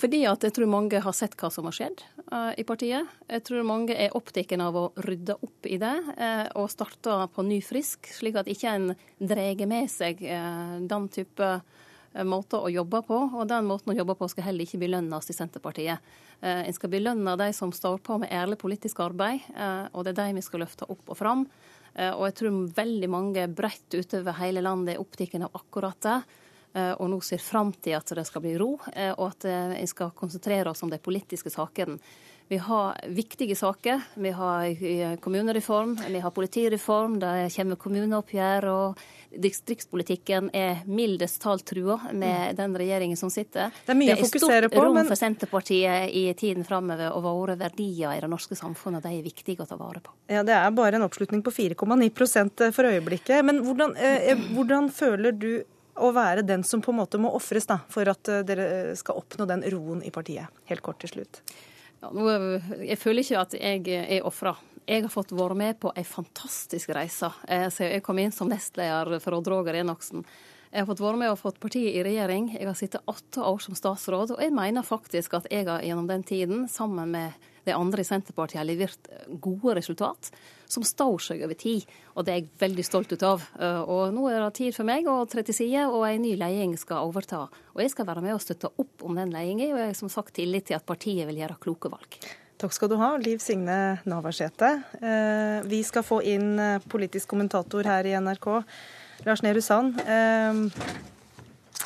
Fordi 0.00 0.24
at 0.26 0.42
jeg 0.42 0.56
tror 0.56 0.68
mange 0.68 0.98
har 1.00 1.14
sett 1.14 1.36
hva 1.38 1.48
som 1.54 1.68
har 1.68 1.76
skjedd 1.76 2.02
uh, 2.32 2.50
i 2.58 2.64
partiet. 2.66 3.08
Jeg 3.30 3.44
tror 3.46 3.66
mange 3.66 3.94
er 3.94 4.16
opptatt 4.18 4.52
av 4.58 4.76
å 4.76 4.88
rydde 5.06 5.38
opp 5.38 5.68
i 5.70 5.78
det 5.80 5.94
uh, 6.18 6.48
og 6.58 6.72
starte 6.72 7.20
på 7.34 7.46
ny 7.46 7.60
frisk, 7.64 8.10
slik 8.10 8.40
at 8.40 8.50
ikke 8.50 8.74
en 8.74 8.92
drar 9.22 9.66
med 9.70 9.90
seg 9.92 10.20
uh, 10.26 10.82
den 10.82 11.08
type 11.14 11.50
Eh, 12.14 12.24
måte 12.24 12.60
å 12.62 12.70
jobbe 12.70 13.02
på, 13.06 13.16
og 13.34 13.48
den 13.50 13.66
måten 13.66 13.92
å 13.92 13.96
jobbe 13.96 14.14
på 14.18 14.28
skal 14.30 14.48
heller 14.48 14.66
ikke 14.66 14.82
belønnes 14.84 15.30
i 15.30 15.36
Senterpartiet. 15.36 16.14
En 16.44 16.74
skal 16.76 16.90
belønne 16.92 17.38
de 17.40 17.46
som 17.56 17.70
står 17.72 18.02
på 18.04 18.18
med 18.20 18.32
ærlig 18.34 18.58
politisk 18.60 18.98
arbeid, 19.00 19.46
og 19.96 20.02
det 20.04 20.12
er 20.12 20.18
de 20.18 20.34
vi 20.36 20.42
skal 20.44 20.60
løfte 20.60 20.84
opp 20.92 21.14
og 21.14 21.16
fram. 21.16 21.44
Og 21.94 22.24
jeg 22.26 22.34
tror 22.36 22.58
veldig 22.76 23.08
mange 23.08 23.46
bredt 23.48 23.96
utover 23.96 24.36
hele 24.42 24.60
landet 24.60 24.92
er 24.92 25.00
opptatt 25.00 25.38
av 25.38 25.56
akkurat 25.56 26.00
det. 26.04 26.18
Og 26.74 27.06
nå 27.06 27.20
ser 27.22 27.38
fram 27.38 27.68
til 27.78 27.94
at 27.94 28.08
det 28.18 28.24
skal 28.26 28.42
bli 28.42 28.56
ro, 28.58 28.72
og 28.74 29.26
at 29.28 29.44
vi 29.76 29.84
skal 29.86 30.10
konsentrere 30.18 30.72
oss 30.72 30.82
om 30.82 30.90
de 30.90 30.98
politiske 30.98 31.52
sakene. 31.54 32.00
Vi 32.48 32.56
har 32.56 33.00
viktige 33.08 33.56
saker. 33.56 34.00
Vi 34.14 34.30
har 34.30 35.16
kommunereform, 35.16 35.98
vi 36.08 36.20
har 36.20 36.30
politireform, 36.30 37.18
det 37.20 37.50
kommer 37.56 37.76
kommuneoppgjør. 37.76 38.64
og 38.64 38.98
Distriktspolitikken 39.34 40.50
er 40.52 40.84
mildest 40.86 41.40
talt 41.42 41.64
trua 41.66 41.96
med 42.12 42.52
mm. 42.52 42.56
den 42.56 42.76
regjeringen 42.78 43.16
som 43.16 43.32
sitter. 43.32 43.72
Det 43.86 43.94
er 43.94 43.98
mye 43.98 44.14
å 44.14 44.20
fokusere 44.20 44.44
på. 44.44 44.52
Det 44.52 44.68
er 44.68 44.68
stort 44.68 44.84
rom 44.84 44.98
men... 45.00 45.08
for 45.08 45.18
Senterpartiet 45.18 46.12
i 46.12 46.24
tiden 46.38 46.68
framover, 46.68 47.10
og 47.16 47.24
våre 47.24 47.56
verdier 47.58 48.12
i 48.12 48.20
det 48.22 48.30
norske 48.30 48.58
samfunnet 48.58 49.02
de 49.02 49.16
er 49.16 49.24
viktige 49.24 49.64
å 49.64 49.68
ta 49.68 49.80
vare 49.80 50.04
på. 50.04 50.12
Ja, 50.28 50.44
Det 50.44 50.54
er 50.54 50.70
bare 50.76 51.00
en 51.00 51.08
oppslutning 51.08 51.42
på 51.42 51.54
4,9% 51.54 52.68
for 52.76 52.92
øyeblikket. 52.92 53.40
Men 53.42 53.64
hvordan, 53.64 53.96
eh, 53.96 54.30
eh, 54.34 54.48
hvordan 54.52 54.92
føler 54.92 55.32
du 55.32 55.64
å 55.94 56.10
være 56.14 56.44
den 56.46 56.64
som 56.66 56.82
på 56.82 56.92
en 56.92 57.00
måte 57.02 57.20
må 57.22 57.32
ofres 57.36 57.68
for 57.92 58.10
at 58.10 58.30
eh, 58.30 58.44
dere 58.46 58.96
skal 58.98 59.20
oppnå 59.22 59.46
den 59.50 59.64
roen 59.74 60.02
i 60.02 60.12
partiet? 60.14 60.50
Helt 60.70 60.84
kort 60.84 61.00
til 61.04 61.12
slutt. 61.14 61.42
Ja, 62.02 62.10
nå, 62.12 62.28
jeg 62.84 62.98
føler 63.00 63.24
ikke 63.24 63.44
at 63.44 63.54
jeg 63.56 63.86
er 64.18 64.26
ofra. 64.26 64.56
Jeg 64.84 65.06
har 65.06 65.12
fått 65.12 65.32
være 65.32 65.56
med 65.56 65.78
på 65.80 65.92
ei 65.96 66.04
fantastisk 66.04 66.90
reise 66.92 67.30
eh, 67.48 67.70
siden 67.72 67.94
jeg 67.94 68.04
kom 68.04 68.20
inn 68.20 68.34
som 68.34 68.50
nestleder 68.50 69.16
for 69.24 69.38
Odd 69.38 69.48
Roger 69.48 69.78
Enoksen. 69.80 70.26
Jeg 70.74 70.82
har 70.82 70.88
fått 70.90 71.04
være 71.04 71.20
med 71.20 71.30
og 71.30 71.38
fått 71.38 71.60
partiet 71.62 71.94
i 71.94 72.02
regjering. 72.02 72.50
Jeg 72.58 72.66
har 72.66 72.76
sittet 72.76 73.08
åtte 73.08 73.44
år 73.46 73.60
som 73.62 73.76
statsråd, 73.78 74.34
og 74.34 74.42
jeg 74.42 74.52
mener 74.52 74.82
faktisk 74.82 75.36
at 75.38 75.46
jeg 75.46 75.68
har 75.68 75.84
gjennom 75.86 76.08
den 76.10 76.24
tiden, 76.26 76.64
sammen 76.68 77.14
med 77.14 77.52
de 77.64 77.74
andre 77.76 78.04
i 78.04 78.08
Senterpartiet, 78.08 78.60
har 78.60 78.68
levert 78.68 79.08
gode 79.40 79.76
resultat 79.78 80.30
som 80.70 80.84
står 80.86 81.18
seg 81.22 81.42
over 81.46 81.58
tid. 81.58 81.84
Og 82.14 82.26
det 82.26 82.32
er 82.32 82.40
jeg 82.40 82.50
veldig 82.60 82.86
stolt 82.86 83.12
ut 83.14 83.26
av. 83.26 83.44
Eh, 83.58 83.80
og 83.82 84.14
nå 84.14 84.28
er 84.30 84.40
det 84.42 84.52
tid 84.58 84.76
for 84.76 84.88
meg 84.88 85.08
å 85.10 85.20
tre 85.30 85.44
til 85.46 85.56
side, 85.56 85.86
og 85.88 86.06
en 86.08 86.24
ny 86.24 86.34
leding 86.40 86.76
skal 86.80 87.08
overta. 87.08 87.44
Og 87.74 87.82
jeg 87.82 87.94
skal 87.94 88.08
være 88.08 88.24
med 88.24 88.36
og 88.36 88.42
støtte 88.44 88.72
opp 88.72 89.04
om 89.06 89.18
den 89.18 89.34
ledingen, 89.34 89.74
og 89.74 89.82
jeg 89.82 89.92
har 89.92 89.98
som 89.98 90.12
sagt 90.12 90.36
tillit 90.38 90.68
til 90.70 90.78
at 90.78 90.86
partiet 90.86 91.28
vil 91.30 91.42
gjøre 91.42 91.60
kloke 91.62 91.92
valg. 91.92 92.18
Takk 92.60 92.72
skal 92.72 92.90
du 92.92 92.94
ha, 93.00 93.14
Liv 93.18 93.40
Signe 93.42 93.98
Navarsete. 94.08 94.70
Eh, 95.00 95.64
vi 95.68 95.82
skal 95.86 96.06
få 96.06 96.20
inn 96.22 96.54
eh, 96.62 96.84
politisk 96.90 97.32
kommentator 97.34 97.86
her 97.88 98.06
i 98.06 98.14
NRK, 98.14 98.48
Lars 99.26 99.42
Nehru 99.44 99.62
Sand. 99.64 99.98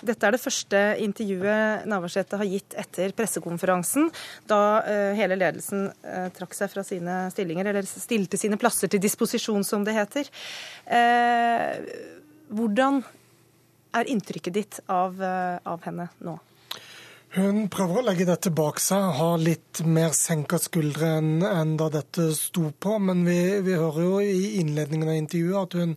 Dette 0.07 0.27
er 0.29 0.35
det 0.35 0.43
første 0.43 0.81
intervjuet 1.03 1.87
Navarsete 1.91 2.39
har 2.39 2.49
gitt 2.49 2.77
etter 2.79 3.15
pressekonferansen, 3.19 4.09
da 4.51 4.61
uh, 4.85 5.13
hele 5.19 5.39
ledelsen 5.39 5.89
uh, 5.91 6.29
trakk 6.37 6.55
seg 6.57 6.71
fra 6.73 6.85
sine 6.87 7.21
stillinger, 7.35 7.71
eller 7.73 7.89
stilte 7.89 8.41
sine 8.41 8.59
plasser 8.61 8.91
til 8.93 9.03
disposisjon, 9.03 9.67
som 9.67 9.87
det 9.87 9.97
heter. 9.99 10.31
Uh, 10.87 11.79
hvordan 12.55 13.03
er 13.99 14.13
inntrykket 14.13 14.55
ditt 14.55 14.81
av, 14.93 15.17
av 15.19 15.83
henne 15.87 16.11
nå? 16.23 16.37
Hun 17.37 17.67
prøver 17.69 17.99
å 18.01 18.03
legge 18.07 18.25
dette 18.25 18.49
bak 18.57 18.79
seg, 18.81 19.03
ha 19.19 19.33
litt 19.37 19.83
mer 19.85 20.15
senka 20.17 20.57
skuldre 20.63 21.11
enn, 21.19 21.43
enn 21.45 21.75
da 21.77 21.91
dette 21.93 22.31
sto 22.33 22.71
på. 22.73 22.95
Men 23.05 23.21
vi, 23.27 23.37
vi, 23.67 23.75
hører 23.77 24.07
jo 24.07 24.21
i 24.25 24.55
innledningen 24.63 25.11
av 25.13 25.19
intervjuet 25.19 25.59
at 25.61 25.77
hun 25.77 25.93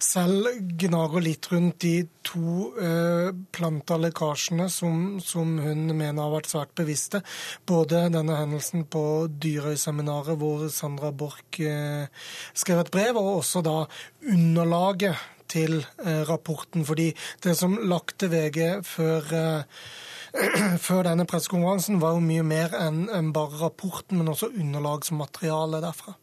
selv 0.00 0.48
gnager 0.80 1.26
litt 1.26 1.48
rundt 1.52 1.76
de 1.84 1.92
to 2.24 2.70
eh, 2.80 3.28
planta 3.52 3.98
lekkasjene 4.00 4.70
som, 4.72 5.18
som, 5.20 5.58
hun 5.60 5.90
mener 5.90 6.22
har 6.22 6.32
vært 6.38 6.48
svært 6.54 6.72
bevisste. 6.80 7.20
Både 7.68 8.06
denne 8.14 8.38
hendelsen 8.40 8.86
på 8.88 9.02
Dyrøy-seminaret 9.28 10.40
hvor 10.40 10.64
Sandra 10.72 11.12
Borch 11.12 11.60
eh, 11.60 12.08
skrev 12.56 12.80
et 12.86 12.94
brev, 12.94 13.20
og 13.20 13.42
også 13.42 13.60
da 13.66 13.76
underlaget 14.24 15.20
til 15.52 15.82
eh, 15.82 16.24
rapporten. 16.32 16.88
Fordi 16.88 17.10
det 17.44 17.58
som 17.60 17.76
lagte 17.92 18.32
VG 18.32 18.80
før 18.88 19.36
eh, 19.36 19.84
før 20.86 21.06
denne 21.06 21.26
pressekonferansen 21.28 22.00
var 22.02 22.16
jo 22.16 22.24
mye 22.24 22.44
mer 22.46 22.74
enn 22.78 23.32
bare 23.36 23.60
rapporten, 23.60 24.20
men 24.20 24.32
også 24.32 24.52
underlagsmaterialet 24.52 25.84
derfra. 25.84 26.16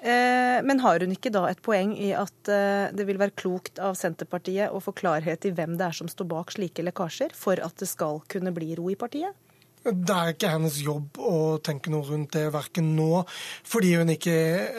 Eh, 0.00 0.58
men 0.64 0.80
har 0.80 1.02
hun 1.04 1.12
ikke 1.12 1.32
da 1.32 1.44
et 1.50 1.60
poeng 1.60 1.92
i 1.92 2.14
at 2.16 2.48
eh, 2.48 2.88
det 2.96 3.04
vil 3.08 3.20
være 3.20 3.36
klokt 3.36 3.80
av 3.84 3.98
Senterpartiet 4.00 4.72
å 4.72 4.80
få 4.80 4.94
klarhet 4.96 5.44
i 5.44 5.52
hvem 5.52 5.76
det 5.76 5.90
er 5.90 5.96
som 5.98 6.08
står 6.08 6.28
bak 6.30 6.54
slike 6.54 6.84
lekkasjer, 6.86 7.34
for 7.36 7.60
at 7.60 7.76
det 7.80 7.88
skal 7.90 8.22
kunne 8.32 8.52
bli 8.56 8.72
ro 8.78 8.88
i 8.92 8.96
partiet? 8.96 9.36
Det 9.80 10.12
er 10.12 10.34
ikke 10.34 10.50
hennes 10.52 10.76
jobb 10.84 11.16
å 11.24 11.58
tenke 11.64 11.92
noe 11.92 12.04
rundt 12.04 12.34
det, 12.36 12.50
verken 12.52 12.90
nå 12.98 13.22
fordi 13.66 13.94
hun 13.96 14.12
ikke 14.12 14.34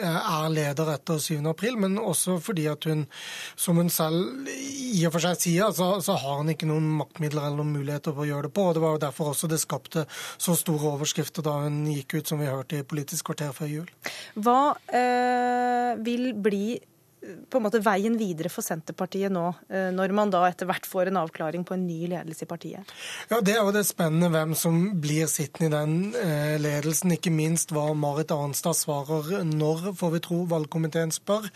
er 0.06 0.52
leder 0.52 0.92
etter 0.94 1.18
7. 1.22 1.40
april, 1.50 1.78
men 1.82 1.98
også 1.98 2.36
fordi 2.42 2.68
at 2.70 2.86
hun, 2.86 3.04
som 3.58 3.80
hun 3.80 3.90
selv 3.92 4.46
i 4.52 5.02
og 5.08 5.16
for 5.16 5.24
seg 5.24 5.40
sier, 5.42 5.74
så, 5.74 5.96
så 6.04 6.16
har 6.22 6.38
hun 6.42 6.52
ikke 6.54 6.70
noen 6.70 6.86
maktmidler 7.00 7.48
eller 7.48 7.62
noen 7.62 7.74
muligheter 7.80 8.14
for 8.14 8.24
å 8.24 8.28
gjøre 8.30 8.48
det 8.48 8.54
på. 8.54 8.68
og 8.68 8.78
Det 8.78 8.84
var 8.84 8.94
jo 8.94 9.02
derfor 9.06 9.32
også 9.32 9.50
det 9.50 9.60
skapte 9.62 10.06
så 10.12 10.54
store 10.58 10.94
overskrifter 10.94 11.46
da 11.46 11.58
hun 11.64 11.82
gikk 11.90 12.20
ut, 12.20 12.30
som 12.30 12.42
vi 12.42 12.50
hørte 12.50 12.78
i 12.78 12.86
Politisk 12.86 13.30
kvarter 13.30 13.54
før 13.56 13.70
jul. 13.72 13.92
Hva 14.38 14.60
øh, 14.94 16.02
vil 16.06 16.32
bli 16.38 16.64
på 17.22 17.58
en 17.58 17.64
måte 17.66 17.80
veien 17.82 18.16
videre 18.18 18.50
for 18.50 18.64
Senterpartiet 18.66 19.30
nå, 19.32 19.44
eh, 19.70 19.90
når 19.94 20.14
man 20.16 20.30
da 20.32 20.42
etter 20.48 20.66
hvert 20.66 20.86
får 20.88 21.10
en 21.10 21.20
avklaring 21.20 21.62
på 21.66 21.76
en 21.76 21.84
ny 21.86 22.08
ledelse 22.10 22.46
i 22.46 22.50
partiet? 22.50 22.92
Ja, 23.30 23.40
Det 23.40 23.54
er 23.54 23.62
jo 23.62 23.74
det 23.74 23.84
spennende 23.86 24.30
hvem 24.32 24.54
som 24.58 24.78
blir 25.00 25.28
sittende 25.30 25.68
i 25.68 25.72
den 25.72 25.94
eh, 26.18 26.56
ledelsen. 26.58 27.14
Ikke 27.14 27.30
minst 27.30 27.70
hva 27.74 27.92
Marit 27.94 28.32
Arnstad 28.34 28.74
svarer 28.78 29.44
når, 29.46 29.92
får 29.98 30.14
vi 30.16 30.22
tro 30.24 30.40
valgkomiteen 30.50 31.14
spør. 31.14 31.46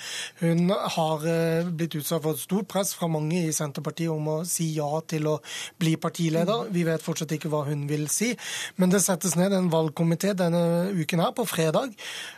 Hun 0.43 0.71
har 0.71 1.27
eh, 1.27 1.67
blitt 1.67 1.99
utsatt 1.99 2.23
for 2.23 2.37
et 2.37 2.45
stort 2.45 2.71
press 2.71 2.95
fra 2.95 3.11
mange 3.11 3.43
i 3.49 3.55
Senterpartiet 3.57 4.13
om 4.13 4.31
å 4.37 4.39
si 4.47 4.71
ja 4.77 4.91
til 5.09 5.27
å 5.33 5.39
bli 5.81 5.97
partileder. 5.99 6.71
Vi 6.71 6.87
vet 6.87 7.03
fortsatt 7.03 7.35
ikke 7.35 7.51
hva 7.51 7.65
hun 7.67 7.87
vil 7.91 8.07
si. 8.13 8.33
Men 8.79 8.95
det 8.95 9.03
settes 9.03 9.35
ned 9.39 9.55
en 9.57 9.73
valgkomité 9.73 10.35
denne 10.37 10.93
uken 10.95 11.25
her, 11.25 11.35
på 11.37 11.43
fredag. 11.49 11.91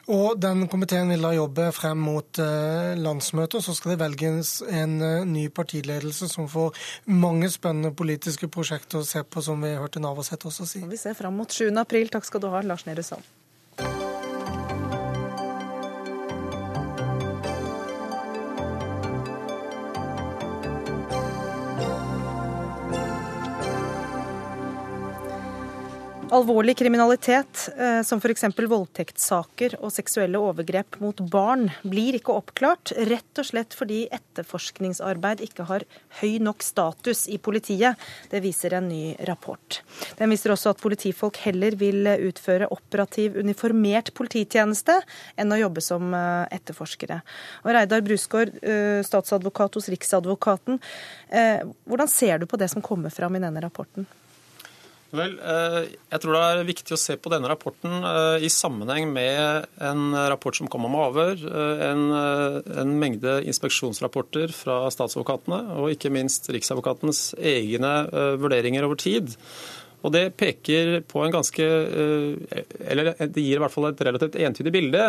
Og 0.08 0.40
den 0.40 0.64
komiteen 0.70 1.12
vil 1.12 1.22
da 1.22 1.34
jobbe 1.36 1.68
frem 1.76 2.00
mot 2.00 2.38
landsmøtet 2.38 3.17
landsmøte, 3.18 3.58
og 3.58 3.64
så 3.64 3.74
skal 3.74 3.94
det 3.94 4.00
velges 4.02 4.62
en 4.62 5.00
eh, 5.02 5.26
ny 5.26 5.48
partiledelse 5.50 6.28
som 6.28 6.48
får 6.48 6.76
mange 7.06 7.50
spennende 7.50 7.94
politiske 7.94 8.48
prosjekter 8.48 9.00
å 9.00 9.06
se 9.06 9.24
på, 9.24 9.42
som 9.42 9.60
vi 9.62 9.74
hørte 9.74 10.00
Navarsete 10.00 10.48
også 10.48 10.66
si. 10.66 10.84
Vi 10.86 10.96
ser 10.96 11.14
fram 11.18 11.34
mot 11.34 11.50
7. 11.50 11.72
april. 11.78 12.08
Takk 12.08 12.24
skal 12.24 12.40
du 12.40 12.48
ha, 12.52 12.62
Lars 12.62 12.86
Nehru 12.86 13.02
Sand. 13.02 13.26
Alvorlig 26.30 26.76
kriminalitet, 26.76 27.68
eh, 27.78 28.02
som 28.02 28.20
f.eks. 28.20 28.42
voldtektssaker 28.68 29.78
og 29.80 29.88
seksuelle 29.94 30.36
overgrep 30.36 30.98
mot 31.00 31.22
barn, 31.32 31.70
blir 31.88 32.18
ikke 32.18 32.34
oppklart, 32.36 32.92
rett 33.08 33.40
og 33.40 33.48
slett 33.48 33.72
fordi 33.72 34.02
etterforskningsarbeid 34.12 35.40
ikke 35.46 35.64
har 35.70 35.86
høy 36.20 36.36
nok 36.44 36.66
status 36.66 37.24
i 37.32 37.38
politiet. 37.40 37.96
Det 38.28 38.42
viser 38.44 38.76
en 38.76 38.90
ny 38.90 39.14
rapport. 39.30 39.80
Den 40.20 40.28
viser 40.34 40.52
også 40.52 40.74
at 40.74 40.84
politifolk 40.84 41.40
heller 41.46 41.78
vil 41.80 42.04
utføre 42.28 42.68
operativ 42.76 43.40
uniformert 43.40 44.12
polititjeneste 44.12 45.00
enn 45.40 45.56
å 45.56 45.62
jobbe 45.62 45.80
som 45.88 46.12
eh, 46.12 46.44
etterforskere. 46.60 47.22
Og 47.64 47.72
Reidar 47.72 48.04
Brusgaard, 48.04 48.52
eh, 48.60 49.00
statsadvokat 49.00 49.80
hos 49.80 49.88
Riksadvokaten, 49.96 50.76
hvordan 51.28 52.08
ser 52.08 52.40
du 52.40 52.48
på 52.48 52.60
det 52.60 52.68
som 52.72 52.84
kommer 52.84 53.12
fram 53.12 53.36
i 53.36 53.40
denne 53.40 53.64
rapporten? 53.64 54.04
Vel, 55.16 55.38
eh, 55.40 55.86
Jeg 56.12 56.20
tror 56.20 56.36
det 56.36 56.42
er 56.44 56.66
viktig 56.68 56.92
å 56.92 57.00
se 57.00 57.16
på 57.16 57.30
denne 57.32 57.48
rapporten 57.48 58.04
eh, 58.04 58.44
i 58.44 58.50
sammenheng 58.52 59.08
med 59.08 59.64
en 59.80 60.12
rapport 60.28 60.56
som 60.56 60.68
kom 60.68 60.84
om 60.84 60.98
avhør, 61.00 61.40
eh, 61.48 61.84
en, 61.88 62.04
en 62.82 62.94
mengde 63.00 63.38
inspeksjonsrapporter 63.48 64.52
fra 64.52 64.82
statsadvokatene 64.92 65.78
og 65.80 65.94
ikke 65.94 66.12
minst 66.12 66.50
Riksadvokatens 66.52 67.32
egne 67.40 67.92
vurderinger 68.40 68.84
over 68.84 69.00
tid. 69.00 69.32
Og 70.04 70.12
Det 70.14 70.28
peker 70.38 71.00
på 71.10 71.24
en 71.24 71.32
ganske 71.34 71.64
Eller 72.86 73.08
det 73.18 73.42
gir 73.42 73.56
i 73.56 73.62
hvert 73.64 73.72
fall 73.72 73.88
et 73.88 74.02
relativt 74.06 74.36
entydig 74.38 74.70
bilde, 74.76 75.00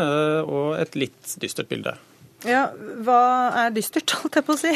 og 0.50 0.80
et 0.80 0.96
litt 0.98 1.36
dystert 1.44 1.70
bilde. 1.70 1.94
Ja, 2.48 2.70
Hva 3.06 3.22
er 3.66 3.76
dystert, 3.76 4.16
holdt 4.24 4.40
jeg 4.40 4.48
på 4.48 4.56
å 4.56 4.62
si? 4.64 4.74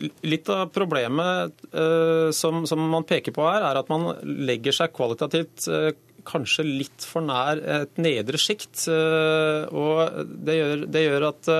Litt 0.00 0.48
av 0.52 0.70
problemet 0.72 1.64
uh, 1.74 2.30
som, 2.32 2.64
som, 2.68 2.80
man 2.92 3.04
peker 3.08 3.34
på 3.36 3.44
her, 3.44 3.66
er 3.68 3.80
at 3.80 3.90
man 3.92 4.14
legger 4.24 4.76
seg 4.76 4.94
kvalitativt 4.96 5.66
uh, 5.68 5.90
kanskje 6.26 6.64
litt 6.66 7.04
for 7.04 7.24
nær 7.24 7.60
et 7.80 8.00
nedre 8.00 8.40
sjikt. 8.40 8.86
Uh, 8.88 9.68
og 9.68 10.32
det 10.48 10.58
gjør, 10.58 10.88
det 10.88 11.06
gjør 11.06 11.30
at 11.30 11.54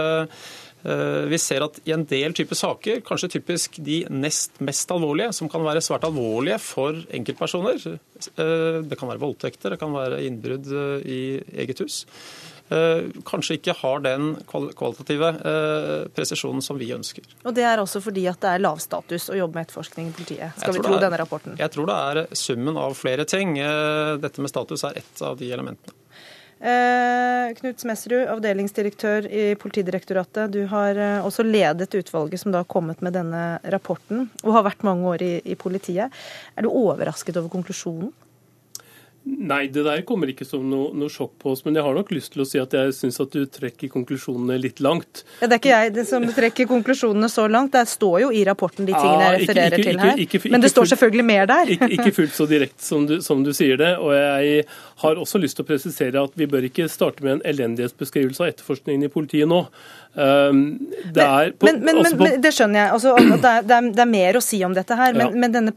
vi 0.81 1.37
ser 1.37 1.61
at 1.61 1.75
i 1.85 1.93
en 1.93 2.07
del 2.09 2.33
typer 2.33 2.57
saker, 2.57 3.03
kanskje 3.05 3.29
typisk 3.35 3.75
de 3.85 3.99
nest 4.09 4.63
mest 4.65 4.89
alvorlige, 4.95 5.35
som 5.37 5.51
kan 5.53 5.61
være 5.61 5.83
svært 5.85 6.07
alvorlige 6.09 6.57
for 6.65 6.97
enkeltpersoner 7.19 7.77
Det 7.77 8.97
kan 8.97 9.11
være 9.11 9.21
voldtekter, 9.21 9.75
det 9.75 9.81
kan 9.83 9.93
være 9.93 10.23
innbrudd 10.25 10.73
i 11.05 11.21
eget 11.61 11.85
hus 11.85 11.99
Eh, 12.01 12.50
kanskje 13.27 13.57
ikke 13.59 13.75
har 13.81 14.03
den 14.05 14.35
kvalitative 14.47 15.31
eh, 15.51 16.09
presisjonen 16.15 16.63
som 16.63 16.79
vi 16.79 16.93
ønsker. 16.95 17.27
Og 17.43 17.55
Det 17.57 17.65
er 17.67 17.83
også 17.83 18.03
fordi 18.05 18.27
at 18.31 18.41
det 18.43 18.53
er 18.55 18.63
lav 18.63 18.79
status 18.83 19.31
å 19.33 19.39
jobbe 19.39 19.59
med 19.59 19.67
etterforskning 19.67 20.11
i 20.13 20.15
politiet, 20.15 20.59
skal 20.61 20.77
vi 20.77 20.85
tro 20.85 20.95
er, 20.95 21.03
denne 21.03 21.19
rapporten? 21.19 21.57
Jeg 21.59 21.75
tror 21.75 21.91
det 21.91 21.97
er 22.11 22.37
summen 22.39 22.79
av 22.79 22.95
flere 22.99 23.27
ting. 23.29 23.57
Eh, 23.59 24.13
dette 24.23 24.45
med 24.45 24.53
status 24.53 24.87
er 24.87 25.03
ett 25.03 25.25
av 25.27 25.41
de 25.41 25.51
elementene. 25.51 25.97
Eh, 26.61 27.51
Knut 27.57 27.81
Smesrud, 27.81 28.29
avdelingsdirektør 28.37 29.27
i 29.27 29.45
Politidirektoratet. 29.59 30.53
Du 30.53 30.63
har 30.71 30.99
også 31.25 31.43
ledet 31.47 31.95
utvalget 31.97 32.43
som 32.43 32.53
da 32.53 32.63
har 32.63 32.71
kommet 32.71 33.01
med 33.03 33.17
denne 33.17 33.45
rapporten, 33.73 34.29
og 34.45 34.59
har 34.59 34.69
vært 34.69 34.85
mange 34.87 35.09
år 35.11 35.25
i, 35.25 35.35
i 35.43 35.59
politiet. 35.59 36.13
Er 36.55 36.67
du 36.67 36.71
overrasket 36.71 37.41
over 37.41 37.51
konklusjonen? 37.51 38.13
Nei, 39.31 39.65
det 39.73 39.85
der 39.87 40.03
kommer 40.07 40.31
ikke 40.33 40.45
som 40.49 40.65
noe, 40.71 40.91
noe, 40.97 41.11
sjokk 41.13 41.33
på 41.43 41.53
oss. 41.55 41.63
Men 41.67 41.79
jeg 41.79 41.85
har 41.87 41.97
nok 41.97 42.11
lyst 42.15 42.33
til 42.35 42.43
å 42.45 42.47
si 42.49 42.61
at 42.61 42.75
jeg 42.77 42.95
syns 42.97 43.21
at 43.23 43.35
du 43.35 43.45
trekker 43.51 43.91
konklusjonene 43.93 44.59
litt 44.61 44.83
langt. 44.85 45.23
Ja, 45.41 45.49
det 45.49 45.59
er 45.59 45.61
ikke 45.61 45.79
jeg 45.79 46.07
som 46.09 46.27
trekker 46.37 46.69
konklusjonene 46.71 47.31
så 47.33 47.47
langt. 47.51 47.73
Det 47.77 47.87
står 47.91 48.17
jo 48.25 48.33
i 48.35 48.43
rapporten 48.49 48.89
de 48.89 48.95
tingene 48.97 49.29
jeg 49.29 49.45
refererer 49.45 49.77
ikke, 49.77 49.81
ikke, 49.81 49.91
til 49.91 50.05
her. 50.05 50.25
Ikke, 50.27 50.43
men 50.55 50.65
det 50.65 50.73
står 50.73 50.91
selvfølgelig 50.95 51.27
mer 51.31 51.51
der. 51.51 51.75
Ikke, 51.91 52.11
fullt 52.17 52.37
så 52.37 52.49
direkte 52.51 52.85
som, 52.85 53.07
som, 53.23 53.45
du 53.47 53.53
sier 53.57 53.81
det. 53.81 53.95
Og 54.03 54.15
jeg 54.17 54.67
har 55.05 55.23
også 55.25 55.41
lyst 55.43 55.61
til 55.61 55.67
å 55.67 55.71
presisere 55.71 56.27
at 56.27 56.37
vi 56.39 56.51
bør 56.51 56.67
ikke 56.71 56.91
starte 56.91 57.25
med 57.27 57.39
en 57.39 57.47
elendighetsbeskrivelse 57.55 58.45
av 58.45 58.55
etterforskningen 58.55 59.07
i 59.07 59.13
politiet 59.13 59.51
nå. 59.51 59.65
Um, 60.15 60.91
er, 61.15 61.53
på, 61.55 61.69
men, 61.69 61.85
men, 61.87 62.01
men, 62.03 62.17
på, 62.19 62.27
det 62.43 62.51
skjønner 62.51 62.81
jeg. 62.81 62.95
Altså, 62.97 63.13
det, 63.15 63.37
er, 63.39 63.63
det, 63.63 63.77
er, 63.77 63.91
det, 63.95 64.03
er, 64.03 64.11
mer 64.11 64.39
å 64.41 64.43
si 64.43 64.59
om 64.67 64.75
dette 64.75 64.97
her. 64.99 65.15
Men, 65.15 65.23
ja. 65.29 65.43
men, 65.45 65.55
denne 65.55 65.75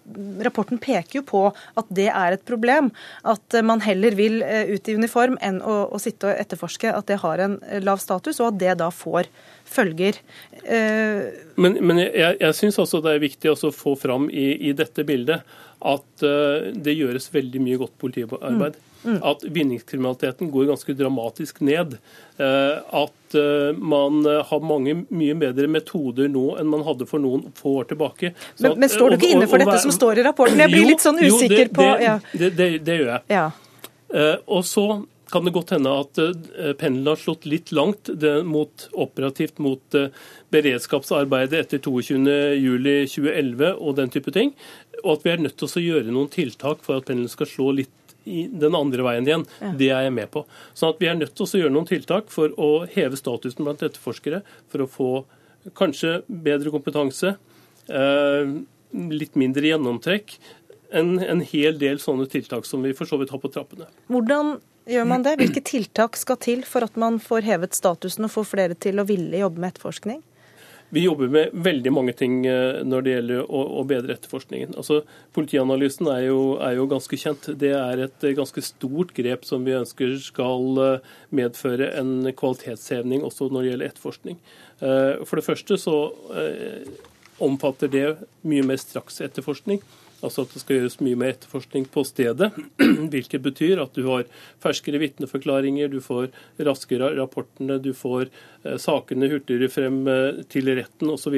rapporten 0.47 0.81
peker 0.81 1.19
jo 1.19 1.23
på 1.27 1.43
at 1.53 1.91
det 1.93 2.09
er 2.09 2.37
et 2.37 2.45
problem. 2.47 2.89
At 3.29 3.42
man 3.65 3.83
heller 3.83 4.15
vil 4.17 4.41
eh, 4.45 4.71
ut 4.73 4.87
i 4.89 4.95
uniform 4.97 5.35
enn 5.41 5.59
å, 5.61 5.75
å 5.93 5.99
sitte 6.01 6.29
og 6.29 6.39
etterforske 6.39 6.93
at 6.93 7.09
det 7.09 7.19
har 7.23 7.43
en 7.43 7.57
lav 7.83 8.01
status, 8.01 8.39
og 8.39 8.53
at 8.53 8.61
det 8.61 8.77
da 8.81 8.89
får 8.93 9.29
følger. 9.73 10.17
Uh, 10.63 11.33
men, 11.57 11.99
jeg, 12.01 12.37
jeg 12.39 12.57
syns 12.57 12.79
også 12.81 13.01
det 13.03 13.15
er 13.15 13.23
viktig 13.23 13.51
å 13.53 13.71
få 13.73 13.95
fram 13.99 14.29
i, 14.29 14.53
i 14.69 14.73
dette 14.77 15.05
bildet 15.07 15.45
at 15.83 16.23
det 16.23 16.93
gjøres 16.95 17.25
veldig 17.33 17.59
mye 17.59 17.79
godt 17.81 17.95
politiarbeid. 17.99 18.77
Mm. 18.77 18.92
Mm. 19.03 19.19
At 19.23 19.43
vinningskriminaliteten 19.43 20.51
går 20.51 20.65
ganske 20.65 20.93
dramatisk 20.93 21.59
ned. 21.59 21.97
Eh, 22.37 22.77
at 23.03 23.35
eh, 23.35 23.77
man 23.77 24.23
har 24.25 24.63
mange 24.63 24.95
mye 25.09 25.35
bedre 25.39 25.67
metoder 25.67 26.29
nå 26.31 26.45
enn 26.59 26.69
man 26.71 26.85
hadde 26.87 27.07
for 27.09 27.23
noen 27.23 27.49
få 27.57 27.79
år 27.81 27.89
tilbake. 27.91 28.33
Men, 28.59 28.69
men, 28.71 28.83
men, 28.85 28.93
står 28.93 29.13
du 29.13 29.19
ikke 29.19 29.33
inne 29.35 29.49
for 29.51 29.63
dette 29.63 29.79
som 29.83 29.93
står 29.95 30.21
i 30.21 30.27
rapporten? 30.29 30.61
Jeg 30.63 30.71
blir 30.71 30.85
jo, 30.85 30.91
litt 30.93 31.03
sånn 31.03 31.19
usikker 31.19 31.65
jo, 31.65 31.65
det, 31.65 31.73
på 31.75 31.89
ja. 32.03 32.19
det, 32.31 32.53
det, 32.59 32.69
det, 32.85 32.99
gjør 33.01 33.11
jeg. 33.15 33.25
Ja. 33.33 33.49
Uh, 34.13 34.37
og 34.59 34.63
så 34.69 34.87
kan 35.33 35.47
det 35.47 35.55
godt 35.55 35.71
hende 35.73 35.89
at 35.97 36.19
pendelen 36.77 37.07
har 37.09 37.17
slått 37.17 37.47
litt 37.49 37.71
langt 37.73 38.11
mot, 38.45 38.83
operativt 39.01 39.57
mot 39.65 39.95
beredskapsarbeidet 40.53 41.63
etter 41.63 41.81
22.07.2011 41.81 43.71
og 43.73 43.95
den 43.97 44.13
type 44.13 44.29
ting. 44.35 44.53
Og 45.01 45.15
at 45.15 45.25
vi 45.25 45.33
er 45.33 45.41
nødt 45.41 45.57
til 45.57 45.65
å 45.65 45.83
gjøre 45.87 46.13
noen 46.13 46.29
tiltak 46.29 46.85
for 46.85 47.01
at 47.01 47.09
pendelen 47.09 47.33
skal 47.33 47.49
slå 47.49 47.71
litt 47.79 48.02
den 48.26 48.76
andre 48.78 49.05
veien 49.05 49.28
igjen. 49.28 49.45
Ja. 49.59 49.71
Det 49.80 49.89
er 49.91 50.07
jeg 50.07 50.15
med 50.15 50.32
på. 50.34 50.45
Sånn 50.78 50.93
at 50.93 51.01
Vi 51.01 51.09
er 51.11 51.17
nødt 51.19 51.36
til 51.36 51.45
å 51.45 51.61
gjøre 51.63 51.76
noen 51.76 51.89
tiltak 51.89 52.32
for 52.34 52.53
å 52.57 52.86
heve 52.89 53.19
statusen 53.19 53.65
blant 53.65 53.84
etterforskere. 53.84 54.43
For 54.71 54.86
å 54.86 54.89
få 54.89 55.11
kanskje 55.80 56.21
bedre 56.28 56.74
kompetanse, 56.74 57.36
eh, 57.88 58.51
litt 58.93 59.39
mindre 59.39 59.74
gjennomtrekk. 59.74 60.38
En, 60.93 61.17
en 61.19 61.41
hel 61.41 61.80
del 61.82 61.97
sånne 61.99 62.28
tiltak 62.30 62.67
som 62.69 62.84
vi 62.86 62.93
for 62.93 63.09
så 63.09 63.17
vidt 63.17 63.34
har 63.34 63.41
på 63.41 63.49
trappene. 63.51 63.88
Hvordan 64.13 64.59
gjør 64.86 65.07
man 65.09 65.24
det? 65.26 65.38
Hvilke 65.39 65.63
tiltak 65.65 66.19
skal 66.19 66.38
til 66.43 66.61
for 66.67 66.86
at 66.86 66.99
man 66.99 67.17
får 67.24 67.47
hevet 67.47 67.74
statusen 67.74 68.28
og 68.28 68.36
får 68.36 68.51
flere 68.51 68.78
til 68.78 69.01
å 69.01 69.07
ville 69.09 69.41
jobbe 69.41 69.63
med 69.63 69.74
etterforskning? 69.74 70.21
Vi 70.93 71.01
jobber 71.01 71.27
med 71.33 71.53
veldig 71.65 71.89
mange 71.89 72.13
ting 72.13 72.43
eh, 72.45 72.83
når 72.85 73.05
det 73.05 73.13
gjelder 73.15 73.47
å, 73.47 73.61
å 73.79 73.83
bedre 73.89 74.13
etterforskningen. 74.13 74.75
Altså, 74.77 74.99
politianalysen 75.33 76.09
er 76.13 76.27
jo, 76.27 76.41
er 76.61 76.75
jo, 76.77 76.85
ganske 76.91 77.17
kjent. 77.17 77.47
Det 77.57 77.71
er 77.73 78.03
et 78.05 78.25
eh, 78.27 78.35
ganske 78.37 78.61
stort 78.61 79.15
grep 79.17 79.47
som 79.49 79.65
vi 79.65 79.73
ønsker 79.73 80.13
skal 80.21 80.83
eh, 80.83 81.15
medføre 81.33 81.89
en 81.97 82.29
kvalitetshevning 82.37 83.25
også 83.25 83.49
når 83.49 83.65
det 83.65 83.71
gjelder 83.71 83.89
etterforskning. 83.89 84.37
For 84.83 85.39
det 85.39 85.45
første 85.45 85.77
så 85.79 85.93
omfatter 87.41 87.87
det 87.87 88.07
mye 88.49 88.65
mer 88.67 88.81
straksetterforskning. 88.81 89.79
Altså 90.24 90.45
at 90.45 90.53
det 90.55 90.61
skal 90.63 90.80
gjøres 90.80 90.99
mye 91.03 91.19
mer 91.19 91.34
etterforskning 91.34 91.88
på 91.91 92.05
stedet. 92.07 92.53
Hvilket 93.13 93.43
betyr 93.43 93.82
at 93.84 93.97
du 93.97 94.05
har 94.07 94.30
ferskere 94.63 95.01
vitneforklaringer, 95.03 95.91
du 95.91 95.99
får 96.03 96.30
raskere 96.63 97.11
rapportene, 97.17 97.82
du 97.84 97.91
får 97.97 98.30
eh, 98.30 98.78
sakene 98.82 99.32
hurtigere 99.32 99.71
frem 99.71 99.99
eh, 100.07 100.45
til 100.51 100.71
retten 100.80 101.11
osv. 101.11 101.36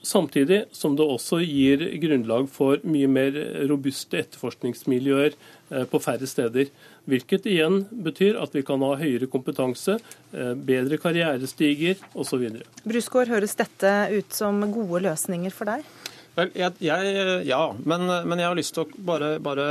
Samtidig 0.00 0.62
som 0.72 0.94
det 0.96 1.04
også 1.04 1.42
gir 1.44 1.82
grunnlag 2.00 2.46
for 2.52 2.80
mye 2.88 3.08
mer 3.08 3.36
robuste 3.68 4.20
etterforskningsmiljøer 4.20 5.32
eh, 5.32 5.88
på 5.88 6.02
færre 6.04 6.28
steder. 6.28 6.68
Hvilket 7.08 7.48
igjen 7.48 7.86
betyr 8.04 8.36
at 8.44 8.52
vi 8.54 8.60
kan 8.66 8.84
ha 8.84 8.92
høyere 9.00 9.26
kompetanse, 9.32 9.96
bedre 10.30 10.98
karrierestiger 11.00 11.96
osv. 12.12 12.44
Brusgaard, 12.84 13.32
høres 13.32 13.56
dette 13.58 13.94
ut 14.12 14.36
som 14.36 14.60
gode 14.68 15.00
løsninger 15.08 15.54
for 15.56 15.72
deg? 15.72 15.88
Vel, 16.36 16.50
jeg, 16.54 16.76
jeg, 16.84 17.14
ja, 17.48 17.60
men, 17.90 18.04
men, 18.06 18.38
jeg 18.38 18.46
har 18.46 18.56
lyst 18.58 18.76
til 18.76 18.84
å 18.84 19.02
bare, 19.06 19.32
bare 19.42 19.64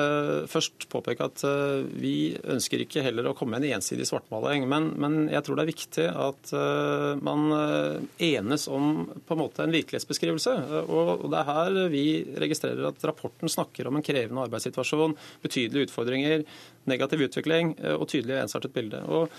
først 0.51 0.89
påpeke 0.91 1.30
at 1.30 1.43
uh, 1.47 1.86
vi 1.88 2.34
ønsker 2.51 2.84
ikke 2.84 3.03
heller 3.05 3.30
å 3.30 3.34
komme 3.38 3.55
med 3.55 3.70
en 3.70 3.78
ensidig 3.80 4.07
svartmaling. 4.10 4.66
Men, 4.70 4.89
men 4.99 5.16
jeg 5.32 5.45
tror 5.45 5.55
det 5.55 5.64
er 5.64 5.72
viktig 5.72 6.07
at 6.12 6.51
uh, 6.51 7.16
man 7.24 7.47
uh, 7.55 8.01
enes 8.28 8.68
om 8.68 9.07
på 9.24 9.38
en 9.38 9.41
måte 9.41 9.64
en 9.64 9.76
virkelighetsbeskrivelse. 9.76 10.57
Og, 10.84 11.14
og, 11.16 11.30
det 11.32 11.39
er 11.39 11.49
her 11.53 11.80
vi 11.95 12.03
registrerer 12.43 12.91
at 12.91 13.07
rapporten 13.07 13.51
snakker 13.51 13.88
om 13.88 13.99
en 13.99 14.05
krevende 14.05 14.43
arbeidssituasjon, 14.49 15.16
betydelige 15.45 15.89
utfordringer, 15.89 16.43
negativ 16.91 17.24
utvikling 17.30 17.72
og 17.95 18.07
tydelig 18.12 18.41
ensartet 18.43 18.76
bilde. 18.76 18.99
Og 19.07 19.32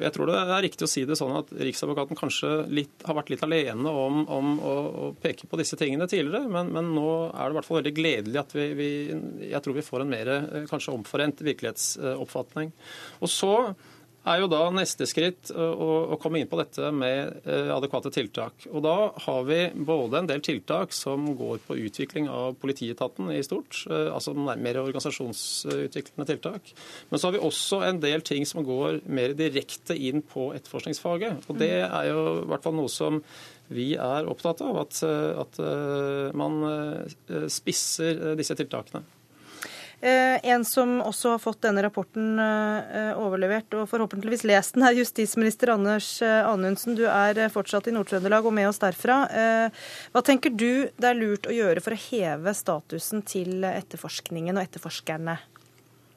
jeg 0.00 0.12
tror 0.14 0.30
det 0.30 0.36
er 0.42 0.64
riktig 0.64 0.86
å 0.86 0.90
si 0.90 1.04
det 1.08 1.18
sånn 1.18 1.34
at 1.38 1.50
Riksadvokaten 1.54 2.18
kanskje 2.18 2.52
litt, 2.72 2.94
har 3.06 3.18
vært 3.18 3.32
litt 3.32 3.44
alene 3.46 3.90
om, 3.90 4.22
om 4.32 4.52
å, 4.58 4.74
å, 4.86 5.10
peke 5.22 5.48
på 5.50 5.60
disse 5.60 5.78
tingene 5.80 6.08
tidligere, 6.10 6.48
men, 6.52 6.72
men, 6.74 6.92
nå 6.96 7.10
er 7.30 7.46
det 7.46 7.56
i 7.56 7.58
hvert 7.58 7.68
fall 7.68 7.80
veldig 7.80 7.96
gledelig 7.96 8.40
at 8.42 8.54
vi, 8.56 8.68
vi, 8.78 8.90
jeg 9.50 9.62
tror 9.64 9.76
vi 9.76 9.86
får 9.86 10.04
en 10.04 10.14
mer 10.14 10.32
kanskje 10.70 10.94
omforent 10.94 11.42
virkelighetsoppfatning. 11.46 12.72
Og 13.22 13.32
så 13.32 13.52
er 14.26 14.42
jo 14.42 14.48
da 14.50 14.62
neste 14.74 15.06
skritt 15.08 15.50
å, 15.54 15.88
å 16.14 16.18
komme 16.20 16.40
inn 16.40 16.50
på 16.50 16.58
dette 16.58 16.90
med 16.94 17.46
eh, 17.46 17.70
adekvate 17.74 18.10
tiltak. 18.14 18.66
Og 18.72 18.82
Da 18.84 18.94
har 19.26 19.46
vi 19.48 19.60
både 19.74 20.20
en 20.20 20.30
del 20.30 20.42
tiltak 20.44 20.94
som 20.96 21.28
går 21.38 21.62
på 21.66 21.78
utvikling 21.86 22.28
av 22.32 22.56
politietaten 22.62 23.30
i 23.34 23.42
stort, 23.46 23.84
eh, 23.90 24.10
altså 24.10 24.34
mer 24.36 24.80
organisasjonsutviklende 24.82 26.28
tiltak. 26.28 26.72
Men 27.10 27.22
så 27.22 27.28
har 27.28 27.36
vi 27.36 27.44
også 27.46 27.82
en 27.86 28.00
del 28.02 28.24
ting 28.26 28.46
som 28.48 28.66
går 28.66 29.02
mer 29.06 29.36
direkte 29.38 29.96
inn 29.96 30.24
på 30.26 30.50
etterforskningsfaget. 30.56 31.46
Og 31.46 31.60
Det 31.60 31.74
er 31.86 32.10
jo 32.10 32.22
i 32.42 32.48
hvert 32.50 32.66
fall 32.66 32.76
noe 32.76 32.92
som 32.92 33.22
vi 33.66 33.92
er 33.98 34.28
opptatt 34.30 34.60
av, 34.62 34.78
at, 34.84 35.02
at 35.42 35.58
eh, 35.62 36.34
man 36.38 36.60
spisser 37.50 38.36
disse 38.38 38.54
tiltakene. 38.58 39.02
Eh, 40.00 40.50
en 40.50 40.64
som 40.64 40.98
også 41.00 41.30
har 41.34 41.40
fått 41.40 41.62
denne 41.64 41.80
rapporten 41.80 42.36
eh, 42.38 43.16
overlevert, 43.16 43.72
og 43.78 43.88
forhåpentligvis 43.88 44.44
lest 44.44 44.76
den, 44.76 44.84
er 44.84 44.98
justisminister 44.98 45.72
Anders 45.72 46.10
eh, 46.20 46.42
Anundsen. 46.44 46.98
Du 46.98 47.06
er 47.08 47.40
fortsatt 47.52 47.88
i 47.88 47.94
Nord-Trøndelag 47.96 48.44
og 48.44 48.52
med 48.58 48.68
oss 48.68 48.82
derfra. 48.82 49.22
Hva 50.12 50.22
tenker 50.24 50.52
du 50.52 50.92
det 50.92 51.08
er 51.08 51.16
lurt 51.16 51.48
å 51.48 51.54
gjøre 51.54 51.80
for 51.80 51.96
å 51.96 52.00
heve 52.10 52.52
statusen 52.56 53.24
til 53.24 53.64
etterforskningen 53.64 54.58
og 54.58 54.66
etterforskerne? 54.66 55.38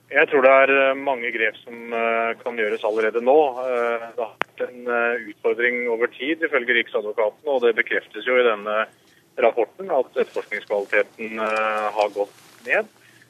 Jeg 0.10 0.28
tror 0.28 0.44
det 0.44 0.54
er 0.66 1.00
mange 1.00 1.30
grep 1.32 1.58
som 1.62 1.94
kan 2.42 2.58
gjøres 2.58 2.84
allerede 2.88 3.22
nå. 3.22 3.38
Det 3.62 4.24
har 4.24 4.32
vært 4.34 4.64
en 4.66 4.90
utfordring 5.30 5.84
over 5.94 6.10
tid, 6.16 6.42
ifølge 6.44 6.80
Riksadvokaten, 6.80 7.46
og 7.46 7.62
det 7.64 7.76
bekreftes 7.78 8.26
jo 8.28 8.40
i 8.42 8.48
denne 8.48 8.80
rapporten 9.40 9.94
at 9.94 10.10
etterforskningskvaliteten 10.18 11.38
har 11.40 12.16
gått 12.18 12.42
ned. 12.66 12.90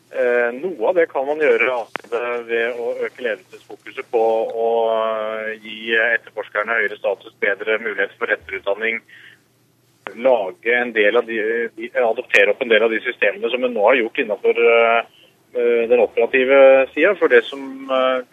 Eh, 0.10 0.54
noe 0.58 0.88
av 0.90 0.96
det 0.98 1.06
kan 1.12 1.28
man 1.28 1.38
gjøre 1.38 1.84
ved 2.50 2.80
å 2.82 2.86
øke 3.06 3.22
ledelsesfokuset 3.22 4.08
på 4.10 4.22
å 4.58 4.70
eh, 4.90 5.52
gi 5.62 5.92
etterforskerne 5.94 6.78
høyere 6.80 6.98
status, 6.98 7.36
bedre 7.44 7.78
mulighet 7.84 8.16
for 8.18 8.34
etterutdanning. 8.34 8.98
Lage 10.18 10.74
en 10.74 10.96
del 10.96 11.20
av 11.20 11.30
de, 11.30 11.38
adoptere 12.02 12.56
opp 12.56 12.66
en 12.66 12.74
del 12.74 12.88
av 12.88 12.90
de 12.90 13.04
systemene 13.06 13.54
som 13.54 13.62
vi 13.62 13.70
nå 13.70 13.86
har 13.86 14.00
gjort 14.00 14.24
innenfor 14.24 14.64
eh, 14.66 15.14
den 15.94 16.02
operative 16.02 16.58
sida. 16.96 17.14
For 17.22 17.30
det 17.30 17.44
som 17.46 17.62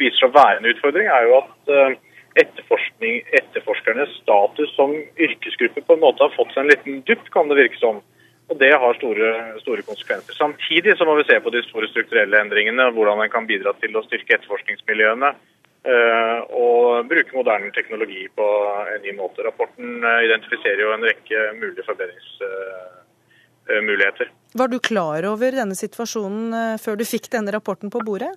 viser 0.01 0.17
seg 0.23 0.31
å 0.31 0.37
være 0.39 0.63
en 0.63 0.73
utfordring, 0.73 1.13
er 1.13 1.29
jo 1.29 1.39
at 1.43 2.01
etterforskernes 2.41 4.17
status 4.23 4.73
som 4.77 4.93
yrkesgruppe 4.97 5.85
på 5.85 5.97
en 5.97 6.05
måte 6.05 6.25
har 6.25 6.33
fått 6.37 6.53
seg 6.53 6.65
en 6.65 6.73
liten 6.73 7.01
dupp, 7.09 7.29
kan 7.33 7.49
det 7.53 7.61
virke 7.61 7.81
som. 7.81 8.01
Og 8.47 8.55
Det 8.59 8.73
har 8.79 8.95
store, 8.95 9.59
store, 9.59 9.83
konsekvenser. 9.83 10.35
Samtidig 10.39 10.97
så 10.99 11.05
må 11.05 11.15
vi 11.19 11.25
se 11.27 11.41
på 11.43 11.51
de 11.51 11.63
store 11.67 11.89
strukturelle 11.91 12.41
endringene, 12.41 12.93
hvordan 12.95 13.23
en 13.25 13.31
kan 13.33 13.47
bidra 13.49 13.73
til 13.81 13.97
å 13.99 14.03
styrke 14.07 14.35
etterforskningsmiljøene 14.37 15.31
uh, 15.35 16.41
og 16.55 17.09
bruke 17.11 17.35
moderne 17.35 17.71
teknologi 17.75 18.29
på 18.39 18.47
en 18.95 19.03
ny 19.03 19.13
måte. 19.19 19.43
Rapporten 19.47 19.87
uh, 20.07 20.23
identifiserer 20.29 20.81
jo 20.85 20.95
en 20.95 21.07
rekke 21.09 21.39
mulige 21.59 21.87
forbedringsmuligheter. 21.89 24.27
Uh, 24.31 24.35
Var 24.63 24.69
du 24.71 24.79
klar 24.79 25.21
over 25.27 25.51
denne 25.59 25.75
situasjonen 25.75 26.79
før 26.79 26.95
du 27.01 27.05
fikk 27.09 27.27
denne 27.35 27.51
rapporten 27.57 27.91
på 27.91 27.99
bordet? 28.07 28.31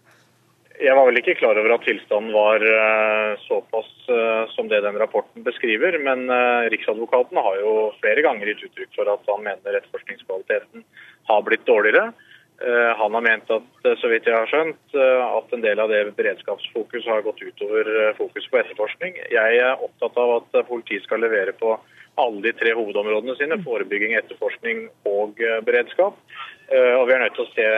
Jeg 0.80 0.96
var 0.96 1.10
vel 1.10 1.20
ikke 1.20 1.36
klar 1.36 1.58
over 1.60 1.74
at 1.76 1.84
tilstanden 1.84 2.32
var 2.32 2.64
uh, 2.64 3.36
såpass 3.44 3.90
uh, 4.08 4.48
som 4.54 4.70
det 4.72 4.80
den 4.86 4.96
rapporten 5.02 5.44
beskriver. 5.44 5.98
Men 6.00 6.30
uh, 6.32 6.70
Riksadvokaten 6.72 7.36
har 7.36 7.60
jo 7.60 7.74
flere 8.00 8.24
ganger 8.24 8.48
gitt 8.48 8.64
uttrykk 8.70 8.96
for 8.96 9.12
at 9.12 9.28
han 9.28 9.44
mener 9.44 9.76
etterforskningskvaliteten 9.82 10.86
har 11.30 11.46
blitt 11.48 11.68
dårligere. 11.68 12.12
Han 13.00 13.14
har 13.16 13.24
ment 13.24 13.52
at 13.56 13.86
så 14.02 14.10
vidt 14.12 14.26
jeg 14.28 14.36
har 14.36 14.50
skjønt, 14.52 14.82
at 14.92 15.54
en 15.56 15.62
del 15.64 15.80
av 15.80 15.94
det 15.94 16.02
beredskapsfokuset 16.18 17.08
har 17.08 17.22
gått 17.24 17.40
utover 17.40 17.88
fokus 18.18 18.50
på 18.52 18.60
etterforskning. 18.60 19.16
Jeg 19.32 19.62
er 19.62 19.80
opptatt 19.80 20.20
av 20.20 20.34
at 20.42 20.60
politiet 20.68 21.06
skal 21.08 21.24
levere 21.24 21.56
på 21.56 21.78
alle 22.20 22.44
de 22.44 22.52
tre 22.60 22.76
hovedområdene 22.76 23.38
sine. 23.40 23.62
Forebygging, 23.64 24.18
etterforskning 24.20 24.90
og 25.08 25.40
beredskap. 25.70 26.20
Og 27.00 27.08
vi 27.08 27.16
er 27.16 27.24
nødt 27.24 27.40
til 27.40 27.48
å 27.48 27.52
se, 27.56 27.72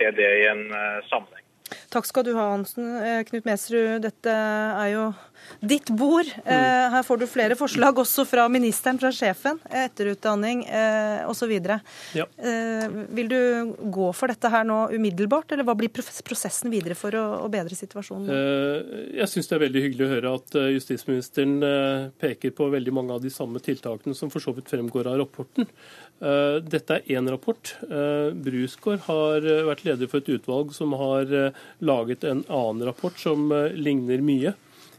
se 0.00 0.12
det 0.18 0.30
i 0.42 0.46
en 0.50 0.66
sammenheng. 1.12 1.43
Takk 1.94 2.08
skal 2.10 2.24
du 2.26 2.32
ha, 2.34 2.48
Hansen. 2.50 2.88
Eh, 3.06 3.20
Knut 3.28 3.44
Mesrud, 3.46 4.00
dette 4.02 4.32
er 4.34 4.88
jo 4.90 5.02
ditt 5.60 5.90
bord. 5.90 6.28
Eh, 6.44 6.90
Her 6.94 7.02
får 7.02 7.20
du 7.20 7.26
flere 7.30 7.56
forslag, 7.58 7.98
også 7.98 8.24
fra 8.28 8.46
ministeren, 8.52 8.98
fra 9.00 9.10
sjefen. 9.14 9.58
Etterutdanning 9.70 10.64
eh, 10.66 11.24
osv. 11.30 11.52
Ja. 12.16 12.26
Eh, 12.38 12.86
vil 13.16 13.30
du 13.32 13.40
gå 13.94 14.10
for 14.16 14.32
dette 14.32 14.50
her 14.52 14.66
nå 14.68 14.78
umiddelbart, 14.94 15.52
eller 15.52 15.66
hva 15.66 15.76
blir 15.78 15.92
prosessen 15.94 16.72
videre 16.72 16.96
for 16.98 17.14
å, 17.18 17.24
å 17.44 17.50
bedre 17.52 17.76
situasjonen? 17.78 18.30
Jeg 19.14 19.30
syns 19.30 19.50
det 19.50 19.58
er 19.58 19.64
veldig 19.66 19.84
hyggelig 19.86 20.06
å 20.06 20.12
høre 20.14 20.34
at 20.40 20.58
justisministeren 20.74 21.56
peker 22.20 22.54
på 22.56 22.68
veldig 22.72 22.94
mange 22.94 23.16
av 23.16 23.22
de 23.24 23.32
samme 23.32 23.62
tiltakene 23.62 24.16
som 24.16 24.32
for 24.32 24.42
så 24.42 24.54
vidt 24.56 24.70
fremgår 24.72 25.10
av 25.10 25.20
rapporten. 25.22 25.68
Dette 26.64 26.96
er 26.96 27.16
én 27.18 27.28
rapport. 27.28 27.74
Brusgaard 28.44 29.02
har 29.08 29.48
vært 29.68 29.84
leder 29.86 30.10
for 30.10 30.22
et 30.22 30.30
utvalg 30.36 30.72
som 30.76 30.94
har 30.96 31.32
laget 31.84 32.24
en 32.24 32.44
annen 32.48 32.86
rapport 32.86 33.18
som 33.18 33.52
eh, 33.52 33.72
ligner 33.72 34.22
mye. 34.24 34.54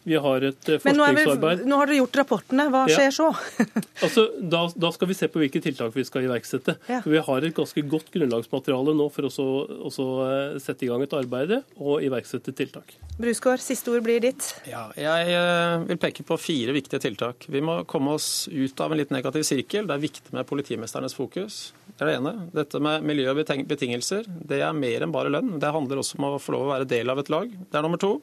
Vi 0.06 0.18
har 0.22 0.44
et 0.46 0.68
forskningsarbeid. 0.70 1.64
Men 1.64 1.66
nå, 1.66 1.72
nå 1.72 1.78
har 1.80 1.90
dere 1.90 1.98
gjort 1.98 2.20
rapportene. 2.20 2.68
Hva 2.70 2.84
skjer 2.92 3.14
så? 3.16 3.32
altså, 4.06 4.28
da, 4.38 4.62
da, 4.78 4.92
skal 4.94 5.10
vi 5.10 5.18
se 5.18 5.30
på 5.34 5.42
hvilke 5.42 5.62
tiltak 5.66 5.96
vi 5.98 6.06
skal 6.06 6.28
iverksette. 6.28 6.76
Ja. 6.92 7.00
Vi 7.06 7.24
har 7.26 7.48
et 7.48 7.56
ganske 7.58 7.82
godt 7.90 8.12
grunnlagsmateriale 8.14 8.94
nå 8.98 9.08
for 9.16 9.26
å 9.26 10.06
eh, 10.28 10.60
sette 10.62 10.86
i 10.86 10.92
gang 10.92 11.02
et 11.02 11.16
arbeid 11.18 11.56
og 11.58 12.06
iverksette 12.06 12.54
tiltak. 12.54 12.94
Brusgaard, 13.18 13.64
siste 13.64 13.90
ord 13.96 14.06
blir 14.06 14.22
ditt. 14.22 14.52
Ja, 14.70 14.86
jeg 15.00 15.34
eh, 15.34 15.88
vil 15.90 16.02
peke 16.04 16.26
på 16.28 16.38
fire 16.38 16.76
viktige 16.76 17.02
tiltak. 17.08 17.50
Vi 17.50 17.64
må 17.66 17.80
komme 17.90 18.14
oss 18.20 18.46
ut 18.52 18.86
av 18.86 18.94
en 18.94 19.02
litt 19.02 19.14
negativ 19.16 19.48
sirkel. 19.48 19.90
Det 19.90 19.98
er 19.98 20.06
viktig 20.06 20.36
med 20.38 20.46
politimesternes 20.50 21.18
fokus. 21.18 21.72
Det 21.96 22.04
er 22.06 22.12
det 22.12 22.20
ene. 22.20 22.36
Dette 22.54 22.82
med 22.84 23.08
miljø 23.10 23.32
og 23.34 23.42
betingelser, 23.42 24.30
det 24.30 24.62
er 24.62 24.76
mer 24.78 25.02
enn 25.02 25.16
bare 25.16 25.34
lønn. 25.34 25.56
Det 25.58 25.74
handler 25.74 26.04
også 26.04 26.20
om 26.20 26.30
å 26.30 26.38
få 26.38 26.54
lov 26.54 26.68
å 26.68 26.76
være 26.76 26.94
del 26.94 27.10
av 27.10 27.24
et 27.24 27.34
lag. 27.34 27.50
Det 27.50 27.80
er 27.80 27.88
nummer 27.88 28.02
to 28.02 28.20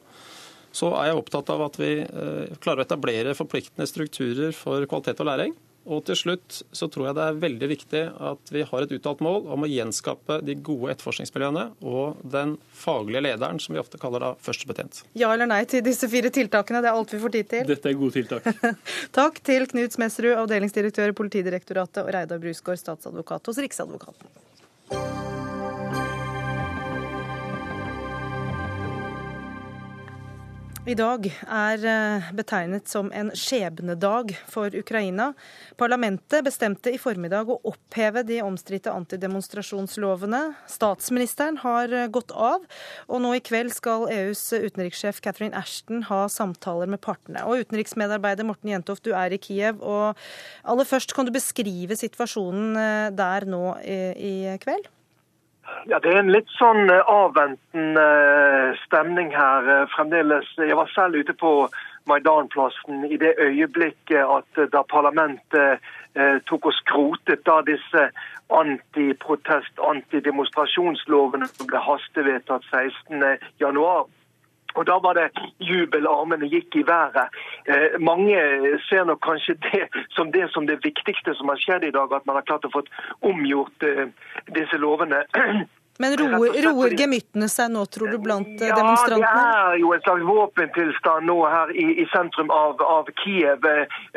så 0.73 0.89
er 0.97 1.11
jeg 1.11 1.19
opptatt 1.19 1.51
av 1.53 1.67
at 1.67 1.77
vi 1.79 1.91
eh, 2.01 2.55
klarer 2.63 2.83
å 2.83 2.87
etablere 2.87 3.37
forpliktende 3.37 3.87
strukturer 3.89 4.55
for 4.57 4.87
kvalitet 4.89 5.21
og 5.21 5.29
læring. 5.29 5.55
Og 5.83 5.99
til 6.07 6.15
slutt 6.15 6.61
så 6.71 6.87
tror 6.91 7.09
jeg 7.09 7.17
det 7.17 7.23
er 7.27 7.39
veldig 7.41 7.67
viktig 7.67 8.01
at 8.29 8.51
vi 8.55 8.63
har 8.67 8.85
et 8.85 8.93
uttalt 8.95 9.19
mål 9.23 9.49
om 9.51 9.65
å 9.65 9.69
gjenskape 9.69 10.37
de 10.47 10.55
gode 10.55 10.93
etterforskningsmiljøene 10.93 11.65
og 11.83 12.21
den 12.23 12.55
faglige 12.79 13.23
lederen, 13.25 13.59
som 13.59 13.75
vi 13.75 13.81
ofte 13.81 13.99
kaller 13.99 14.23
da 14.23 14.29
førstebetjent. 14.45 15.01
Ja 15.19 15.33
eller 15.35 15.49
nei 15.51 15.63
til 15.69 15.83
disse 15.83 16.07
fire 16.11 16.31
tiltakene? 16.33 16.79
Det 16.83 16.91
er 16.91 17.01
alt 17.01 17.11
vi 17.11 17.19
får 17.25 17.35
tid 17.35 17.51
til. 17.51 17.67
Dette 17.73 17.91
er 17.91 17.99
gode 17.99 18.15
tiltak. 18.15 18.47
Takk 19.19 19.43
til 19.43 19.67
Knut 19.73 19.97
Smedsrud, 19.97 20.31
avdelingsdirektør 20.45 21.11
i 21.11 21.17
Politidirektoratet, 21.19 22.05
og 22.05 22.15
Reidar 22.15 22.39
Brusgaard, 22.43 22.79
statsadvokat 22.79 23.51
hos 23.51 23.59
Riksadvokaten. 23.67 24.31
I 30.83 30.97
dag 30.99 31.29
er 31.47 31.83
eh, 31.87 32.25
betegnet 32.35 32.89
som 32.91 33.07
en 33.15 33.29
skjebnedag 33.39 34.33
for 34.51 34.73
Ukraina. 34.75 35.29
Parlamentet 35.79 36.43
bestemte 36.43 36.91
i 36.91 36.97
formiddag 36.99 37.47
å 37.47 37.55
oppheve 37.69 38.19
de 38.27 38.41
omstridte 38.43 38.91
antidemonstrasjonslovene. 38.91 40.41
Statsministeren 40.67 41.61
har 41.61 41.87
eh, 41.87 42.09
gått 42.11 42.33
av, 42.35 42.65
og 43.07 43.23
nå 43.23 43.31
i 43.37 43.43
kveld 43.47 43.71
skal 43.71 44.09
EUs 44.11 44.41
utenrikssjef 44.51 45.21
Catherine 45.23 45.55
Ashton 45.55 46.03
ha 46.09 46.25
samtaler 46.27 46.91
med 46.91 46.99
partene. 47.05 47.45
Og 47.47 47.63
utenriksmedarbeider 47.63 48.43
Morten 48.49 48.73
Jentoft, 48.73 49.07
du 49.07 49.15
er 49.15 49.31
i 49.31 49.39
Kiev. 49.39 49.79
og 49.79 50.19
Aller 50.67 50.89
først, 50.89 51.15
kan 51.15 51.23
du 51.23 51.31
beskrive 51.31 51.95
situasjonen 51.95 52.75
eh, 52.75 53.07
der 53.15 53.47
nå 53.47 53.63
i, 53.87 54.35
kveld? 54.59 54.91
Ja, 55.87 55.99
Det 55.99 56.11
er 56.11 56.19
en 56.19 56.31
litt 56.31 56.51
sånn 56.57 56.89
eh, 56.91 57.09
avventende 57.11 58.03
eh, 58.03 58.79
stemning 58.85 59.33
her 59.35 59.67
eh, 59.67 59.83
fremdeles. 59.95 60.47
Jeg 60.59 60.77
var 60.79 60.91
selv 60.91 61.19
ute 61.19 61.35
på 61.39 61.53
Maidanplassen 62.09 63.05
i 63.07 63.17
det 63.19 63.35
øyeblikket 63.39 64.27
at 64.27 64.63
da 64.73 64.81
parlamentet 64.91 65.85
tok 66.49 66.67
og 66.67 66.75
skrotet 66.75 67.45
da 67.47 67.61
disse 67.65 68.01
antiprotest-, 68.53 69.79
antidemonstrasjonslovene 69.87 71.47
som 71.47 71.69
ble 71.71 71.79
hastevedtatt 71.79 72.67
16.1. 72.67 74.11
Og 74.75 74.85
Da 74.85 74.97
var 75.03 75.19
det 75.19 75.29
jubel, 75.59 76.07
armene 76.07 76.49
gikk 76.49 76.75
i 76.75 76.85
været. 76.87 77.29
Eh, 77.65 77.99
mange 77.99 78.39
ser 78.89 79.05
nok 79.05 79.21
kanskje 79.25 79.55
det 79.69 79.87
som 80.15 80.31
det 80.31 80.49
som 80.51 80.67
det 80.67 80.79
viktigste 80.83 81.35
som 81.37 81.49
har 81.49 81.61
skjedd 81.61 81.87
i 81.87 81.93
dag, 81.93 82.13
at 82.13 82.25
man 82.25 82.39
har 82.39 82.47
klart 82.47 82.65
å 82.65 82.73
få 82.73 82.83
omgjort 83.21 83.87
eh, 83.87 84.09
disse 84.55 84.77
lovene. 84.81 85.23
Men 86.01 86.15
roer, 86.17 86.55
roer 86.65 86.95
gemyttene 86.97 87.47
seg 87.51 87.69
nå, 87.69 87.85
tror 87.93 88.15
du, 88.15 88.17
blant 88.23 88.49
ja, 88.57 88.73
demonstrantene? 88.73 89.29
Ja, 89.29 89.41
det 89.45 89.73
er 89.75 89.81
jo 89.83 89.91
en 89.93 90.05
slags 90.07 90.25
våpentilstand 90.25 91.29
nå 91.29 91.35
her 91.45 91.73
i, 91.77 91.85
i 92.01 92.05
sentrum 92.09 92.49
av, 92.53 92.81
av 92.81 93.11
Kiev. 93.21 93.67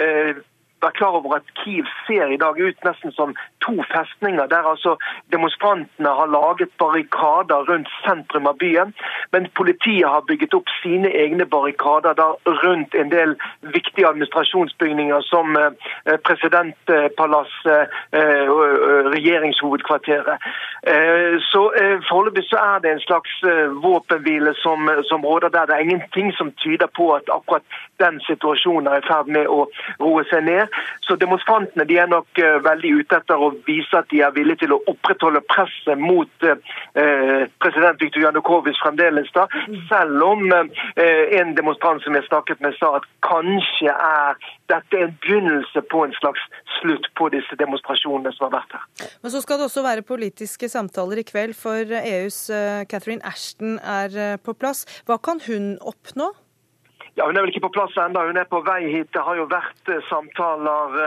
Eh, 0.00 0.40
være 0.86 0.98
klar 1.00 1.18
over 1.18 1.36
at 1.36 1.46
Kiev 1.60 1.86
ser 2.06 2.32
i 2.32 2.40
dag 2.40 2.60
ut 2.60 2.84
nesten 2.86 3.12
som 3.12 3.34
to 3.66 3.74
festninger, 3.92 4.46
der 4.46 4.70
altså 4.72 4.96
demonstrantene 5.34 6.12
har 6.18 6.28
laget 6.38 6.70
barrikader 6.82 7.66
rundt 7.70 7.90
sentrum 8.04 8.46
av 8.46 8.58
byen. 8.62 8.94
Men 9.32 9.48
politiet 9.60 10.08
har 10.08 10.26
bygget 10.30 10.54
opp 10.54 10.70
sine 10.82 11.10
egne 11.24 11.46
barrikader 11.54 12.14
rundt 12.64 12.94
en 12.94 13.10
del 13.10 13.34
viktige 13.76 14.08
administrasjonsbygninger, 14.08 15.20
som 15.32 15.56
eh, 15.56 16.18
presidentpalasset 16.28 17.96
eh, 18.12 18.46
regjeringshovedkvarteret. 19.16 20.36
Eh, 20.92 21.34
så 21.50 21.62
Foreløpig 22.08 22.44
så 22.46 22.58
er 22.62 22.78
det 22.82 22.90
en 22.92 23.00
slags 23.00 23.32
våpenhvile 23.82 24.52
som, 24.62 24.90
som 25.08 25.24
råder 25.24 25.48
der. 25.48 25.66
Det 25.66 25.74
er 25.74 25.86
ingenting 25.86 26.32
som 26.38 26.52
tyder 26.62 26.86
på 26.96 27.10
at 27.14 27.30
akkurat 27.32 27.64
den 28.02 28.18
situasjonen 28.26 28.88
er 28.90 29.00
i 29.00 29.06
ferd 29.06 29.30
med 29.32 29.48
å 29.50 29.66
roe 30.00 30.24
seg 30.30 30.44
ned. 30.46 30.72
Så 31.06 31.16
demonstrantene 31.20 31.86
de 31.88 31.98
er 32.00 32.10
nok 32.10 32.40
uh, 32.42 32.58
veldig 32.64 32.92
ute 33.00 33.20
etter 33.20 33.42
å 33.42 33.52
vise 33.68 33.98
at 33.98 34.08
de 34.12 34.22
er 34.24 34.34
villige 34.36 34.64
til 34.64 34.76
å 34.76 34.80
opprettholde 34.92 35.42
presset 35.50 36.00
mot 36.00 36.46
uh, 36.46 36.56
president 37.62 38.02
Viktor 38.02 38.24
Janukovitsj 38.26 38.82
fremdeles. 38.84 39.32
da, 39.36 39.46
Selv 39.90 40.24
om 40.26 40.44
uh, 40.52 40.62
en 41.40 41.54
demonstrant 41.58 42.04
som 42.04 42.16
jeg 42.16 42.26
snakket 42.28 42.62
med 42.64 42.76
sa 42.80 42.96
at 43.00 43.08
kanskje 43.26 43.92
er 43.92 44.38
dette 44.72 45.02
en 45.02 45.14
begynnelse 45.22 45.82
på 45.90 46.04
en 46.06 46.14
slags 46.18 46.42
slutt 46.78 47.08
på 47.18 47.30
disse 47.34 47.58
demonstrasjonene 47.58 48.32
som 48.36 48.48
har 48.48 48.58
vært 48.58 48.78
her. 48.78 49.12
Men 49.22 49.32
så 49.32 49.42
skal 49.44 49.60
det 49.60 49.68
også 49.70 49.84
være 49.86 50.06
politiske 50.06 50.68
samtaler 50.70 51.22
i 51.22 51.26
kveld, 51.26 51.54
for 51.56 51.94
EUs 52.00 52.46
Catherine 52.90 53.24
Ashton 53.26 53.78
er 53.80 54.36
på 54.42 54.54
plass. 54.58 54.84
Hva 55.06 55.18
kan 55.22 55.40
hun 55.46 55.76
oppnå? 55.80 56.32
Ja, 57.18 57.26
Hun 57.26 57.36
er 57.36 57.46
vel 57.46 57.48
ikke 57.48 57.64
på 57.64 57.72
plass 57.72 57.94
ennå. 57.96 58.26
Hun 58.28 58.36
er 58.36 58.44
på 58.44 58.58
vei 58.60 58.90
hit. 58.92 59.08
Det 59.16 59.22
har 59.24 59.38
jo 59.38 59.46
vært 59.48 59.88
eh, 59.88 60.02
samtaler, 60.04 60.98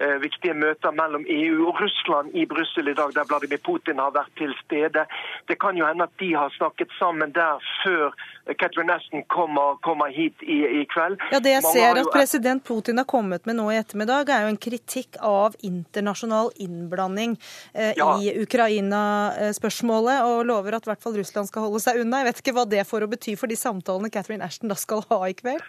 eh, 0.00 0.14
viktige 0.22 0.54
møter 0.56 0.94
mellom 0.96 1.26
EU 1.28 1.66
og 1.68 1.82
Russland 1.82 2.32
i 2.32 2.46
Brussel 2.48 2.88
i 2.88 2.94
dag, 2.96 3.12
der 3.12 3.28
Vladimir 3.28 3.60
Putin 3.66 4.00
har 4.00 4.14
vært 4.16 4.32
til 4.40 4.54
stede. 4.62 5.04
Det 5.44 5.58
kan 5.60 5.76
jo 5.76 5.84
hende 5.84 6.08
at 6.08 6.16
de 6.24 6.30
har 6.32 6.54
snakket 6.56 6.94
sammen 6.96 7.36
der 7.36 7.60
før 7.82 8.16
Catherine 8.54 8.92
Ashton 8.94 9.22
kommer, 9.28 9.76
kommer 9.84 10.08
hit 10.12 10.42
i, 10.42 10.58
i, 10.80 10.84
kveld. 10.88 11.20
Ja, 11.32 11.40
Det 11.40 11.52
jeg 11.52 11.62
Mange 11.66 11.76
ser 11.76 12.00
at 12.00 12.10
president 12.12 12.64
Putin 12.64 13.00
har 13.00 13.06
kommet 13.08 13.46
med 13.46 13.58
nå 13.58 13.68
i 13.72 13.78
ettermiddag, 13.80 14.30
er 14.32 14.46
jo 14.46 14.52
en 14.54 14.60
kritikk 14.60 15.18
av 15.24 15.56
internasjonal 15.64 16.52
innblanding 16.56 17.36
eh, 17.74 17.92
ja. 17.98 18.10
i 18.22 18.32
Ukraina-spørsmålet, 18.42 20.24
og 20.24 20.46
lover 20.48 20.78
at 20.78 20.88
i 20.88 20.92
hvert 20.92 21.04
fall 21.04 21.18
Russland 21.18 21.50
skal 21.50 21.68
holde 21.68 21.82
seg 21.84 22.00
unna. 22.02 22.22
Jeg 22.22 22.30
vet 22.30 22.44
ikke 22.44 22.56
hva 22.56 22.68
det 22.68 22.86
får 22.88 23.04
å 23.04 23.12
bety 23.12 23.36
for 23.38 23.50
de 23.50 23.58
samtalene 23.58 24.12
Catherine 24.12 24.44
Ashton 24.44 24.72
da 24.72 24.78
skal 24.78 25.04
ha 25.12 25.22
i 25.28 25.36
kveld? 25.36 25.64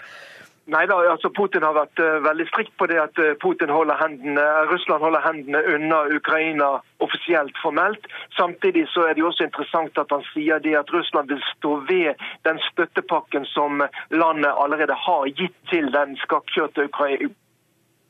Nei 0.70 0.84
da, 0.86 0.99
altså 1.09 1.32
Putin 1.34 1.63
har 1.65 1.74
vært 1.74 2.01
uh, 2.03 2.20
veldig 2.22 2.45
strikt 2.51 2.76
på 2.78 2.86
det 2.91 2.99
at 3.01 3.17
uh, 3.17 3.32
Putin 3.41 3.72
holder 3.74 3.97
hendene, 3.97 4.43
Russland 4.70 5.01
holder 5.01 5.24
hendene 5.26 5.63
unna 5.74 6.03
Ukraina 6.13 6.70
offisielt, 7.01 7.57
formelt. 7.63 8.05
Samtidig 8.38 8.86
så 8.93 9.07
er 9.07 9.17
det 9.17 9.24
jo 9.24 9.32
også 9.32 9.47
interessant 9.47 9.97
at 9.97 10.13
han 10.13 10.26
sier 10.30 10.61
det 10.61 10.76
at 10.78 10.93
Russland 10.93 11.34
vil 11.34 11.41
stå 11.55 11.80
ved 11.89 12.22
den 12.45 12.61
støttepakken 12.70 13.49
som 13.49 13.82
landet 14.13 14.53
allerede 14.53 14.97
har 15.07 15.30
gitt 15.41 15.57
til 15.74 15.89
den 15.95 16.17
skakkjørte 16.22 16.89
Ukraina 16.91 17.34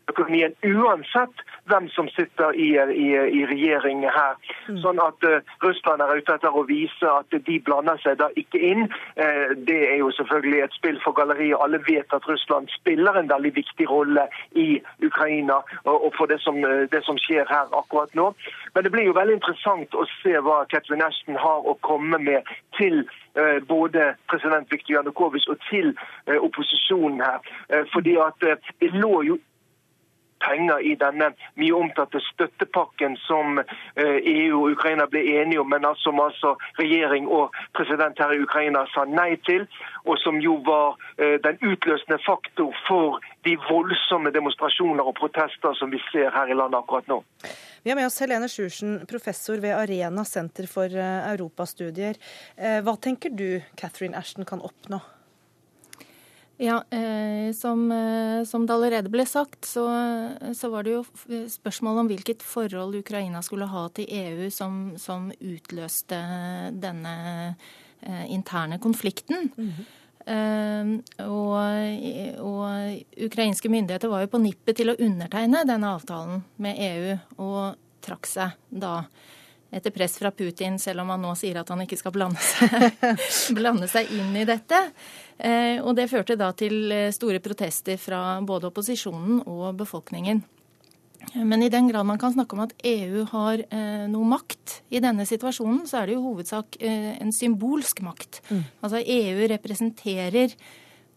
økonomien 0.09 0.55
uansett 0.65 1.43
hvem 1.69 1.89
som 1.93 2.09
sitter 2.09 2.55
i, 2.57 2.69
i, 2.73 3.07
i 3.39 3.45
regjering 3.49 4.03
her. 4.05 4.37
Mm. 4.67 4.79
Sånn 4.83 5.01
at 5.03 5.25
uh, 5.27 5.39
Russland 5.63 6.03
er 6.03 6.15
ute 6.17 6.35
etter 6.35 6.55
å 6.55 6.65
vise 6.69 7.11
at 7.11 7.37
de 7.49 7.57
blander 7.65 7.99
seg 8.03 8.19
da 8.21 8.29
ikke 8.39 8.61
inn. 8.71 8.87
Uh, 9.19 9.53
det 9.69 9.79
er 9.91 9.97
jo 10.01 10.11
selvfølgelig 10.17 10.63
et 10.65 10.77
spill 10.77 10.99
for 11.03 11.17
galleriet. 11.17 11.59
Alle 11.61 11.81
vet 11.85 12.15
at 12.15 12.27
Russland 12.29 12.71
spiller 12.73 13.19
en 13.19 13.31
veldig 13.31 13.53
viktig 13.59 13.89
rolle 13.89 14.25
i 14.57 14.67
Ukraina 15.05 15.61
og, 15.85 15.95
og 15.95 16.11
for 16.17 16.31
det 16.31 16.39
som, 16.45 16.59
uh, 16.65 16.85
det 16.91 17.03
som, 17.05 17.17
skjer 17.19 17.49
her 17.49 17.67
akkurat 17.75 18.13
nå. 18.15 18.29
Men 18.73 18.85
det 18.85 18.93
blir 18.93 19.09
jo 19.09 19.17
veldig 19.17 19.39
interessant 19.39 19.95
å 19.97 20.05
se 20.21 20.37
hva 20.45 20.61
Catherine 20.71 21.03
Ashton 21.03 21.35
har 21.39 21.67
å 21.67 21.75
komme 21.85 22.17
med 22.23 22.47
til 22.77 23.03
både 23.69 24.13
president 24.31 24.71
Viktor 24.71 24.95
Janukovitsj 24.97 25.51
og 25.53 25.59
til 25.67 25.91
opposisjonen 26.39 27.21
her. 27.23 27.85
Fordi 27.93 28.15
at 28.23 28.41
det 28.41 28.89
lå 28.95 29.21
jo 29.27 29.37
penger 30.43 30.79
i 30.79 30.95
denne 30.99 31.31
mye 31.59 31.75
omtalte 31.75 32.21
støttepakken 32.23 33.17
som 33.25 33.59
EU 33.59 34.05
eh, 34.05 34.31
e 34.33 34.37
og 34.53 34.71
Ukraina 34.75 35.05
ble 35.11 35.21
enige 35.39 35.61
om, 35.61 35.69
men 35.69 35.87
som 36.03 36.19
altså 36.23 36.55
regjering 36.79 37.27
og 37.27 37.55
president 37.77 38.19
her 38.19 38.33
i 38.35 38.41
Ukraina 38.43 38.85
sa 38.93 39.05
nei 39.09 39.35
til, 39.47 39.67
og 40.05 40.17
som 40.23 40.39
jo 40.43 40.57
var 40.67 40.97
eh, 41.17 41.37
den 41.43 41.59
utløsende 41.61 42.19
faktor 42.25 42.73
for 42.87 43.19
de 43.47 43.55
voldsomme 43.69 44.33
demonstrasjoner 44.35 45.05
og 45.05 45.15
protester 45.19 45.75
som 45.79 45.91
vi 45.91 46.01
ser 46.11 46.33
her 46.35 46.51
i 46.51 46.57
landet 46.57 46.79
akkurat 46.81 47.07
nå. 47.11 47.21
Vi 47.83 47.91
har 47.91 47.99
med 47.99 48.09
oss 48.09 48.19
Helene 48.19 48.49
Sjursen, 48.51 48.99
professor 49.07 49.61
ved 49.63 49.75
Arena 49.77 50.25
senter 50.27 50.67
for 50.67 50.91
eh, 50.91 51.31
europastudier. 51.35 52.19
Hva 52.59 52.95
tenker 53.01 53.31
du 53.31 53.61
Catherine 53.79 54.17
Ashton 54.17 54.47
kan 54.47 54.61
oppnå? 54.63 54.99
Ja, 56.61 56.83
eh, 56.89 57.53
som, 57.53 57.91
eh, 57.91 58.43
som, 58.43 58.65
det 58.65 58.73
allerede 58.73 59.09
ble 59.09 59.23
sagt, 59.25 59.63
så, 59.65 59.85
så, 60.53 60.69
var 60.69 60.83
det 60.83 60.91
jo 60.91 61.03
spørsmål 61.47 62.01
om 62.01 62.09
hvilket 62.11 62.43
forhold 62.43 62.97
Ukraina 62.99 63.39
skulle 63.41 63.69
ha 63.71 63.85
til 63.95 64.09
EU 64.11 64.49
som, 64.51 64.81
som 64.99 65.29
utløste 65.39 66.19
denne 66.75 67.15
eh, 68.01 68.25
interne 68.27 68.75
konflikten. 68.79 69.49
Mm 69.55 69.71
-hmm. 69.71 69.87
og, 71.25 71.55
og, 72.43 72.99
ukrainske 73.17 73.69
myndigheter 73.69 74.07
var 74.07 74.21
jo 74.21 74.27
på 74.27 74.37
nippet 74.37 74.75
til 74.75 74.89
å 74.89 74.99
undertegne 74.99 75.63
denne 75.65 75.87
avtalen 75.87 76.43
med 76.57 76.75
EU, 76.77 77.17
og 77.37 77.75
trakk 78.01 78.25
seg 78.25 78.51
da 78.69 79.05
etter 79.71 79.91
press 79.91 80.17
fra 80.17 80.31
Putin, 80.31 80.79
selv 80.79 81.01
om 81.01 81.09
han 81.09 81.21
nå 81.21 81.35
sier 81.35 81.59
at 81.61 81.69
han 81.69 81.81
ikke 81.81 81.97
skal 81.97 82.11
blande 82.11 82.39
seg, 82.41 82.91
blande 83.59 83.87
seg 83.87 84.11
inn 84.11 84.35
i 84.35 84.45
dette. 84.45 84.89
Eh, 85.39 85.79
og 85.79 85.95
det 85.95 86.09
førte 86.11 86.35
da 86.39 86.51
til 86.57 86.91
eh, 86.91 87.09
store 87.15 87.39
protester 87.43 87.99
fra 87.99 88.39
både 88.43 88.67
opposisjonen 88.69 89.43
og 89.47 89.77
befolkningen. 89.79 90.43
Men 91.35 91.63
i 91.63 91.69
den 91.69 91.89
grad 91.89 92.07
man 92.07 92.19
kan 92.19 92.33
snakke 92.33 92.55
om 92.55 92.63
at 92.63 92.73
EU 92.87 93.25
har 93.31 93.61
eh, 93.61 94.05
noe 94.09 94.27
makt 94.27 94.79
i 94.89 95.01
denne 95.03 95.25
situasjonen, 95.27 95.83
så 95.87 96.01
er 96.01 96.09
det 96.09 96.15
jo 96.17 96.25
hovedsak 96.25 96.79
eh, 96.79 97.15
en 97.19 97.33
symbolsk 97.35 98.01
makt. 98.05 98.41
Mm. 98.49 98.63
Altså 98.81 99.01
EU 99.03 99.49
representerer 99.51 100.55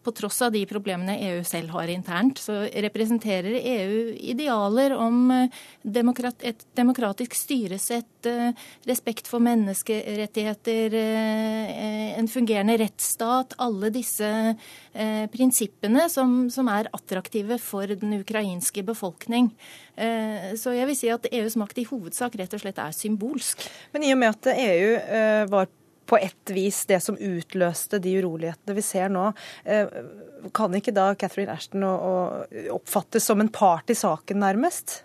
på 0.03 0.11
tross 0.11 0.41
av 0.41 0.51
de 0.51 0.63
problemene 0.67 1.15
EU 1.29 1.43
selv 1.47 1.71
har 1.77 1.87
internt, 1.91 2.39
så 2.41 2.63
representerer 2.85 3.55
EU 3.55 4.13
idealer 4.33 4.95
om 4.97 5.31
eh, 5.31 5.61
demokrat, 5.81 6.43
et 6.43 6.65
demokratisk 6.75 7.35
styresett, 7.37 8.27
eh, 8.27 8.51
respekt 8.89 9.29
for 9.31 9.43
menneskerettigheter, 9.43 10.97
eh, 10.99 12.17
en 12.19 12.27
fungerende 12.27 12.77
rettsstat. 12.81 13.55
Alle 13.63 13.91
disse 13.93 14.29
prinsippene 15.33 16.05
som, 16.11 16.35
som 16.53 16.67
er 16.69 16.89
attraktive 16.93 17.57
for 17.61 17.89
den 17.89 18.13
ukrainske 18.19 18.83
befolkning. 18.85 19.47
Så 19.97 20.75
jeg 20.75 20.85
vil 20.89 20.97
si 20.97 21.09
at 21.09 21.25
EUs 21.33 21.55
makt 21.57 21.81
i 21.81 21.85
hovedsak 21.89 22.37
rett 22.37 22.53
og 22.53 22.61
slett 22.61 22.81
er 22.81 22.93
symbolsk. 22.93 23.65
Men 23.95 24.05
i 24.05 24.11
og 24.13 24.19
med 24.21 24.35
at 24.35 24.51
EU 24.53 25.49
var 25.49 25.71
på 25.71 25.82
ett 26.19 26.51
vis 26.53 26.83
det 26.89 26.99
som 27.03 27.17
utløste 27.17 27.99
de 28.03 28.17
urolighetene 28.19 28.75
vi 28.75 28.83
ser 28.85 29.09
nå. 29.13 29.29
Kan 30.53 30.75
ikke 30.75 30.93
da 30.95 31.13
Catherine 31.15 31.55
Ashton 31.55 31.87
oppfattes 31.87 33.25
som 33.29 33.41
en 33.41 33.51
part 33.53 33.89
i 33.89 33.97
saken, 33.97 34.41
nærmest? 34.43 35.01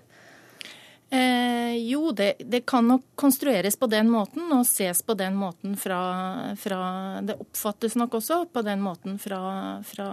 Eh, 1.10 1.76
jo, 1.88 2.10
det, 2.12 2.34
det, 2.38 2.66
kan 2.68 2.84
nok 2.88 3.02
konstrueres 3.14 3.78
på 3.80 3.86
den 3.88 4.10
måten 4.12 4.50
og 4.52 4.66
ses 4.68 5.00
på 5.00 5.14
den 5.16 5.38
måten 5.40 5.72
fra, 5.80 6.00
fra 6.60 6.80
Det 7.24 7.38
oppfattes 7.40 7.96
nok 7.96 8.18
også 8.18 8.42
på 8.52 8.62
den 8.66 8.82
måten 8.84 9.16
fra, 9.16 9.40
fra, 9.88 10.08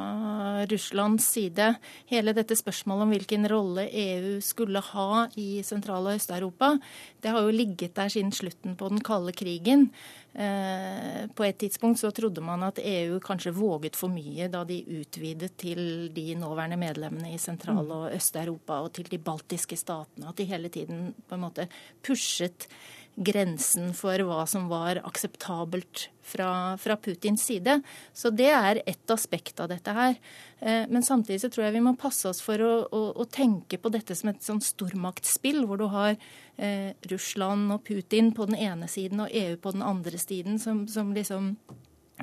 Russlands 0.71 1.27
side. 1.36 1.73
Hele 2.07 2.31
dette 2.38 2.55
spørsmålet 2.55 3.03
om 3.03 3.11
hvilken 3.11 3.47
rolle 3.51 3.89
EU 3.91 4.38
skulle 4.39 4.79
ha 4.93 5.25
i 5.36 5.59
Sentral- 5.67 6.07
og 6.07 6.15
Øst-Europa, 6.15 6.77
det 7.19 7.36
har 7.36 7.43
jo 7.43 7.51
ligget 7.51 7.97
der 7.99 8.15
siden 8.15 8.31
slutten 8.31 8.79
på 8.79 8.88
den 8.93 9.03
kalde 9.03 9.36
krigen. 9.36 9.89
Eh, 10.36 11.27
på 11.31 11.45
et 11.47 11.55
tidspunkt 11.57 11.99
så 12.01 12.09
trodde 12.11 12.41
man 12.43 12.65
at 12.67 12.81
EU 12.83 13.21
kanskje 13.23 13.53
våget 13.55 13.95
for 13.95 14.11
mye 14.11 14.49
da 14.51 14.65
de 14.67 14.81
utvidet 14.97 15.53
til 15.61 16.09
de 16.11 16.25
nåværende 16.36 16.75
medlemmene 16.81 17.31
i 17.31 17.39
Sentral- 17.39 17.93
og 17.95 18.09
Øst-Europa 18.11 18.81
og 18.83 18.91
til 18.97 19.07
de 19.07 19.17
baltiske 19.17 19.77
statene. 19.79 20.27
At 20.27 20.36
de 20.36 20.49
hele 20.49 20.69
tiden 20.69 21.13
på 21.29 21.38
en 21.38 21.45
måte 21.45 21.69
pushet 22.03 22.67
grensen 23.16 23.93
for 23.95 24.20
hva 24.28 24.43
som 24.49 24.68
var 24.68 24.99
akseptabelt 25.07 26.09
fra, 26.26 26.78
fra, 26.82 26.97
Putins 26.97 27.45
side. 27.47 27.80
Så 28.13 28.32
det 28.36 28.49
er 28.51 28.82
ett 28.86 29.11
aspekt 29.11 29.59
av 29.63 29.70
dette 29.72 29.93
her. 29.95 30.18
Eh, 30.59 30.84
men 30.89 31.03
samtidig 31.03 31.41
så 31.43 31.51
tror 31.53 31.68
jeg 31.68 31.78
vi 31.78 31.84
må 31.86 31.95
passe 31.99 32.28
oss 32.30 32.41
for 32.43 32.61
å, 32.61 32.74
å, 32.91 33.03
å 33.16 33.28
tenke 33.30 33.80
på 33.80 33.91
dette 33.93 34.18
som 34.18 34.32
et 34.34 34.43
sånn 34.43 34.63
stormaktspill, 34.63 35.63
hvor 35.70 35.80
du 35.80 35.88
har 35.93 36.18
eh, 36.57 36.91
Russland 37.11 37.72
og 37.78 37.86
Putin 37.88 38.34
på 38.36 38.49
den 38.49 38.59
ene 38.59 38.89
siden 38.91 39.24
og 39.24 39.32
EU 39.32 39.55
på 39.61 39.76
den 39.78 39.86
andre 39.86 40.20
siden, 40.20 40.59
som, 40.59 40.86
som 40.91 41.16
liksom 41.16 41.55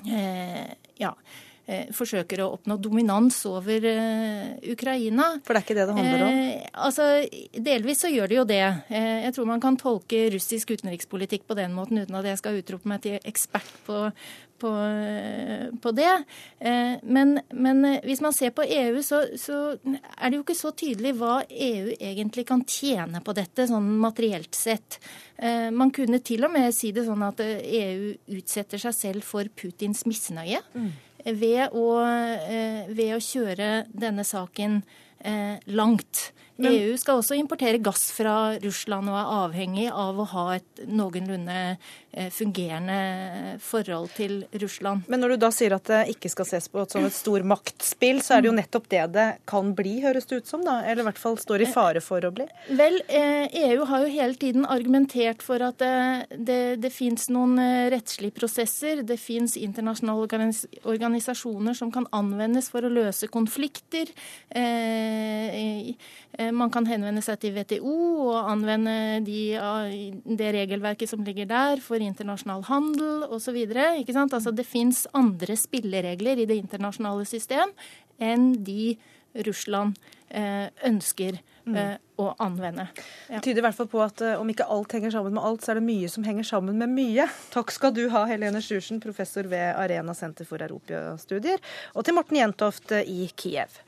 eh, 0.05 0.77
Ja 1.01 1.17
forsøker 1.95 2.43
å 2.43 2.51
oppnå 2.57 2.77
dominans 2.83 3.37
over 3.47 3.85
eh, 3.87 4.55
Ukraina. 4.73 5.29
For 5.47 5.55
det 5.55 5.61
er 5.61 5.67
ikke 5.67 5.77
det 5.79 5.89
det 5.89 5.97
handler 5.97 6.25
om? 6.27 6.39
Eh, 6.43 6.71
altså, 6.87 7.09
Delvis 7.55 8.03
så 8.03 8.11
gjør 8.11 8.31
det 8.31 8.39
jo 8.41 8.47
det. 8.51 8.63
Eh, 8.91 9.19
jeg 9.29 9.37
tror 9.37 9.51
man 9.53 9.63
kan 9.63 9.79
tolke 9.79 10.25
russisk 10.35 10.75
utenrikspolitikk 10.75 11.47
på 11.47 11.59
den 11.59 11.77
måten 11.77 12.03
uten 12.03 12.19
at 12.19 12.27
jeg 12.33 12.41
skal 12.41 12.59
utrope 12.59 12.91
meg 12.91 13.05
til 13.05 13.21
ekspert 13.29 13.71
på, 13.87 14.01
på, 14.63 14.73
eh, 14.75 15.69
på 15.85 15.93
det. 15.95 16.11
Eh, 16.59 16.97
men, 17.03 17.37
men, 17.55 17.85
hvis 18.09 18.25
man 18.25 18.35
ser 18.35 18.51
på 18.57 18.67
EU, 18.67 18.99
så, 19.07 19.23
så, 19.39 19.61
er 20.19 20.27
det 20.27 20.41
jo 20.41 20.47
ikke 20.47 20.59
så 20.59 20.75
tydelig 20.75 21.15
hva 21.21 21.45
EU 21.47 21.95
egentlig 21.95 22.47
kan 22.51 22.67
tjene 22.67 23.23
på 23.23 23.37
dette, 23.39 23.69
sånn 23.71 23.87
materielt 24.03 24.59
sett. 24.59 24.99
Man 25.43 25.91
kunne 25.91 26.21
til 26.23 26.45
og 26.47 26.53
med 26.55 26.69
si 26.71 26.93
det 26.95 27.03
sånn 27.03 27.23
at 27.27 27.41
EU 27.43 28.13
utsetter 28.37 28.79
seg 28.79 28.93
selv 28.95 29.27
for 29.27 29.49
Putins 29.59 30.05
misnøye. 30.07 30.61
Mm 30.77 30.93
ved 31.25 31.75
å, 31.77 31.87
eh, 32.03 32.89
ved 32.89 33.17
å 33.17 33.23
kjøre 33.23 33.71
denne 33.93 34.25
saken 34.27 34.83
eh, 35.25 35.59
langt. 35.67 36.33
Men, 36.63 36.77
EU 36.77 36.97
skal 37.01 37.21
også 37.21 37.37
importere 37.39 37.81
gass 37.83 38.11
fra 38.15 38.55
Russland 38.63 39.11
og 39.11 39.19
er 39.19 39.33
avhengig 39.43 39.89
av 39.89 40.19
å 40.21 40.27
ha 40.33 40.45
et 40.57 40.83
noenlunde 40.89 41.59
eh, 41.75 42.29
fungerende 42.35 43.59
forhold 43.63 44.13
til 44.17 44.43
Russland. 44.63 45.07
Men 45.13 45.23
når 45.23 45.35
du 45.35 45.43
da 45.45 45.53
sier 45.55 45.77
at 45.77 45.89
det 45.91 46.03
ikke 46.15 46.31
skal 46.33 46.49
ses 46.49 46.69
på 46.73 46.85
som 46.91 47.07
et 47.07 47.17
stor 47.17 47.45
maktspill, 47.47 48.23
så 48.25 48.37
er 48.37 48.45
det 48.45 48.51
jo 48.51 48.57
nettopp 48.57 48.89
det 48.93 49.05
det 49.17 49.29
kan 49.51 49.73
bli, 49.77 49.99
høres 50.05 50.29
det 50.31 50.43
ut 50.43 50.51
som? 50.51 50.65
da? 50.67 50.81
Eller 50.87 51.05
i 51.05 51.09
hvert 51.11 51.21
fall 51.21 51.39
står 51.41 51.67
i 51.67 51.71
fare 51.73 52.03
for 52.05 52.25
å 52.25 52.33
bli? 52.35 52.47
Vel, 52.79 53.01
EU 53.09 53.83
eh, 53.83 53.87
har 53.93 54.07
jo 54.07 54.13
hele 54.13 54.39
tiden 54.41 54.69
argumentert 54.69 55.45
for 55.45 55.63
at 55.65 55.81
det, 55.83 56.37
det, 56.37 56.61
det 56.83 56.93
fins 56.95 57.29
noen 57.33 57.59
eh, 57.63 57.91
rettslige 57.95 58.37
prosesser. 58.39 59.05
Det 59.07 59.19
fins 59.21 59.59
internasjonale 59.61 60.29
organisasjoner 60.89 61.77
som 61.77 61.93
kan 61.95 62.09
anvendes 62.15 62.71
for 62.73 62.87
å 62.87 62.93
løse 62.93 63.31
konflikter. 63.33 64.11
Eh, 64.51 65.33
Eh, 65.53 65.95
man 66.57 66.71
kan 66.73 66.87
henvende 66.89 67.21
seg 67.21 67.43
til 67.43 67.53
WTO 67.53 67.97
og 68.33 68.51
anvende 68.51 68.95
de, 69.27 69.53
det 70.25 70.53
regelverket 70.57 71.11
som 71.11 71.25
ligger 71.27 71.51
der 71.51 71.83
for 71.85 72.01
internasjonal 72.01 72.65
handel 72.71 73.27
osv. 73.29 73.59
Altså, 73.77 74.55
det 74.57 74.65
fins 74.65 75.05
andre 75.13 75.59
spilleregler 75.61 76.41
i 76.41 76.49
det 76.49 76.57
internasjonale 76.63 77.29
system 77.29 77.75
enn 78.23 78.55
de 78.65 78.95
Russland 79.47 79.97
eh, 80.29 80.69
ønsker 80.89 81.39
mm. 81.65 81.77
eh, 81.77 81.95
å 82.21 82.29
anvende. 82.43 82.89
Ja. 83.29 83.39
Det 83.39 83.45
tyder 83.47 83.63
i 83.63 83.67
hvert 83.67 83.79
fall 83.79 83.91
på 83.93 84.03
at 84.05 84.25
om 84.37 84.51
ikke 84.53 84.69
alt 84.73 84.97
henger 84.97 85.15
sammen 85.15 85.37
med 85.37 85.45
alt, 85.47 85.65
så 85.65 85.73
er 85.73 85.81
det 85.81 85.87
mye 85.87 86.11
som 86.13 86.27
henger 86.27 86.49
sammen 86.49 86.81
med 86.81 86.93
mye. 86.93 87.29
Takk 87.55 87.73
skal 87.75 87.95
du 87.97 88.05
ha, 88.13 88.25
Helene 88.31 88.63
Sjursen, 88.65 89.01
professor 89.03 89.49
ved 89.51 89.73
Arena 89.73 90.17
senter 90.17 90.49
for 90.49 90.63
europastudier, 90.65 91.63
og 91.97 92.07
til 92.07 92.19
Morten 92.19 92.41
Jentoft 92.41 92.95
i 93.03 93.27
Kiev. 93.37 93.81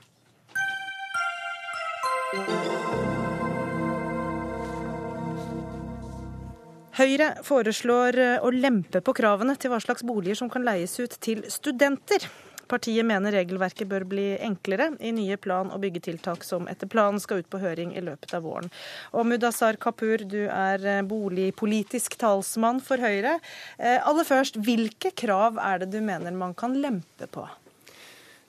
Høyre 6.95 7.33
foreslår 7.43 8.17
eh, 8.23 8.37
å 8.39 8.53
lempe 8.55 9.01
på 9.03 9.13
kravene 9.19 9.57
til 9.59 9.73
hva 9.73 9.81
slags 9.83 10.05
boliger 10.07 10.39
som 10.39 10.51
kan 10.51 10.63
leies 10.63 10.95
ut 11.03 11.17
til 11.25 11.43
studenter. 11.51 12.23
Partiet 12.71 13.05
mener 13.05 13.35
regelverket 13.35 13.89
bør 13.91 14.07
bli 14.09 14.27
enklere 14.39 14.93
i 15.05 15.11
nye 15.13 15.37
plan- 15.37 15.73
og 15.75 15.83
byggetiltak 15.83 16.47
som 16.47 16.69
etter 16.71 16.89
planen 16.89 17.21
skal 17.21 17.43
ut 17.43 17.51
på 17.51 17.61
høring 17.61 17.93
i 17.99 18.05
løpet 18.05 18.37
av 18.39 18.47
våren. 18.47 18.71
Og 19.13 19.27
Mudassar 19.29 19.77
Kapur, 19.83 20.23
du 20.23 20.47
er 20.47 20.87
eh, 20.87 21.03
boligpolitisk 21.03 22.17
talsmann 22.23 22.79
for 22.85 23.03
Høyre. 23.03 23.41
Eh, 23.77 23.99
aller 23.99 24.31
først, 24.31 24.63
hvilke 24.63 25.11
krav 25.19 25.59
er 25.59 25.83
det 25.83 25.91
du 25.97 26.01
mener 26.05 26.33
man 26.39 26.55
kan 26.55 26.79
lempe 26.79 27.27
på? 27.27 27.49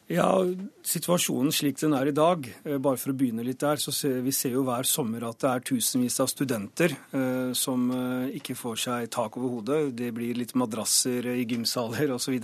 Ja, 0.05 0.27
Situasjonen 0.85 1.49
slik 1.49 1.79
den 1.81 1.95
er 1.97 2.05
i 2.05 2.13
dag, 2.13 2.45
eh, 2.63 2.77
bare 2.77 2.99
for 3.01 3.09
å 3.09 3.15
begynne 3.17 3.41
litt 3.41 3.63
der, 3.63 3.79
så 3.81 3.89
ser 3.89 4.19
vi 4.21 4.29
ser 4.29 4.53
jo 4.53 4.61
hver 4.61 4.85
sommer 4.85 5.23
at 5.25 5.39
det 5.41 5.49
er 5.49 5.63
tusenvis 5.65 6.19
av 6.21 6.29
studenter 6.29 6.93
eh, 6.93 7.53
som 7.57 7.87
eh, 7.89 8.35
ikke 8.37 8.53
får 8.53 8.77
seg 8.83 9.09
tak 9.09 9.39
over 9.39 9.55
hodet. 9.55 9.95
Det 9.97 10.11
blir 10.13 10.37
litt 10.37 10.53
madrasser 10.53 11.25
i 11.33 11.41
gymsaler 11.49 12.13
osv. 12.13 12.37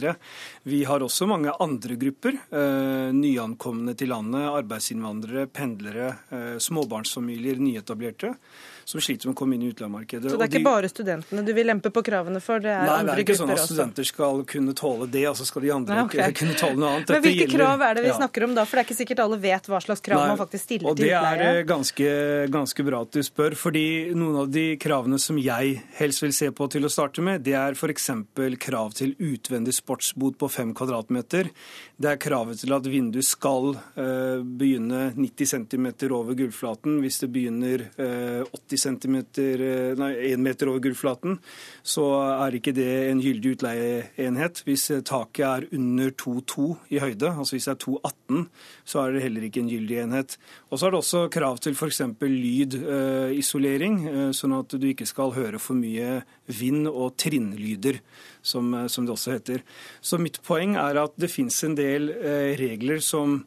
Vi 0.65 0.81
har 0.89 1.05
også 1.05 1.29
mange 1.29 1.53
andre 1.61 1.99
grupper. 2.01 2.41
Eh, 2.49 3.13
nyankomne 3.13 3.93
til 3.93 4.09
landet, 4.09 4.49
arbeidsinnvandrere, 4.49 5.45
pendlere, 5.53 6.15
eh, 6.33 6.57
småbarnsfamilier, 6.57 7.61
nyetablerte 7.61 8.33
som 8.91 9.01
sliter 9.03 9.29
med 9.29 9.35
å 9.35 9.39
komme 9.39 9.55
inn 9.55 9.63
i 9.65 9.71
utleiemarkedet. 9.71 10.27
Så 10.31 10.37
det 10.37 10.45
er 10.45 10.51
ikke 10.51 10.59
de... 10.59 10.67
bare 10.67 10.89
studentene 10.91 11.43
du 11.47 11.51
vil 11.55 11.69
lempe 11.69 11.91
på 11.93 12.03
kravene 12.05 12.41
for? 12.43 12.61
Det 12.63 12.71
er 12.71 12.83
Nei, 12.87 12.97
andre 13.01 13.15
det 13.15 13.21
er 13.21 13.25
ikke 13.25 13.37
sånn 13.39 13.53
at 13.55 13.63
studenter 13.63 14.07
skal 14.07 14.43
kunne 14.49 14.75
tåle 14.77 15.07
det, 15.11 15.23
og 15.29 15.37
så 15.39 15.47
skal 15.47 15.65
de 15.65 15.71
andre 15.75 15.97
Nei, 15.97 16.05
okay. 16.09 16.35
kunne 16.41 16.57
tåle 16.59 16.77
noe 16.79 16.93
annet. 16.97 17.13
Men 17.15 17.23
hvilke 17.25 17.45
gjelder... 17.45 17.57
krav 17.57 17.85
er 17.87 17.97
det 17.97 18.05
vi 18.05 18.11
ja. 18.11 18.17
snakker 18.19 18.47
om 18.47 18.55
da? 18.57 18.65
For 18.67 18.77
det 18.77 18.83
er 18.83 18.89
ikke 18.89 18.99
sikkert 18.99 19.23
alle 19.25 19.39
vet 19.45 19.69
hva 19.71 19.81
slags 19.85 20.03
krav 20.05 20.21
Nei, 20.21 20.27
man 20.33 20.41
faktisk 20.41 20.67
stiller 20.67 20.97
til 20.97 21.07
utleie. 21.07 21.21
Og 21.21 21.39
det 21.41 21.47
er 21.47 21.61
eh, 21.61 21.67
ganske, 21.71 22.09
ganske 22.57 22.87
bra 22.87 23.03
at 23.07 23.15
du 23.15 23.21
spør, 23.25 23.57
fordi 23.59 23.85
noen 24.17 24.41
av 24.43 24.51
de 24.51 24.65
kravene 24.81 25.21
som 25.21 25.39
jeg 25.41 25.77
helst 25.99 26.25
vil 26.25 26.35
se 26.35 26.51
på 26.55 26.67
til 26.75 26.87
å 26.87 26.91
starte 26.91 27.23
med, 27.25 27.45
det 27.47 27.55
er 27.59 27.77
f.eks. 27.77 28.09
krav 28.61 28.95
til 28.97 29.15
utvendig 29.17 29.75
sportsbod 29.77 30.37
på 30.41 30.51
fem 30.51 30.75
kvadratmeter. 30.77 31.51
Det 32.01 32.11
er 32.11 32.21
kravet 32.21 32.61
til 32.63 32.73
at 32.75 32.87
vinduet 32.89 33.27
skal 33.27 33.75
uh, 33.77 34.41
begynne 34.41 35.11
90 35.15 35.51
cm 35.53 35.87
over 36.09 36.35
gulvflaten. 36.37 36.99
Hvis 37.03 37.21
det 37.23 37.31
begynner 37.33 37.85
uh, 37.99 38.41
80 38.57 38.80
cm, 38.81 39.17
eh, 39.39 39.93
nei, 39.99 40.11
1 40.31 40.41
meter 40.43 40.71
over 40.71 40.81
gulvflaten, 40.83 41.37
så 41.83 42.05
er 42.45 42.57
ikke 42.57 42.73
det 42.75 42.89
en 43.09 43.21
gyldig 43.23 43.55
utleieenhet. 43.55 44.63
Hvis 44.67 44.89
eh, 44.91 45.03
taket 45.07 45.45
er 45.47 45.67
under 45.77 46.11
2,2 46.11 46.67
i 46.91 47.01
høyde, 47.03 47.31
altså 47.31 47.57
hvis 47.57 47.69
det 47.69 47.75
er 47.75 47.81
2,18, 47.85 48.43
så 48.85 49.03
er 49.03 49.15
det 49.15 49.23
heller 49.25 49.47
ikke 49.47 49.63
en 49.63 49.71
gyldig 49.71 50.01
enhet. 50.05 50.37
Og 50.69 50.79
så 50.79 50.87
er 50.87 50.93
det 50.93 51.01
også 51.01 51.23
krav 51.33 51.61
til 51.63 51.77
f.eks. 51.77 52.01
lydisolering, 52.21 54.01
uh, 54.07 54.29
sånn 54.35 54.57
at 54.57 54.75
du 54.75 54.87
ikke 54.89 55.07
skal 55.09 55.33
høre 55.35 55.59
for 55.61 55.77
mye 55.77 56.21
vind- 56.51 56.89
og 56.91 57.15
trinnlyder, 57.21 58.01
som, 58.41 58.73
som, 58.89 59.05
det 59.05 59.13
også 59.13 59.35
heter. 59.35 59.63
Så 60.01 60.19
mitt 60.21 60.39
poeng 60.45 60.75
er 60.79 60.99
at 61.01 61.15
det 61.21 61.31
finnes 61.31 61.57
en 61.67 61.75
del 61.77 62.09
eh, 62.13 62.51
regler 62.59 63.01
som 63.05 63.39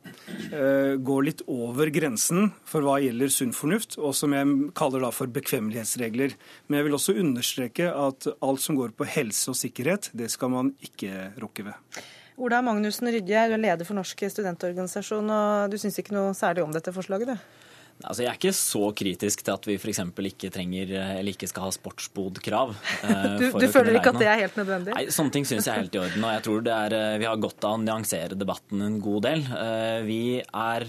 eh, 0.51 0.95
går 0.97 1.27
litt 1.29 1.45
over 1.51 1.91
grensen 1.95 2.53
for 2.69 2.87
hva 2.87 3.01
gjelder 3.03 3.33
sunn 3.33 3.55
fornuft, 3.57 3.99
og 3.99 4.15
som 4.17 4.35
jeg 4.37 4.73
kaller 4.79 5.05
da 5.05 5.13
for 5.15 5.31
bekvemmelighetsregler. 5.35 6.37
Men 6.67 6.81
jeg 6.81 6.89
vil 6.89 6.99
også 6.99 7.17
understreke 7.21 7.91
at 7.91 8.29
alt 8.35 8.65
som 8.65 8.79
går 8.79 8.95
på 8.97 9.09
helse 9.17 9.51
og 9.53 9.59
sikkerhet, 9.59 10.11
det 10.17 10.31
skal 10.33 10.53
man 10.55 10.75
ikke 10.85 11.33
rokke 11.43 11.67
ved. 11.69 12.03
Ola 12.35 12.59
Magnussen 12.67 13.07
Rydje, 13.15 13.45
du 13.47 13.55
er 13.55 13.61
leder 13.63 13.87
for 13.87 13.95
Norsk 13.95 14.25
studentorganisasjon, 14.27 15.29
og 15.31 15.71
du 15.71 15.79
syns 15.79 16.01
ikke 16.03 16.17
noe 16.17 16.33
særlig 16.35 16.65
om 16.65 16.73
dette 16.75 16.95
forslaget, 16.95 17.31
du? 17.31 17.64
Altså, 18.03 18.25
jeg 18.25 18.31
er 18.33 18.39
ikke 18.39 18.57
så 18.57 18.89
kritisk 18.97 19.45
til 19.47 19.55
at 19.55 19.67
vi 19.69 19.77
f.eks. 19.79 20.01
ikke 20.03 20.51
trenger 20.53 20.91
eller 20.99 21.31
ikke 21.31 21.49
skal 21.51 21.69
ha 21.69 21.75
sportsbodkrav. 21.75 22.75
Eh, 23.05 23.37
du, 23.37 23.45
du 23.61 23.67
føler 23.69 23.99
ikke 23.99 24.15
at 24.15 24.21
det 24.23 24.29
er 24.31 24.39
helt 24.41 24.57
nødvendig? 24.57 24.95
Nei, 24.97 25.05
Sånne 25.13 25.35
ting 25.35 25.45
syns 25.47 25.67
jeg 25.69 25.75
er 25.75 25.83
helt 25.83 25.97
i 25.97 26.01
orden. 26.01 26.25
Og 26.25 26.33
jeg 26.33 26.45
tror 26.47 26.63
det 26.65 26.75
er, 26.75 26.97
vi 27.21 27.29
har 27.29 27.41
godt 27.43 27.67
av 27.69 27.77
å 27.77 27.81
nyansere 27.83 28.39
debatten 28.39 28.81
en 28.85 28.97
god 29.03 29.27
del. 29.27 29.45
Vi 30.09 30.21
er 30.41 30.87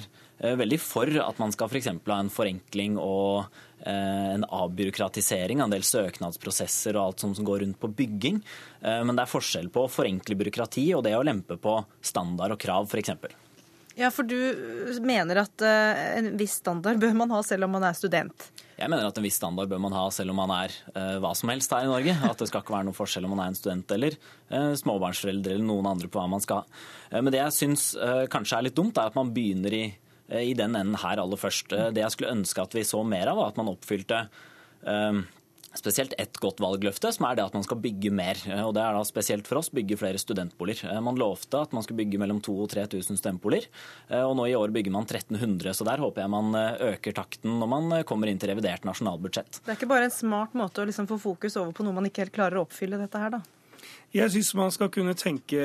veldig 0.61 0.79
for 0.81 1.11
at 1.25 1.41
man 1.41 1.53
skal 1.55 1.69
f.eks. 1.71 1.91
Ha 1.91 2.19
en 2.21 2.31
forenkling 2.31 2.97
og 3.01 3.61
en 3.85 4.45
avbyråkratisering 4.47 5.59
av 5.59 5.67
en 5.67 5.75
del 5.75 5.83
søknadsprosesser 5.85 6.95
og 6.95 7.03
alt 7.03 7.25
som 7.25 7.35
går 7.35 7.65
rundt 7.65 7.81
på 7.83 7.91
bygging. 7.99 8.39
Men 8.81 9.13
det 9.13 9.25
er 9.25 9.33
forskjell 9.35 9.67
på 9.75 9.85
å 9.85 9.91
forenkle 9.91 10.39
byråkrati 10.39 10.87
og 10.95 11.03
det 11.05 11.17
å 11.19 11.25
lempe 11.27 11.59
på 11.61 11.81
standard 11.99 12.55
og 12.55 12.63
krav, 12.63 12.87
f.eks. 12.87 13.35
Ja, 13.95 14.09
for 14.11 14.27
du 14.27 14.35
mener 15.07 15.39
at 15.39 15.63
uh, 15.63 15.99
en 16.19 16.33
viss 16.39 16.57
standard 16.59 16.99
bør 16.99 17.13
man 17.15 17.31
ha 17.31 17.39
selv 17.47 17.67
om 17.67 17.71
man 17.77 17.85
er 17.87 17.95
student? 17.95 18.49
Jeg 18.75 18.91
mener 18.91 19.07
at 19.07 19.15
en 19.15 19.23
viss 19.23 19.37
standard 19.39 19.69
bør 19.71 19.79
man 19.85 19.95
ha 19.95 20.03
selv 20.11 20.33
om 20.33 20.41
man 20.41 20.51
er 20.51 20.73
uh, 20.91 21.15
hva 21.23 21.31
som 21.37 21.51
helst 21.53 21.71
her 21.71 21.87
i 21.87 21.91
Norge. 21.91 22.15
At 22.27 22.41
det 22.41 22.49
skal 22.49 22.65
ikke 22.65 22.75
være 22.75 22.89
noen 22.89 22.97
forskjell 22.97 23.27
om 23.27 23.31
man 23.37 23.45
er 23.45 23.53
en 23.53 23.59
student 23.59 23.93
eller 23.95 24.17
uh, 24.51 24.73
småbarnsforeldre 24.81 25.55
eller 25.55 25.67
noen 25.69 25.87
andre 25.93 26.11
på 26.11 26.19
hva 26.19 26.27
man 26.31 26.43
skal. 26.43 26.67
men 27.15 27.31
det 27.31 27.39
jeg 27.39 27.55
syns 27.55 27.83
kanskje 28.31 28.57
er 28.57 28.67
litt 28.67 28.75
dumt, 28.75 28.97
er 28.99 29.07
at 29.07 29.15
man 29.15 29.31
begynner 29.31 29.73
i, 29.77 29.85
i 30.41 30.51
den 30.57 30.75
enden 30.75 30.97
her 30.99 31.21
aller 31.21 31.39
først. 31.39 31.71
det 31.95 32.01
jeg 32.01 32.11
skulle 32.11 32.33
ønske 32.35 32.63
at 32.65 32.75
vi 32.75 32.83
så 32.83 32.99
mer 33.07 33.31
av, 33.31 33.39
var 33.39 33.53
at 33.53 33.59
man 33.61 33.71
oppfylte 33.71 34.25
spesielt 35.79 36.13
ett 36.17 36.37
godt 36.41 36.61
valgløfte, 36.63 37.11
som 37.13 37.27
er 37.27 37.37
det 37.37 37.45
at 37.45 37.55
man 37.57 37.65
skal 37.65 37.79
bygge 37.81 38.11
mer. 38.13 38.39
Og 38.65 38.73
Det 38.75 38.83
er 38.83 38.95
da 38.97 39.03
spesielt 39.07 39.47
for 39.47 39.59
oss 39.59 39.71
bygge 39.73 39.97
flere 39.99 40.21
studentboliger. 40.21 40.91
Eh, 40.91 41.01
man 41.03 41.19
lovte 41.19 41.61
at 41.61 41.73
man 41.73 41.83
skulle 41.83 42.03
bygge 42.03 42.19
mellom 42.21 42.41
2000 42.41 42.63
og 42.65 42.71
3000 42.71 43.19
studentboliger, 43.19 43.67
eh, 44.09 44.23
og 44.23 44.35
nå 44.37 44.47
i 44.49 44.55
år 44.57 44.73
bygger 44.73 44.91
man 44.91 45.05
1300. 45.05 45.73
Så 45.73 45.87
der 45.87 46.01
håper 46.01 46.23
jeg 46.23 46.33
man 46.33 46.55
eh, 46.55 46.95
øker 46.95 47.15
takten 47.15 47.59
når 47.59 47.71
man 47.71 47.97
kommer 48.05 48.31
inn 48.31 48.39
til 48.39 48.51
revidert 48.51 48.85
nasjonalbudsjett. 48.87 49.61
Det 49.65 49.73
er 49.73 49.79
ikke 49.79 49.91
bare 49.91 50.09
en 50.09 50.15
smart 50.15 50.55
måte 50.57 50.81
å 50.81 50.87
liksom 50.87 51.07
få 51.07 51.19
fokus 51.21 51.57
over 51.57 51.75
på 51.75 51.85
noe 51.85 51.95
man 51.95 52.09
ikke 52.09 52.25
helt 52.25 52.35
klarer 52.35 52.59
å 52.59 52.65
oppfylle 52.65 52.99
dette 53.01 53.21
her, 53.21 53.37
da? 53.37 53.43
Jeg 54.15 54.31
syns 54.31 54.53
man 54.57 54.71
skal 54.71 54.89
kunne 54.89 55.13
tenke 55.19 55.59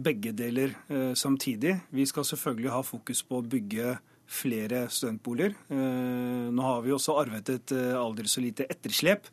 begge 0.00 0.30
deler 0.32 0.72
samtidig. 1.18 1.74
Vi 1.92 2.06
skal 2.06 2.24
selvfølgelig 2.24 2.70
ha 2.72 2.80
fokus 2.86 3.20
på 3.26 3.40
å 3.40 3.44
bygge 3.44 3.96
flere 4.30 4.86
studentboliger. 4.92 5.54
Eh, 5.68 6.48
nå 6.54 6.64
har 6.64 6.82
vi 6.84 6.94
også 6.94 7.18
arvet 7.20 7.52
et 7.52 7.74
eh, 7.76 7.92
aldri 7.98 8.30
så 8.30 8.42
lite 8.44 8.66
etterslep. 8.70 9.28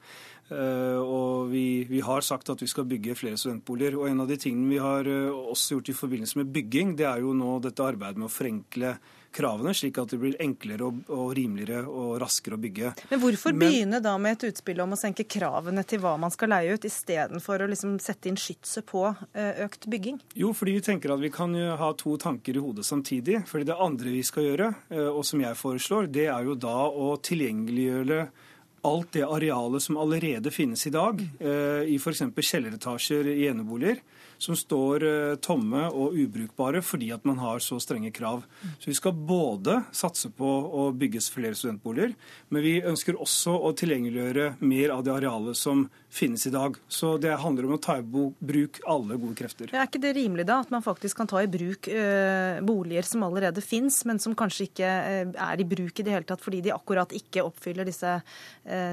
Eh, 0.51 0.99
og 0.99 1.51
vi, 1.53 1.83
vi, 1.89 2.01
har 2.03 2.25
sagt 2.25 2.51
at 2.51 2.61
vi 2.61 2.69
skal 2.69 2.87
bygge 2.89 3.15
flere 3.19 3.39
studentboliger. 3.39 3.97
Og 3.99 4.09
en 4.09 4.23
av 4.23 4.29
de 4.31 4.39
tingene 4.41 4.69
vi 4.73 4.81
har 4.81 5.07
også 5.07 5.77
gjort 5.77 5.93
i 5.93 5.97
forbindelse 5.97 6.41
med 6.41 6.53
bygging, 6.53 6.95
det 6.99 7.07
er 7.09 7.23
jo 7.23 7.35
nå 7.37 7.57
dette 7.63 7.85
arbeidet 7.85 8.19
med 8.19 8.29
å 8.29 8.35
forenkle 8.35 8.95
kravene, 9.33 9.73
slik 9.75 9.97
at 10.01 10.11
det 10.13 10.19
blir 10.21 10.35
enklere 10.43 10.87
og, 10.87 11.01
og 11.11 11.31
rimeligere 11.37 11.87
og 11.87 12.17
raskere 12.21 12.57
å 12.57 12.61
bygge. 12.61 12.93
Men 13.11 13.21
hvorfor 13.23 13.55
Men, 13.55 13.63
begynne 13.65 14.01
da 14.03 14.15
med 14.21 14.37
et 14.37 14.47
utspill 14.51 14.83
om 14.83 14.95
å 14.95 14.99
senke 14.99 15.25
kravene 15.29 15.83
til 15.87 16.03
hva 16.03 16.17
man 16.21 16.33
skal 16.33 16.53
leie 16.53 16.75
ut, 16.75 16.87
istedenfor 16.87 17.63
å 17.63 17.69
liksom 17.71 17.97
sette 18.03 18.31
inn 18.31 18.39
skytset 18.39 18.87
på 18.89 19.05
eh, 19.09 19.63
økt 19.65 19.87
bygging? 19.91 20.21
Jo, 20.39 20.53
fordi 20.57 20.77
vi 20.77 20.85
tenker 20.85 21.15
at 21.15 21.23
vi 21.23 21.33
kan 21.33 21.55
ha 21.55 21.91
to 21.97 22.17
tanker 22.21 22.57
i 22.57 22.63
hodet 22.63 22.85
samtidig. 22.87 23.41
Fordi 23.49 23.67
det 23.71 23.79
andre 23.81 24.13
vi 24.13 24.23
skal 24.27 24.49
gjøre, 24.49 24.71
eh, 24.93 25.09
og 25.09 25.25
som 25.27 25.43
jeg 25.43 25.59
foreslår, 25.59 26.11
det 26.11 26.27
er 26.31 26.47
jo 26.47 26.57
da 26.59 26.77
å 26.87 27.13
tilgjengeliggjøre 27.23 28.23
alt 28.87 29.11
det 29.13 29.27
arealet 29.27 29.83
som 29.83 29.97
allerede 30.01 30.51
finnes 30.51 30.87
i 30.87 30.93
dag, 30.93 31.21
eh, 31.39 31.85
i 31.93 31.99
f.eks. 32.01 32.23
kjelleretasjer 32.33 33.29
i 33.29 33.45
eneboliger 33.51 34.01
som 34.41 34.57
står 34.57 35.03
eh, 35.05 35.35
tomme 35.43 35.83
og 35.93 36.15
ubrukbare 36.17 36.81
fordi 36.85 37.11
at 37.13 37.25
man 37.27 37.39
har 37.41 37.61
så 37.61 37.77
strenge 37.81 38.11
krav. 38.15 38.41
Så 38.79 38.89
Vi 38.89 38.97
skal 38.97 39.13
både 39.13 39.81
satse 39.93 40.31
på 40.33 40.49
å 40.81 40.87
bygge 40.97 41.21
flere 41.31 41.57
studentboliger, 41.57 42.15
men 42.49 42.65
vi 42.65 42.79
ønsker 42.81 43.19
også 43.21 43.53
å 43.53 43.73
tilgjengeliggjøre 43.77 44.55
mer 44.65 44.95
av 44.95 45.03
det 45.05 45.13
arealet 45.13 45.57
som 45.57 45.85
finnes 46.11 46.47
i 46.49 46.53
dag. 46.53 46.79
Så 46.89 47.13
det 47.21 47.35
handler 47.43 47.69
om 47.69 47.77
å 47.77 47.81
ta 47.81 47.99
i 48.01 48.05
bruk 48.05 48.81
alle 48.89 49.19
gode 49.21 49.37
krefter. 49.37 49.69
Er 49.75 49.85
ikke 49.85 50.01
det 50.01 50.15
rimelig 50.17 50.47
da, 50.49 50.61
at 50.65 50.73
man 50.73 50.85
faktisk 50.85 51.21
kan 51.21 51.29
ta 51.29 51.43
i 51.43 51.51
bruk 51.51 51.91
øh, 51.91 52.63
boliger 52.65 53.07
som 53.07 53.27
allerede 53.27 53.61
finnes, 53.63 54.01
men 54.09 54.19
som 54.19 54.35
kanskje 54.37 54.71
ikke 54.71 54.89
øh, 54.89 55.37
er 55.51 55.61
i 55.61 55.69
bruk 55.69 56.01
i 56.01 56.07
det 56.07 56.17
hele 56.17 56.27
tatt 56.27 56.41
fordi 56.41 56.63
de 56.65 56.73
akkurat 56.73 57.13
ikke 57.15 57.45
oppfyller 57.45 57.85
disse 57.87 58.17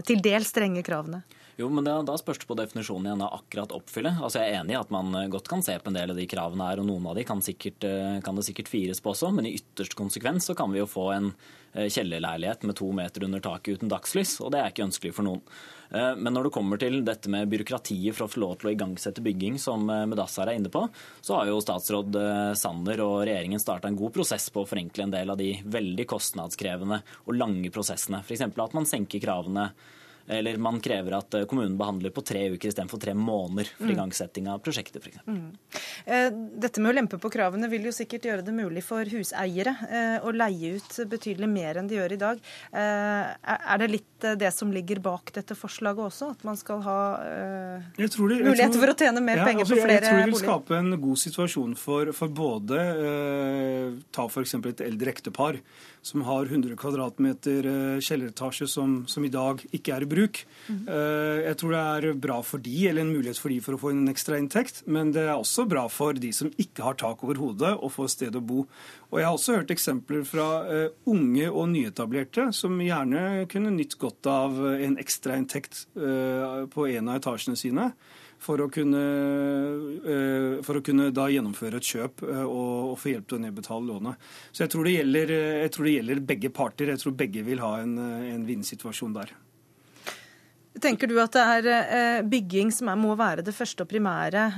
til 0.06 0.20
dels 0.22 0.50
strenge 0.52 0.82
kravene? 0.84 1.22
Jo, 1.58 1.66
men 1.74 1.82
da, 1.82 1.96
da 2.06 2.14
spørs 2.14 2.38
det 2.38 2.46
på 2.46 2.54
definisjonen 2.54 3.08
igjen 3.08 3.22
av 3.26 3.32
akkurat 3.40 3.72
oppfylle. 3.74 4.12
Altså 4.22 4.38
Jeg 4.38 4.52
er 4.52 4.60
enig 4.60 4.76
i 4.76 4.78
at 4.78 4.92
man 4.94 5.10
eh, 5.18 5.30
godt 5.32 5.48
kan 5.50 5.64
se 5.66 5.74
på 5.82 5.90
en 5.90 5.96
del 5.96 6.12
av 6.12 6.18
de 6.20 6.26
kravene 6.30 6.68
her, 6.68 6.78
og 6.78 6.86
noen 6.86 7.08
av 7.10 7.16
de 7.18 7.24
kan, 7.26 7.42
sikkert, 7.42 7.82
eh, 7.82 8.20
kan 8.22 8.38
det 8.38 8.44
sikkert 8.46 8.70
fires 8.70 9.02
på 9.02 9.10
også, 9.10 9.32
men 9.34 9.48
i 9.48 9.56
ytterste 9.56 9.98
konsekvens 9.98 10.46
så 10.46 10.54
kan 10.54 10.70
vi 10.70 10.78
jo 10.78 10.86
få 10.86 11.08
en 11.16 11.32
eh, 11.32 11.88
kjellerleilighet 11.90 12.62
med 12.62 12.78
to 12.78 12.92
meter 12.94 13.26
under 13.26 13.42
taket 13.42 13.80
uten 13.80 13.90
dagslys, 13.90 14.36
og 14.38 14.54
det 14.54 14.62
er 14.62 14.70
ikke 14.70 14.86
ønskelig 14.86 15.12
for 15.18 15.26
noen. 15.26 15.42
Men 15.88 16.34
når 16.36 16.44
det 16.44 16.50
kommer 16.52 16.76
til 16.76 16.98
dette 17.00 17.30
med 17.32 17.48
byråkratiet 17.48 18.12
for 18.12 18.26
å 18.26 18.28
få 18.28 18.42
lov 18.42 18.58
til 18.60 18.68
å 18.68 18.72
igangsette 18.74 19.22
bygging, 19.24 19.54
som 19.56 19.86
Mudassar 19.88 20.50
er 20.50 20.58
inne 20.58 20.68
på, 20.68 20.82
så 21.24 21.38
har 21.38 21.48
jo 21.48 21.62
statsråd 21.64 22.18
Sanner 22.60 23.00
og 23.00 23.22
regjeringen 23.22 23.62
starta 23.62 23.88
en 23.88 23.96
god 23.96 24.12
prosess 24.18 24.50
på 24.52 24.66
å 24.66 24.68
forenkle 24.68 25.06
en 25.06 25.14
del 25.14 25.32
av 25.32 25.40
de 25.40 25.54
veldig 25.64 26.04
kostnadskrevende 26.12 27.00
og 27.24 27.38
lange 27.40 27.72
prosessene. 27.72 28.20
F.eks. 28.20 28.44
at 28.44 28.76
man 28.76 28.90
senker 28.90 29.24
kravene 29.24 29.70
eller 30.28 30.56
man 30.56 30.80
krever 30.80 31.16
at 31.18 31.34
eh, 31.34 31.44
kommunen 31.48 31.76
behandler 31.78 32.12
på 32.14 32.22
tre 32.26 32.44
uker 32.52 32.68
istedenfor 32.70 33.00
tre 33.00 33.14
måneder 33.16 33.70
for 33.72 33.88
mm. 33.88 33.92
igangsetting 33.94 34.48
av 34.52 34.60
prosjektet 34.64 35.00
f.eks. 35.02 35.20
Mm. 35.26 35.46
Eh, 36.04 36.28
dette 36.64 36.82
med 36.84 36.92
å 36.92 36.96
lempe 36.98 37.20
på 37.20 37.30
kravene 37.32 37.70
vil 37.72 37.88
jo 37.88 37.94
sikkert 37.94 38.28
gjøre 38.28 38.44
det 38.46 38.54
mulig 38.56 38.84
for 38.84 39.08
huseiere 39.08 39.74
eh, 39.88 40.16
å 40.20 40.32
leie 40.34 40.76
ut 40.76 41.00
betydelig 41.08 41.48
mer 41.50 41.80
enn 41.80 41.88
de 41.88 41.98
gjør 41.98 42.14
i 42.14 42.20
dag. 42.20 42.42
Er 42.78 43.80
det 43.80 43.88
litt 43.90 44.26
det 44.38 44.50
som 44.54 44.70
ligger 44.74 45.00
bak 45.02 45.32
dette 45.34 45.54
forslaget 45.56 46.08
også, 46.08 46.30
at 46.34 46.44
man 46.46 46.58
skal 46.58 46.82
ha 46.84 46.98
det, 47.96 48.08
muligheter 48.18 48.78
for 48.78 48.92
å 48.92 48.96
tjene 48.98 49.22
mer 49.24 49.42
ja, 49.42 49.48
penger 49.48 49.64
altså, 49.64 49.78
på 49.78 49.84
flere 49.86 50.00
boliger? 50.00 50.08
Jeg 50.08 50.08
tror 50.08 50.20
det 50.20 50.32
vil 50.32 50.42
skape 50.42 50.78
en 50.78 50.98
god 51.04 51.22
situasjon 51.22 51.76
for, 51.78 52.12
for 52.18 52.34
både 52.40 52.82
ta 54.14 54.26
f.eks. 54.28 54.58
et 54.58 54.84
eldre 54.88 55.14
ektepar 55.14 55.60
som 56.02 56.22
har 56.26 56.46
100 56.46 56.76
kvadratmeter 56.78 57.68
eh, 57.68 58.00
kjelleretasje 58.04 58.68
som, 58.70 59.00
som, 59.10 59.24
i 59.24 59.32
dag 59.32 59.62
ikke 59.74 59.94
er 59.96 60.04
i 60.04 60.08
bruk. 60.10 60.42
Mm. 60.68 60.84
Jeg 60.88 61.56
tror 61.60 61.72
det 61.74 61.80
er 61.80 62.20
bra 62.20 62.38
for 62.44 62.62
de, 62.62 62.74
eller 62.88 63.04
en 63.04 63.12
mulighet 63.12 63.40
for 63.40 63.52
de 63.52 63.58
for 63.64 63.76
å 63.76 63.80
få 63.80 63.92
en 63.92 64.10
ekstra 64.10 64.38
inntekt, 64.40 64.82
men 64.86 65.12
det 65.14 65.24
er 65.26 65.34
også 65.34 65.66
bra 65.68 65.86
for 65.92 66.16
de 66.16 66.30
som 66.34 66.52
ikke 66.60 66.84
har 66.86 66.98
tak 67.00 67.24
over 67.24 67.40
hodet 67.40 67.74
og 67.76 67.92
får 67.94 68.12
sted 68.14 68.38
å 68.38 68.44
bo. 68.44 68.64
Og 69.10 69.18
Jeg 69.20 69.26
har 69.26 69.36
også 69.36 69.58
hørt 69.58 69.72
eksempler 69.72 70.24
fra 70.28 70.46
uh, 70.68 70.88
unge 71.08 71.48
og 71.48 71.70
nyetablerte 71.72 72.50
som 72.56 72.76
gjerne 72.82 73.46
kunne 73.52 73.72
nytt 73.74 73.96
godt 74.00 74.28
av 74.30 74.58
en 74.74 74.98
ekstra 75.00 75.38
inntekt 75.40 75.86
uh, 75.96 76.66
på 76.72 76.88
en 76.92 77.08
av 77.08 77.20
etasjene 77.22 77.58
sine 77.58 77.90
for 78.38 78.62
å 78.62 78.68
kunne, 78.72 79.02
eh, 80.06 80.62
for 80.64 80.78
å 80.78 80.84
kunne 80.84 81.10
da 81.14 81.26
gjennomføre 81.30 81.80
et 81.80 81.90
kjøp 81.90 82.22
eh, 82.26 82.44
og, 82.44 82.92
og 82.92 82.96
få 83.02 83.12
hjelp 83.12 83.26
til 83.28 83.38
å 83.38 83.42
nedbetale 83.42 83.88
lånet. 83.88 84.30
Så 84.52 84.64
jeg 84.64 84.72
tror, 84.74 84.88
gjelder, 84.92 85.34
jeg 85.64 85.74
tror 85.74 85.88
det 85.88 85.96
gjelder 85.96 86.24
begge 86.32 86.52
parter. 86.54 86.92
Jeg 86.94 87.02
tror 87.02 87.18
begge 87.18 87.44
vil 87.46 87.62
ha 87.64 87.74
en, 87.82 87.98
en 87.98 88.48
vinnersituasjon 88.48 89.18
der. 89.18 89.34
Tenker 90.78 91.10
du 91.10 91.16
at 91.18 91.34
det 91.34 91.44
er 91.56 91.68
eh, 91.74 92.22
bygging 92.22 92.70
som 92.74 92.92
må 93.02 93.16
være 93.18 93.42
det 93.46 93.56
første 93.56 93.82
og 93.82 93.90
primære 93.90 94.48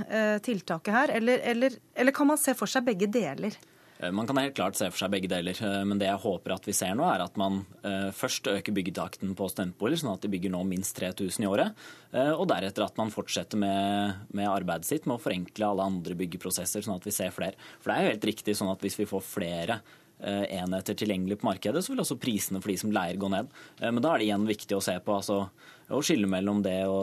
tiltaket 0.44 0.92
her, 0.92 1.14
eller, 1.16 1.40
eller, 1.48 1.80
eller 1.96 2.16
kan 2.16 2.28
man 2.28 2.40
se 2.40 2.52
for 2.58 2.68
seg 2.68 2.84
begge 2.90 3.08
deler? 3.08 3.56
Eh, 4.02 4.12
man 4.12 4.26
kan 4.26 4.36
helt 4.36 4.56
klart 4.56 4.78
se 4.78 4.88
for 4.90 5.02
seg 5.02 5.12
begge 5.12 5.28
deler, 5.30 5.56
eh, 5.64 5.84
men 5.84 6.00
det 6.00 6.08
jeg 6.08 6.22
håper 6.22 6.54
at 6.54 6.66
vi 6.66 6.74
ser 6.76 6.96
nå, 6.96 7.04
er 7.04 7.24
at 7.24 7.36
man 7.40 7.60
eh, 7.84 8.08
først 8.16 8.48
øker 8.48 8.76
byggetakten 8.76 9.34
på 9.36 9.48
studentboliger, 9.52 10.02
sånn 10.02 10.14
at 10.14 10.24
de 10.24 10.32
bygger 10.32 10.54
nå 10.54 10.62
minst 10.68 10.96
3000 10.98 11.44
i 11.44 11.50
året, 11.50 11.86
og 12.10 12.48
deretter 12.50 12.82
at 12.82 12.96
man 12.98 13.12
fortsetter 13.14 13.60
med, 13.60 14.24
med, 14.34 14.48
arbeidet 14.50 14.88
sitt 14.88 15.04
med 15.06 15.14
å 15.14 15.22
forenkle 15.22 15.68
alle 15.68 15.84
andre 15.92 16.16
byggeprosesser, 16.18 16.82
sånn 16.82 16.96
at 16.96 17.06
vi 17.06 17.12
ser 17.14 17.30
flere. 17.30 17.54
For 17.78 17.92
det 17.92 17.96
er 17.96 18.02
jo 18.02 18.14
helt 18.16 18.26
riktig 18.32 18.56
sånn 18.58 18.72
at 18.72 18.82
hvis 18.82 18.98
vi 18.98 19.06
får 19.06 19.22
flere 19.22 19.76
enheter 20.20 20.96
tilgjengelig 20.98 21.38
på 21.40 21.46
markedet, 21.46 21.84
så 21.84 21.94
vil 21.94 22.02
også 22.02 22.18
prisene 22.20 22.58
for 22.60 22.72
de 22.72 22.80
som 22.82 22.90
leier 22.92 23.20
gå 23.20 23.30
ned. 23.30 23.46
Men 23.80 24.02
da 24.02 24.10
er 24.10 24.20
det 24.20 24.26
igjen 24.26 24.50
viktig 24.50 24.76
å 24.76 24.82
se 24.84 24.96
på 25.06 25.14
altså, 25.14 25.38
å 25.86 26.02
skille 26.04 26.28
mellom 26.28 26.64
det 26.66 26.80
å 26.90 26.98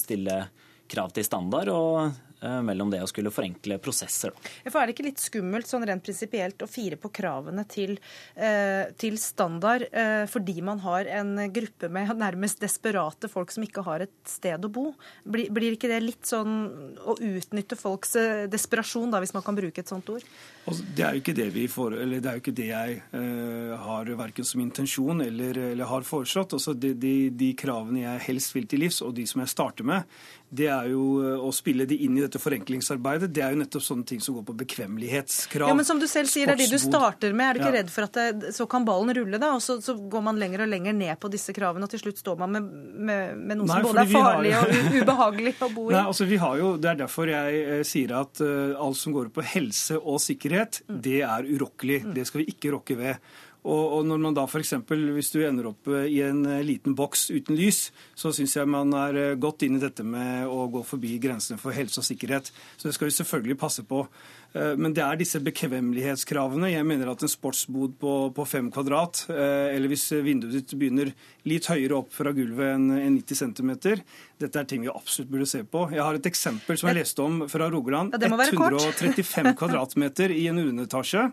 stille 0.00 0.40
krav 0.90 1.12
til 1.12 1.28
standard 1.28 1.70
og 1.76 2.31
mellom 2.42 2.90
det 2.90 3.02
å 3.02 3.08
skulle 3.10 3.32
forenkle 3.32 3.78
prosesser. 3.82 4.34
For 4.66 4.80
Er 4.80 4.88
det 4.88 4.96
ikke 4.96 5.06
litt 5.06 5.22
skummelt 5.22 5.68
sånn 5.68 5.86
rent 5.86 6.04
prinsipielt 6.04 6.62
å 6.64 6.68
fire 6.70 6.98
på 7.00 7.10
kravene 7.14 7.64
til, 7.68 7.98
eh, 8.34 8.90
til, 8.98 9.18
standard 9.18 9.86
eh, 9.92 10.24
fordi 10.26 10.62
man 10.62 10.80
har 10.82 11.06
en 11.06 11.36
gruppe 11.52 11.90
med 11.92 12.10
nærmest 12.18 12.60
desperate 12.60 13.28
folk 13.30 13.52
som 13.54 13.62
ikke 13.66 13.84
har 13.86 14.06
et 14.06 14.14
sted 14.26 14.64
å 14.64 14.72
bo? 14.72 14.92
Blir, 15.24 15.50
blir 15.52 15.76
ikke 15.76 15.90
det 15.90 16.02
litt 16.02 16.26
sånn 16.26 16.96
å 17.04 17.16
utnytte 17.18 17.78
folks 17.78 18.16
desperasjon, 18.50 19.10
da, 19.12 19.20
hvis 19.22 19.34
man 19.34 19.44
kan 19.46 19.56
bruke 19.56 19.82
et 19.82 19.88
sånt 19.88 20.08
ord? 20.12 20.24
Altså, 20.62 20.84
det 20.94 21.02
er 21.02 21.16
jo 21.16 21.22
ikke 21.22 21.34
det 21.34 21.48
vi 21.54 21.64
får, 21.70 21.96
eller 22.04 22.20
det 22.22 22.30
er 22.30 22.36
jo 22.36 22.42
ikke 22.44 22.54
det 22.54 22.68
jeg 22.68 22.98
uh, 23.16 23.72
har 23.82 24.10
verken 24.18 24.46
som 24.46 24.60
intensjon 24.62 25.24
eller, 25.24 25.58
eller 25.72 25.90
har 25.90 26.06
foreslått. 26.06 26.54
Altså, 26.54 26.74
de, 26.78 26.92
de, 26.94 27.14
de, 27.34 27.50
kravene 27.58 28.04
jeg 28.04 28.22
helst 28.28 28.54
vil 28.54 28.68
til 28.70 28.84
livs, 28.84 29.00
og 29.02 29.16
de 29.16 29.26
som 29.26 29.42
jeg 29.42 29.50
starter 29.50 29.88
med, 29.88 30.06
det 30.52 30.68
er 30.70 30.92
jo 30.92 31.02
å 31.42 31.50
spille 31.54 31.86
de 31.88 31.98
inn 32.04 32.14
i 32.18 32.22
dette 32.22 32.31
dette 32.32 32.40
forenklingsarbeidet, 32.42 33.28
det 33.36 33.42
er 33.44 33.52
jo 33.54 33.60
nettopp 33.60 33.84
sånne 33.84 34.06
ting 34.08 34.20
som 34.24 34.36
går 34.38 34.44
på 34.48 34.54
bekvemmelighetskrav. 34.62 35.68
Ja, 35.68 35.74
Men 35.76 35.84
som 35.84 35.98
du 36.00 36.06
selv 36.08 36.30
sier, 36.32 36.48
det 36.48 36.54
er 36.56 36.62
de 36.64 36.68
du 36.72 36.80
starter 36.80 37.34
med. 37.36 37.50
Er 37.50 37.58
du 37.58 37.60
ikke 37.62 37.74
redd 37.76 37.90
for 37.92 38.06
at 38.08 38.16
det, 38.40 38.52
så 38.56 38.66
kan 38.70 38.86
ballen 38.88 39.12
rulle, 39.16 39.40
da? 39.42 39.52
Og 39.56 39.62
så, 39.64 39.76
så 39.84 39.94
går 39.96 40.24
man 40.24 40.40
lenger 40.40 40.64
og 40.64 40.70
lenger 40.72 40.96
ned 40.96 41.18
på 41.20 41.30
disse 41.32 41.52
kravene, 41.56 41.84
og 41.84 41.92
til 41.92 42.02
slutt 42.06 42.22
står 42.22 42.40
man 42.40 42.54
med, 42.56 42.70
med, 43.10 43.36
med 43.42 43.60
noe 43.60 43.68
Nei, 43.68 43.78
som 43.82 43.88
både 43.90 44.04
er 44.06 44.12
farlig 44.14 44.54
har- 44.56 44.72
og 44.72 44.98
ubehagelig 45.02 45.54
å 45.60 45.70
bo 45.74 45.86
i? 45.90 45.92
Nei, 45.96 46.04
altså 46.08 46.28
vi 46.30 46.40
har 46.42 46.58
jo, 46.62 46.72
Det 46.82 46.90
er 46.94 47.00
derfor 47.04 47.32
jeg 47.34 47.62
eh, 47.76 47.84
sier 47.86 48.16
at 48.22 48.42
uh, 48.44 48.74
alt 48.80 49.00
som 49.00 49.14
går 49.16 49.28
på 49.36 49.44
helse 49.54 50.00
og 50.00 50.20
sikkerhet, 50.22 50.80
Mm. 50.88 50.98
det 51.04 51.18
er 51.22 51.46
urokkelig. 51.46 51.98
Det 52.16 52.24
skal 52.26 52.40
vi 52.42 52.46
ikke 52.52 52.70
rokke 52.74 52.94
ved. 52.98 53.32
Og, 53.62 53.82
og 53.98 54.06
når 54.08 54.18
man 54.24 54.34
da 54.34 54.42
f.eks. 54.48 54.74
hvis 54.90 55.30
du 55.30 55.38
ender 55.46 55.68
opp 55.70 55.86
eh, 55.92 56.08
i 56.10 56.18
en 56.26 56.42
eh, 56.50 56.64
liten 56.66 56.96
boks 56.98 57.28
uten 57.30 57.54
lys, 57.58 57.84
så 58.18 58.32
syns 58.34 58.56
jeg 58.58 58.70
man 58.70 58.90
er 58.98 59.18
eh, 59.20 59.34
godt 59.38 59.62
inn 59.62 59.78
i 59.78 59.82
dette 59.82 60.02
med 60.02 60.50
å 60.50 60.66
gå 60.72 60.82
forbi 60.86 61.14
grensene 61.22 61.60
for 61.62 61.74
helse 61.76 62.02
og 62.02 62.08
sikkerhet. 62.08 62.50
Så 62.76 62.88
det 62.88 62.96
skal 62.96 63.10
vi 63.10 63.18
selvfølgelig 63.20 63.60
passe 63.62 63.86
på. 63.86 64.06
Men 64.52 64.92
det 64.92 65.00
er 65.00 65.16
disse 65.16 65.38
bekvemmelighetskravene. 65.40 66.68
Jeg 66.68 66.84
mener 66.84 67.08
at 67.08 67.22
en 67.24 67.30
sportsbod 67.32 67.94
på, 67.96 68.10
på 68.36 68.44
fem 68.44 68.66
kvadrat, 68.68 69.22
eller 69.32 69.88
hvis 69.88 70.04
vinduet 70.20 70.52
ditt 70.58 70.74
begynner 70.76 71.08
litt 71.48 71.70
høyere 71.72 71.96
opp 72.02 72.12
fra 72.12 72.34
gulvet 72.36 72.74
enn 72.74 72.90
enn 72.98 73.16
90 73.16 73.38
cm, 73.40 73.70
dette 74.44 74.60
er 74.60 74.68
ting 74.68 74.84
vi 74.84 74.92
absolutt 74.92 75.32
burde 75.32 75.48
se 75.48 75.62
på. 75.64 75.86
Jeg 75.96 76.04
har 76.04 76.20
et 76.20 76.28
eksempel 76.28 76.76
som 76.76 76.90
jeg 76.90 77.00
leste 77.00 77.24
om 77.24 77.46
fra 77.48 77.70
Rogaland. 77.72 78.12
Ja, 78.12 78.20
det 78.20 78.28
må 78.28 78.42
være 78.42 78.58
kort. 78.60 78.76
135 78.92 79.56
kvadratmeter 79.56 80.36
i 80.36 80.44
en 80.52 80.60
underetasje 80.60 81.30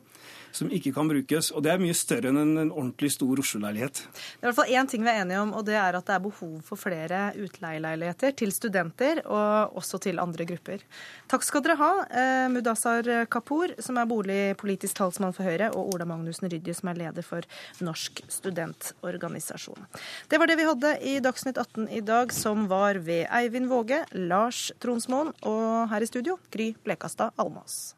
som 0.51 0.71
ikke 0.73 0.93
kan 0.95 1.09
brukes. 1.09 1.51
Og 1.55 1.63
det 1.65 1.73
er 1.73 1.81
mye 1.81 1.97
større 1.97 2.31
enn 2.31 2.41
en, 2.41 2.53
en 2.65 2.71
ordentlig 2.73 3.11
stor 3.15 3.41
Oslo-leilighet. 3.43 4.01
Det 4.03 4.41
er 4.41 4.47
i 4.47 4.49
hvert 4.49 4.59
fall 4.61 4.73
én 4.79 4.89
ting 4.89 5.05
vi 5.05 5.11
er 5.13 5.23
enige 5.23 5.41
om, 5.43 5.53
og 5.57 5.65
det 5.67 5.77
er 5.79 5.97
at 5.97 6.07
det 6.07 6.15
er 6.15 6.23
behov 6.23 6.55
for 6.65 6.79
flere 6.79 7.21
utleieleiligheter 7.39 8.35
til 8.39 8.53
studenter 8.55 9.23
og 9.25 9.79
også 9.79 10.01
til 10.05 10.21
andre 10.21 10.47
grupper. 10.49 10.83
Takk 11.29 11.45
skal 11.45 11.65
dere 11.65 11.77
ha, 11.79 11.91
eh, 12.09 12.47
Mudassar 12.51 13.07
Kapur, 13.31 13.75
som 13.79 13.99
er 13.99 14.09
boligpolitisk 14.09 14.99
talsmann 14.99 15.35
for 15.35 15.47
Høyre, 15.47 15.71
og 15.75 15.93
Ola 15.93 16.07
Magnussen 16.09 16.49
Rydje, 16.51 16.75
som 16.79 16.91
er 16.91 17.01
leder 17.03 17.25
for 17.25 17.45
Norsk 17.83 18.23
studentorganisasjon. 18.29 19.87
Det 20.29 20.39
var 20.39 20.49
det 20.49 20.57
vi 20.59 20.67
hadde 20.67 20.95
i 21.01 21.17
Dagsnytt 21.23 21.57
18 21.57 21.89
i 21.89 22.01
dag, 22.05 22.33
som 22.33 22.67
var 22.71 22.99
ved 22.99 23.27
Eivind 23.29 23.69
Våge, 23.71 24.03
Lars 24.13 24.69
Tronsmoen 24.79 25.33
og 25.43 25.89
her 25.91 26.05
i 26.05 26.09
studio 26.09 26.39
Gry 26.53 26.73
Blekastad 26.83 27.35
Almås. 27.37 27.95